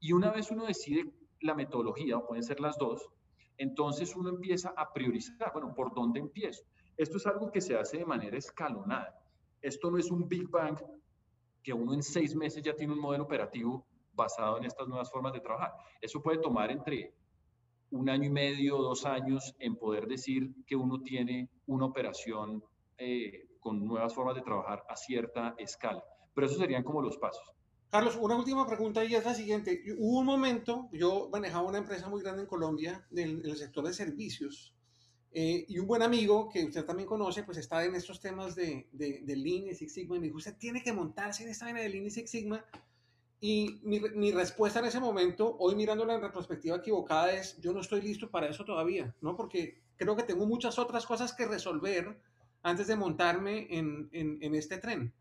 y 0.00 0.12
una 0.12 0.30
vez 0.30 0.50
uno 0.50 0.64
decide 0.64 1.12
la 1.40 1.54
metodología, 1.54 2.16
o 2.16 2.26
pueden 2.26 2.42
ser 2.42 2.60
las 2.60 2.78
dos, 2.78 3.06
entonces 3.58 4.14
uno 4.16 4.30
empieza 4.30 4.74
a 4.76 4.92
priorizar, 4.92 5.52
bueno, 5.52 5.74
¿por 5.74 5.94
dónde 5.94 6.20
empiezo? 6.20 6.64
Esto 6.96 7.16
es 7.16 7.26
algo 7.26 7.50
que 7.50 7.60
se 7.60 7.76
hace 7.76 7.98
de 7.98 8.04
manera 8.04 8.36
escalonada. 8.36 9.18
Esto 9.60 9.90
no 9.90 9.98
es 9.98 10.10
un 10.10 10.28
Big 10.28 10.48
Bang 10.48 10.78
que 11.62 11.72
uno 11.72 11.94
en 11.94 12.02
seis 12.02 12.34
meses 12.34 12.62
ya 12.62 12.74
tiene 12.74 12.92
un 12.92 13.00
modelo 13.00 13.24
operativo 13.24 13.86
basado 14.12 14.58
en 14.58 14.64
estas 14.64 14.88
nuevas 14.88 15.10
formas 15.10 15.32
de 15.32 15.40
trabajar. 15.40 15.72
Eso 16.00 16.22
puede 16.22 16.38
tomar 16.38 16.70
entre 16.70 17.14
un 17.90 18.08
año 18.08 18.24
y 18.24 18.30
medio, 18.30 18.78
dos 18.78 19.04
años 19.04 19.54
en 19.58 19.76
poder 19.76 20.06
decir 20.06 20.54
que 20.66 20.76
uno 20.76 21.02
tiene 21.02 21.50
una 21.66 21.86
operación 21.86 22.62
eh, 22.98 23.48
con 23.60 23.84
nuevas 23.84 24.14
formas 24.14 24.34
de 24.34 24.42
trabajar 24.42 24.84
a 24.88 24.96
cierta 24.96 25.54
escala. 25.58 26.02
Pero 26.34 26.46
esos 26.46 26.58
serían 26.58 26.82
como 26.82 27.02
los 27.02 27.18
pasos. 27.18 27.55
Carlos, 27.96 28.18
una 28.20 28.36
última 28.36 28.66
pregunta 28.66 29.02
y 29.06 29.14
es 29.14 29.24
la 29.24 29.32
siguiente. 29.32 29.82
Hubo 29.96 30.18
un 30.18 30.26
momento, 30.26 30.90
yo 30.92 31.30
manejaba 31.32 31.66
una 31.66 31.78
empresa 31.78 32.10
muy 32.10 32.20
grande 32.20 32.42
en 32.42 32.46
Colombia 32.46 33.06
en 33.10 33.40
el 33.42 33.56
sector 33.56 33.86
de 33.86 33.94
servicios 33.94 34.74
eh, 35.32 35.64
y 35.66 35.78
un 35.78 35.86
buen 35.86 36.02
amigo 36.02 36.50
que 36.50 36.66
usted 36.66 36.84
también 36.84 37.08
conoce, 37.08 37.42
pues 37.42 37.56
está 37.56 37.82
en 37.86 37.94
estos 37.94 38.20
temas 38.20 38.54
de, 38.54 38.86
de, 38.92 39.22
de 39.22 39.36
Lean 39.36 39.68
y 39.68 39.74
Six 39.74 39.94
Sigma 39.94 40.16
y 40.16 40.18
me 40.18 40.26
dijo, 40.26 40.36
usted 40.36 40.58
tiene 40.58 40.82
que 40.82 40.92
montarse 40.92 41.44
en 41.44 41.48
esta 41.48 41.64
vaina 41.64 41.80
de 41.80 41.88
Lean 41.88 42.04
y 42.04 42.10
Six 42.10 42.30
Sigma. 42.30 42.62
Y 43.40 43.80
mi, 43.82 43.98
mi, 44.00 44.30
respuesta 44.30 44.80
en 44.80 44.84
ese 44.84 45.00
momento, 45.00 45.56
hoy 45.58 45.74
mirándola 45.74 46.16
en 46.16 46.20
retrospectiva 46.20 46.76
equivocada, 46.76 47.32
es 47.32 47.58
yo 47.62 47.72
no 47.72 47.80
estoy 47.80 48.02
listo 48.02 48.30
para 48.30 48.50
eso 48.50 48.66
todavía, 48.66 49.14
¿no? 49.22 49.34
Porque 49.36 49.80
creo 49.96 50.14
que 50.14 50.22
tengo 50.22 50.44
muchas 50.44 50.78
otras 50.78 51.06
cosas 51.06 51.32
que 51.32 51.46
resolver 51.46 52.14
antes 52.60 52.88
de 52.88 52.96
montarme 52.96 53.68
en, 53.70 54.10
en, 54.12 54.36
en 54.42 54.54
este 54.54 54.76
tren 54.76 55.14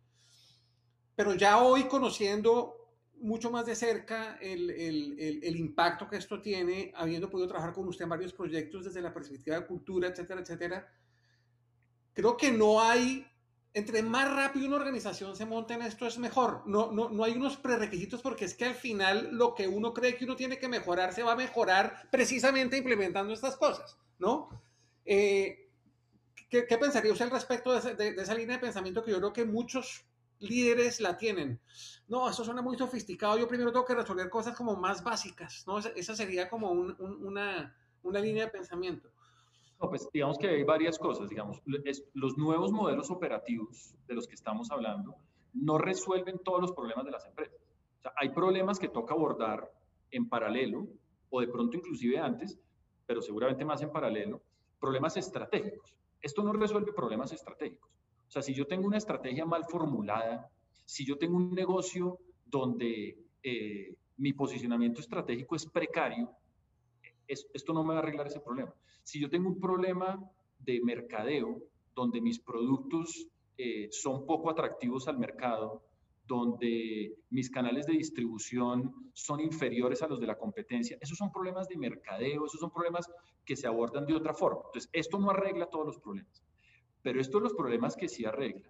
pero 1.16 1.34
ya 1.34 1.62
hoy 1.62 1.86
conociendo 1.86 2.86
mucho 3.22 3.50
más 3.50 3.66
de 3.66 3.76
cerca 3.76 4.38
el, 4.42 4.70
el, 4.70 5.44
el, 5.44 5.56
impacto 5.56 6.08
que 6.08 6.18
esto 6.18 6.42
tiene, 6.42 6.94
habiendo 6.96 7.30
podido 7.30 7.48
trabajar 7.48 7.74
con 7.74 7.88
usted 7.88 8.04
en 8.04 8.10
varios 8.10 8.34
proyectos 8.34 8.86
desde 8.86 9.02
la 9.02 9.14
perspectiva 9.14 9.58
de 9.58 9.66
cultura, 9.66 10.10
etcétera, 10.10 10.42
etcétera, 10.42 10.94
creo 12.14 12.36
que 12.36 12.52
no 12.52 12.82
hay, 12.82 13.26
entre 13.74 14.04
más 14.04 14.34
rápido 14.34 14.68
una 14.68 14.76
organización 14.76 15.36
se 15.36 15.46
monte 15.46 15.74
en 15.74 15.82
esto 15.82 16.06
es 16.06 16.18
mejor. 16.18 16.64
No, 16.66 16.92
no, 16.92 17.10
no 17.10 17.24
hay 17.24 17.34
unos 17.34 17.58
prerequisitos 17.58 18.22
porque 18.22 18.46
es 18.46 18.54
que 18.54 18.66
al 18.66 18.76
final 18.76 19.30
lo 19.32 19.56
que 19.56 19.68
uno 19.68 19.94
cree 19.94 20.16
que 20.16 20.26
uno 20.26 20.36
tiene 20.36 20.60
que 20.60 20.68
mejorar 20.68 21.14
se 21.14 21.24
va 21.24 21.34
a 21.34 21.38
mejorar 21.38 22.10
precisamente 22.12 22.78
implementando 22.78 23.34
estas 23.34 23.56
cosas, 23.56 23.98
¿no? 24.20 24.50
Eh, 25.06 25.70
¿qué, 26.50 26.66
¿qué, 26.68 26.78
pensaría 26.78 27.12
usted 27.12 27.26
al 27.26 27.32
respecto 27.32 27.80
de, 27.80 27.96
de, 27.96 28.14
de 28.14 28.22
esa 28.22 28.36
línea 28.36 28.58
de 28.58 28.62
pensamiento 28.62 29.04
que 29.04 29.12
yo 29.12 29.18
creo 29.18 29.34
que 29.34 29.46
muchos 29.46 30.06
líderes 30.50 31.02
la 31.02 31.18
tienen. 31.18 31.60
No, 32.08 32.30
eso 32.30 32.44
suena 32.44 32.62
muy 32.62 32.78
sofisticado. 32.78 33.38
Yo 33.38 33.48
primero 33.48 33.72
tengo 33.72 33.86
que 33.86 33.96
resolver 33.96 34.30
cosas 34.30 34.56
como 34.56 34.76
más 34.76 35.04
básicas, 35.04 35.66
¿no? 35.68 35.80
Esa 35.80 36.16
sería 36.16 36.50
como 36.50 36.72
una, 36.72 37.76
una 38.04 38.20
línea 38.20 38.46
de 38.46 38.52
pensamiento. 38.52 39.10
No, 39.82 39.90
pues 39.90 40.08
digamos 40.14 40.38
que 40.38 40.48
hay 40.48 40.64
varias 40.64 40.98
cosas, 40.98 41.30
digamos, 41.30 41.62
los 42.14 42.38
nuevos 42.38 42.72
modelos 42.72 43.12
operativos 43.12 43.94
de 44.08 44.14
los 44.14 44.28
que 44.28 44.36
estamos 44.36 44.72
hablando 44.72 45.16
no 45.54 45.78
resuelven 45.78 46.40
todos 46.40 46.62
los 46.62 46.72
problemas 46.74 47.06
de 47.06 47.12
las 47.12 47.26
empresas. 47.26 47.60
O 48.00 48.02
sea, 48.02 48.14
hay 48.18 48.30
problemas 48.30 48.80
que 48.80 48.90
toca 48.90 49.14
abordar 49.14 49.72
en 50.12 50.30
paralelo 50.30 50.88
o 51.30 51.42
de 51.42 51.48
pronto 51.48 51.78
inclusive 51.78 52.20
antes, 52.20 52.60
pero 53.06 53.22
seguramente 53.22 53.66
más 53.66 53.82
en 53.82 53.92
paralelo, 53.92 54.42
problemas 54.80 55.18
estratégicos. 55.18 55.94
Esto 56.22 56.44
no 56.44 56.54
resuelve 56.54 56.94
problemas 56.94 57.32
estratégicos. 57.32 57.90
Sea, 58.36 58.42
si 58.42 58.54
yo 58.54 58.68
tengo 58.68 58.86
una 58.86 58.98
estrategia 58.98 59.46
mal 59.46 59.64
formulada, 59.64 60.52
si 60.84 61.06
yo 61.06 61.18
tengo 61.18 61.38
un 61.38 61.54
negocio 61.54 62.20
donde 62.46 63.18
eh, 63.42 63.96
mi 64.18 64.34
posicionamiento 64.34 65.00
estratégico 65.00 65.56
es 65.56 65.66
precario, 65.66 66.30
esto 67.26 67.72
no 67.72 67.86
me 67.86 67.94
va 67.94 68.02
a 68.02 68.04
arreglar 68.04 68.28
ese 68.28 68.42
problema. 68.42 68.74
Si 69.04 69.22
yo 69.22 69.30
tengo 69.30 69.48
un 69.48 69.62
problema 69.62 70.22
de 70.60 70.82
mercadeo, 70.82 71.64
donde 71.96 72.20
mis 72.20 72.38
productos 72.38 73.26
eh, 73.58 73.88
son 73.90 74.26
poco 74.26 74.50
atractivos 74.50 75.08
al 75.08 75.18
mercado, 75.18 75.84
donde 76.28 77.16
mis 77.30 77.50
canales 77.50 77.86
de 77.86 77.94
distribución 77.94 79.12
son 79.14 79.40
inferiores 79.40 80.02
a 80.02 80.10
los 80.10 80.20
de 80.20 80.28
la 80.28 80.38
competencia, 80.38 80.98
esos 81.00 81.18
son 81.18 81.32
problemas 81.32 81.70
de 81.70 81.78
mercadeo, 81.78 82.48
esos 82.48 82.60
son 82.60 82.72
problemas 82.72 83.10
que 83.46 83.56
se 83.56 83.66
abordan 83.66 84.06
de 84.06 84.14
otra 84.14 84.34
forma. 84.34 84.60
Entonces, 84.66 84.90
esto 84.92 85.20
no 85.20 85.30
arregla 85.30 85.70
todos 85.70 85.86
los 85.86 86.00
problemas. 86.00 86.44
Pero 87.06 87.22
estos 87.22 87.40
los 87.40 87.54
problemas 87.54 87.96
que 87.96 88.10
sí 88.10 88.26
arregla 88.26 88.68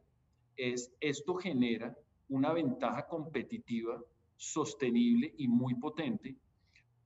es 0.58 0.94
esto 1.00 1.36
genera 1.36 1.96
una 2.28 2.52
ventaja 2.52 3.08
competitiva 3.08 4.04
sostenible 4.36 5.34
y 5.38 5.48
muy 5.48 5.76
potente 5.76 6.36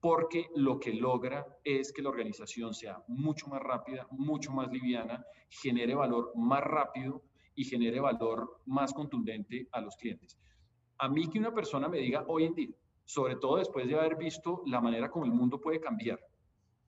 porque 0.00 0.48
lo 0.56 0.80
que 0.80 0.92
logra 0.92 1.46
es 1.62 1.92
que 1.92 2.02
la 2.02 2.08
organización 2.08 2.74
sea 2.74 3.00
mucho 3.06 3.46
más 3.46 3.62
rápida, 3.62 4.08
mucho 4.10 4.50
más 4.50 4.72
liviana, 4.72 5.24
genere 5.48 5.94
valor 5.94 6.32
más 6.34 6.64
rápido 6.64 7.22
y 7.54 7.62
genere 7.62 8.00
valor 8.00 8.62
más 8.66 8.92
contundente 8.92 9.68
a 9.70 9.80
los 9.80 9.94
clientes. 9.94 10.36
A 10.98 11.08
mí 11.08 11.30
que 11.30 11.38
una 11.38 11.54
persona 11.54 11.88
me 11.88 11.98
diga 11.98 12.24
hoy 12.26 12.46
en 12.46 12.54
día, 12.56 12.74
sobre 13.04 13.36
todo 13.36 13.58
después 13.58 13.86
de 13.86 13.94
haber 13.94 14.16
visto 14.16 14.64
la 14.66 14.80
manera 14.80 15.08
como 15.08 15.26
el 15.26 15.32
mundo 15.32 15.60
puede 15.60 15.78
cambiar 15.78 16.18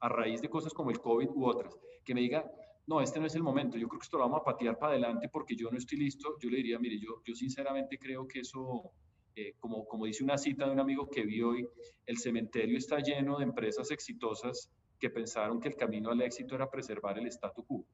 a 0.00 0.08
raíz 0.08 0.42
de 0.42 0.50
cosas 0.50 0.74
como 0.74 0.90
el 0.90 0.98
COVID 0.98 1.28
u 1.32 1.46
otras, 1.46 1.78
que 2.04 2.12
me 2.12 2.22
diga, 2.22 2.44
no, 2.86 3.00
este 3.00 3.20
no 3.20 3.26
es 3.26 3.34
el 3.34 3.42
momento, 3.42 3.78
yo 3.78 3.88
creo 3.88 4.00
que 4.00 4.04
esto 4.04 4.18
lo 4.18 4.24
vamos 4.24 4.40
a 4.40 4.44
patear 4.44 4.78
para 4.78 4.92
adelante 4.92 5.28
porque 5.28 5.54
yo 5.54 5.70
no 5.70 5.78
estoy 5.78 5.98
listo, 5.98 6.36
yo 6.40 6.50
le 6.50 6.56
diría, 6.58 6.78
mire, 6.78 6.98
yo, 6.98 7.34
sinceramente 7.34 7.98
creo 7.98 8.26
que 8.26 8.40
eso, 8.40 8.90
eh, 9.36 9.54
como, 9.60 9.86
como 9.86 10.06
dice 10.06 10.24
una 10.24 10.36
cita 10.36 10.66
de 10.66 10.72
un 10.72 10.80
amigo 10.80 11.08
que 11.08 11.24
vi 11.24 11.42
hoy, 11.42 11.68
el 12.06 12.18
cementerio 12.18 12.76
está 12.76 12.98
lleno 12.98 13.38
de 13.38 13.44
empresas 13.44 13.90
exitosas 13.90 14.70
que 14.98 15.10
pensaron 15.10 15.60
que 15.60 15.68
el 15.68 15.76
camino 15.76 16.10
al 16.10 16.22
éxito 16.22 16.54
era 16.54 16.70
preservar 16.70 17.18
el 17.18 17.26
statu 17.26 17.64
quo. 17.64 17.84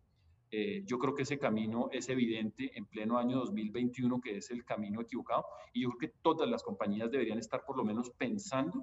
Eh, 0.51 0.83
yo 0.87 0.99
creo 0.99 1.15
que 1.15 1.23
ese 1.23 1.39
camino 1.39 1.91
es 1.93 2.09
evidente 2.09 2.71
en 2.75 2.87
pleno 2.87 3.19
año 3.19 3.39
2021 3.41 4.19
que 4.19 4.39
es 4.39 4.51
el 4.51 4.65
camino 4.65 5.03
equivocado 5.03 5.45
y 5.75 5.83
yo 5.83 5.91
creo 5.91 6.11
que 6.11 6.19
todas 6.23 6.49
las 6.49 6.63
compañías 6.63 7.11
deberían 7.11 7.39
estar 7.39 7.67
por 7.67 7.77
lo 7.77 7.85
menos 7.85 8.11
pensando 8.17 8.83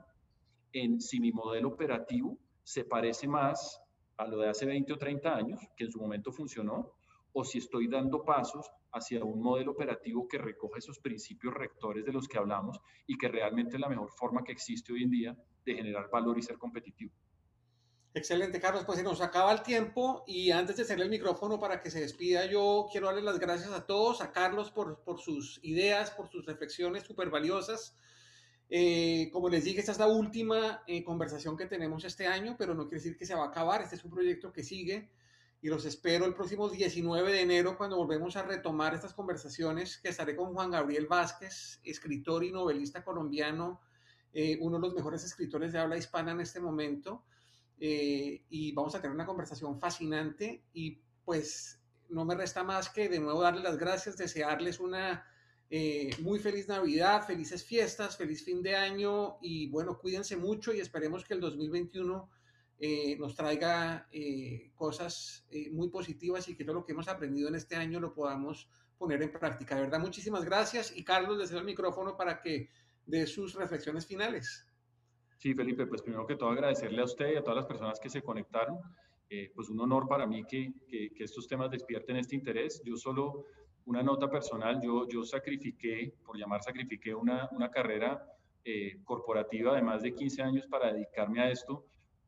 en 0.73 1.01
si 1.01 1.19
mi 1.19 1.31
modelo 1.31 1.69
operativo 1.69 2.37
se 2.61 2.83
parece 2.83 3.27
más 3.27 3.81
a 4.18 4.28
lo 4.28 4.38
de 4.38 4.49
hace 4.49 4.66
20 4.66 4.93
o 4.93 4.97
30 4.97 5.36
años, 5.36 5.59
que 5.76 5.86
en 5.86 5.91
su 5.91 5.99
momento 5.99 6.32
funcionó, 6.32 6.93
o 7.34 7.43
si 7.43 7.57
estoy 7.57 7.88
dando 7.88 8.24
pasos 8.24 8.72
hacia 8.93 9.24
un 9.24 9.41
modelo 9.41 9.72
operativo 9.72 10.28
que 10.28 10.38
recoja 10.38 10.80
esos 10.80 10.99
principios 10.99 11.53
rectores 11.53 12.05
de 12.05 12.13
los 12.13 12.28
que 12.28 12.38
hablamos 12.38 12.80
y 13.05 13.18
que 13.18 13.28
realmente 13.28 13.76
es 13.76 13.82
la 13.82 13.89
mejor 13.89 14.09
forma 14.11 14.43
que 14.43 14.53
existe 14.53 14.93
hoy 14.93 15.03
en 15.03 15.09
día 15.09 15.38
de 15.66 15.76
generar 15.76 16.09
valor 16.09 16.38
y 16.38 16.41
ser 16.41 16.57
competitivo. 16.57 17.11
Excelente, 18.13 18.61
Carlos. 18.61 18.86
Pues 18.86 18.97
se 18.97 19.03
nos 19.03 19.20
acaba 19.20 19.51
el 19.51 19.61
tiempo 19.61 20.24
y 20.26 20.51
antes 20.51 20.78
de 20.78 20.84
hacerle 20.84 21.03
el 21.03 21.09
micrófono 21.09 21.59
para 21.59 21.82
que 21.82 21.91
se 21.91 21.99
despida, 21.99 22.45
yo 22.45 22.88
quiero 22.89 23.07
darle 23.07 23.22
las 23.22 23.39
gracias 23.39 23.74
a 23.74 23.86
todos, 23.86 24.22
a 24.22 24.32
Carlos 24.32 24.72
por, 24.72 25.03
por 25.03 25.20
sus 25.20 25.59
ideas, 25.63 26.11
por 26.11 26.30
sus 26.30 26.45
reflexiones 26.45 27.03
súper 27.03 27.30
valiosas. 27.30 27.97
Eh, 28.70 29.30
como 29.32 29.49
les 29.49 29.63
dije, 29.63 29.80
esta 29.80 29.91
es 29.91 29.99
la 29.99 30.07
última 30.07 30.84
eh, 30.88 31.03
conversación 31.03 31.55
que 31.55 31.68
tenemos 31.68 32.03
este 32.03 32.28
año, 32.28 32.55
pero 32.57 32.74
no 32.74 32.84
quiere 32.84 32.97
decir 32.97 33.18
que 33.18 33.26
se 33.26 33.36
va 33.36 33.45
a 33.45 33.47
acabar. 33.47 33.82
Este 33.82 33.95
es 33.95 34.03
un 34.03 34.11
proyecto 34.11 34.51
que 34.51 34.63
sigue 34.63 35.09
y 35.66 35.68
los 35.68 35.84
espero 35.86 36.26
el 36.26 36.36
próximo 36.36 36.70
19 36.70 37.32
de 37.32 37.41
enero 37.41 37.76
cuando 37.76 37.97
volvemos 37.97 38.36
a 38.36 38.43
retomar 38.43 38.93
estas 38.93 39.16
conversaciones 39.16 39.97
que 39.97 40.09
estaré 40.09 40.36
con 40.36 40.53
Juan 40.53 40.70
Gabriel 40.70 41.07
Vázquez, 41.07 41.80
escritor 41.84 42.43
y 42.43 42.51
novelista 42.51 43.03
colombiano, 43.03 43.82
eh, 44.32 44.59
uno 44.61 44.78
de 44.78 44.82
los 44.82 44.93
mejores 44.93 45.24
escritores 45.24 45.74
de 45.74 45.80
habla 45.80 45.97
hispana 45.97 46.34
en 46.34 46.41
este 46.41 46.59
momento. 46.59 47.24
Eh, 47.80 48.43
y 48.47 48.74
vamos 48.74 48.93
a 48.95 49.01
tener 49.01 49.16
una 49.16 49.26
conversación 49.26 49.80
fascinante 49.80 50.66
y 50.72 51.01
pues 51.26 51.80
no 52.09 52.24
me 52.26 52.36
resta 52.36 52.63
más 52.63 52.89
que 52.89 53.09
de 53.09 53.20
nuevo 53.20 53.41
darles 53.41 53.63
las 53.63 53.78
gracias, 53.78 54.18
desearles 54.18 54.80
una 54.80 55.26
eh, 55.70 56.11
muy 56.22 56.39
feliz 56.39 56.68
Navidad, 56.68 57.26
felices 57.26 57.63
fiestas, 57.63 58.18
feliz 58.18 58.43
fin 58.43 58.61
de 58.61 58.76
año 58.76 59.38
y 59.41 59.70
bueno, 59.70 59.97
cuídense 59.97 60.38
mucho 60.38 60.74
y 60.74 60.80
esperemos 60.80 61.24
que 61.26 61.34
el 61.34 61.41
2021 61.41 62.30
eh, 62.78 63.16
nos 63.18 63.36
traiga 63.36 64.07
eh, 64.11 64.72
cosas 64.76 65.45
eh, 65.49 65.70
muy 65.72 65.89
positivas 65.89 66.49
y 66.49 66.55
que 66.57 66.66
todo 66.66 66.76
lo 66.76 66.86
que 66.86 66.91
hemos 66.91 67.07
aprendido 67.07 67.47
en 67.47 67.55
este 67.55 67.78
año 67.78 68.01
lo 68.01 68.13
podamos 68.13 68.70
poner 68.97 69.22
en 69.22 69.32
práctica. 69.32 69.76
De 69.76 69.82
verdad, 69.82 69.99
muchísimas 69.99 70.43
gracias 70.43 70.95
y 70.95 71.03
Carlos, 71.03 71.38
les 71.38 71.49
cedo 71.49 71.59
el 71.59 71.66
micrófono 71.66 72.18
para 72.18 72.41
que 72.41 72.70
dé 73.05 73.26
sus 73.28 73.53
reflexiones 73.55 74.05
finales. 74.05 74.68
Sí, 75.38 75.53
Felipe, 75.53 75.86
pues 75.88 76.01
primero 76.01 76.26
que 76.26 76.36
todo 76.36 76.49
agradecerle 76.49 77.01
a 77.01 77.05
usted 77.05 77.34
y 77.34 77.36
a 77.38 77.41
todas 77.43 77.57
las 77.57 77.66
personas 77.66 77.99
que 77.99 78.09
se 78.09 78.22
conectaron. 78.22 78.78
pues 79.53 79.70
un 79.70 79.80
honor 79.80 80.07
para 80.07 80.28
mí 80.28 80.43
que, 80.45 80.74
que, 80.88 81.13
que, 81.13 81.24
estos 81.24 81.47
temas 81.47 81.72
despierten 81.72 82.18
este 82.18 82.36
interés. 82.36 82.82
Yo 82.84 82.97
solo, 82.97 83.45
una 83.86 84.03
nota 84.03 84.29
personal, 84.29 84.81
yo, 84.81 85.07
yo 85.07 85.23
sacrifiqué, 85.23 86.13
por 86.25 86.38
llamar 86.38 86.61
sacrifiqué, 86.61 87.13
una, 87.13 87.49
una 87.51 87.69
carrera 87.69 88.25
corporativa 89.03 89.75
de 89.75 89.81
más 89.83 90.01
de 90.01 90.15
15 90.15 90.41
años 90.41 90.65
para 90.67 90.91
dedicarme 90.91 91.39
a 91.39 91.51
esto 91.51 91.86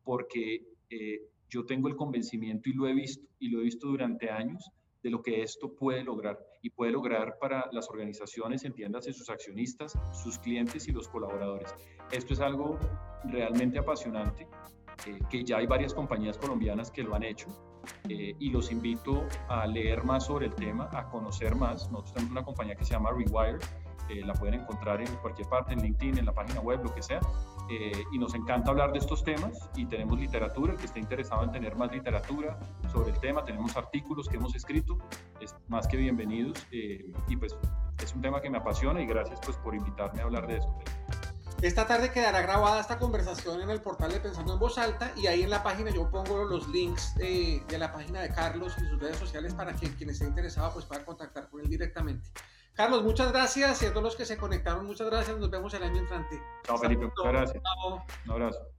porque 0.07 0.63
eh, 0.89 1.21
yo 1.49 1.65
tengo 1.65 1.89
el 1.89 1.97
convencimiento 1.97 2.69
y 2.69 2.73
lo 2.73 2.87
he 2.87 2.93
visto, 2.93 3.27
y 3.39 3.49
lo 3.49 3.59
he 3.59 3.63
visto 3.63 3.87
durante 3.87 4.29
años, 4.29 4.71
de 5.03 5.09
lo 5.09 5.21
que 5.21 5.41
esto 5.41 5.75
puede 5.75 6.01
lograr 6.03 6.39
y 6.61 6.69
puede 6.69 6.91
lograr 6.91 7.37
para 7.39 7.67
las 7.73 7.89
organizaciones, 7.89 8.63
entiéndase, 8.63 9.11
sus 9.11 9.29
accionistas, 9.29 9.93
sus 10.13 10.39
clientes 10.39 10.87
y 10.87 10.93
los 10.93 11.09
colaboradores. 11.09 11.75
Esto 12.11 12.33
es 12.33 12.39
algo 12.39 12.79
realmente 13.25 13.79
apasionante, 13.79 14.47
eh, 15.05 15.19
que 15.29 15.43
ya 15.43 15.57
hay 15.57 15.67
varias 15.67 15.93
compañías 15.93 16.37
colombianas 16.37 16.91
que 16.91 17.03
lo 17.03 17.15
han 17.15 17.23
hecho 17.23 17.47
eh, 18.09 18.35
y 18.39 18.49
los 18.49 18.71
invito 18.71 19.25
a 19.47 19.67
leer 19.67 20.03
más 20.03 20.25
sobre 20.25 20.47
el 20.47 20.55
tema, 20.55 20.89
a 20.93 21.09
conocer 21.09 21.55
más. 21.55 21.89
Nosotros 21.91 22.13
tenemos 22.13 22.31
una 22.31 22.43
compañía 22.43 22.75
que 22.75 22.85
se 22.85 22.93
llama 22.93 23.11
Rewire, 23.11 23.59
la 24.25 24.33
pueden 24.33 24.61
encontrar 24.61 25.01
en 25.01 25.13
cualquier 25.17 25.49
parte, 25.49 25.73
en 25.73 25.81
LinkedIn, 25.81 26.17
en 26.17 26.25
la 26.25 26.33
página 26.33 26.61
web, 26.61 26.81
lo 26.81 26.95
que 26.95 27.03
sea. 27.03 27.19
Eh, 27.69 28.05
y 28.13 28.17
nos 28.17 28.33
encanta 28.33 28.71
hablar 28.71 28.93
de 28.93 28.99
estos 28.99 29.23
temas 29.25 29.69
y 29.75 29.85
tenemos 29.85 30.17
literatura, 30.17 30.71
el 30.71 30.79
que 30.79 30.85
esté 30.85 30.99
interesado 30.99 31.43
en 31.43 31.51
tener 31.51 31.75
más 31.75 31.91
literatura 31.91 32.57
sobre 32.89 33.11
el 33.11 33.19
tema, 33.19 33.43
tenemos 33.43 33.75
artículos 33.75 34.29
que 34.29 34.37
hemos 34.37 34.55
escrito, 34.55 34.97
es 35.41 35.53
más 35.67 35.85
que 35.85 35.97
bienvenidos 35.97 36.65
eh, 36.71 37.05
y 37.27 37.35
pues 37.35 37.57
es 38.01 38.15
un 38.15 38.21
tema 38.21 38.41
que 38.41 38.49
me 38.49 38.57
apasiona 38.57 39.01
y 39.01 39.05
gracias 39.05 39.41
pues 39.43 39.57
por 39.57 39.75
invitarme 39.75 40.21
a 40.21 40.23
hablar 40.23 40.47
de 40.47 40.57
esto. 40.57 40.73
Esta 41.61 41.87
tarde 41.87 42.11
quedará 42.11 42.41
grabada 42.41 42.79
esta 42.79 42.99
conversación 42.99 43.61
en 43.61 43.69
el 43.71 43.81
portal 43.81 44.11
de 44.11 44.19
Pensando 44.19 44.53
en 44.53 44.59
Voz 44.59 44.77
Alta 44.77 45.11
y 45.15 45.25
ahí 45.25 45.41
en 45.41 45.49
la 45.49 45.63
página 45.63 45.89
yo 45.89 46.09
pongo 46.09 46.43
los 46.43 46.67
links 46.67 47.15
de, 47.15 47.63
de 47.67 47.77
la 47.79 47.91
página 47.91 48.21
de 48.21 48.29
Carlos 48.29 48.75
y 48.77 48.87
sus 48.87 48.99
redes 48.99 49.17
sociales 49.17 49.55
para 49.55 49.73
que 49.73 49.89
quien 49.95 50.11
esté 50.11 50.25
interesado 50.25 50.71
pues 50.73 50.85
pueda 50.85 51.03
contactar 51.03 51.49
con 51.49 51.61
él 51.61 51.67
directamente. 51.67 52.29
Carlos, 52.73 53.03
muchas 53.03 53.31
gracias 53.31 53.81
y 53.81 53.87
a 53.87 53.89
todos 53.89 54.03
los 54.03 54.15
que 54.15 54.25
se 54.25 54.37
conectaron, 54.37 54.85
muchas 54.85 55.09
gracias. 55.09 55.35
Nos 55.37 55.49
vemos 55.49 55.73
el 55.73 55.81
año 55.81 55.97
entrante. 55.97 56.39
Chao, 56.63 56.77
Felipe. 56.77 57.05
Muchas 57.05 57.25
gracias. 57.25 57.63
Un 58.25 58.31
abrazo. 58.31 58.76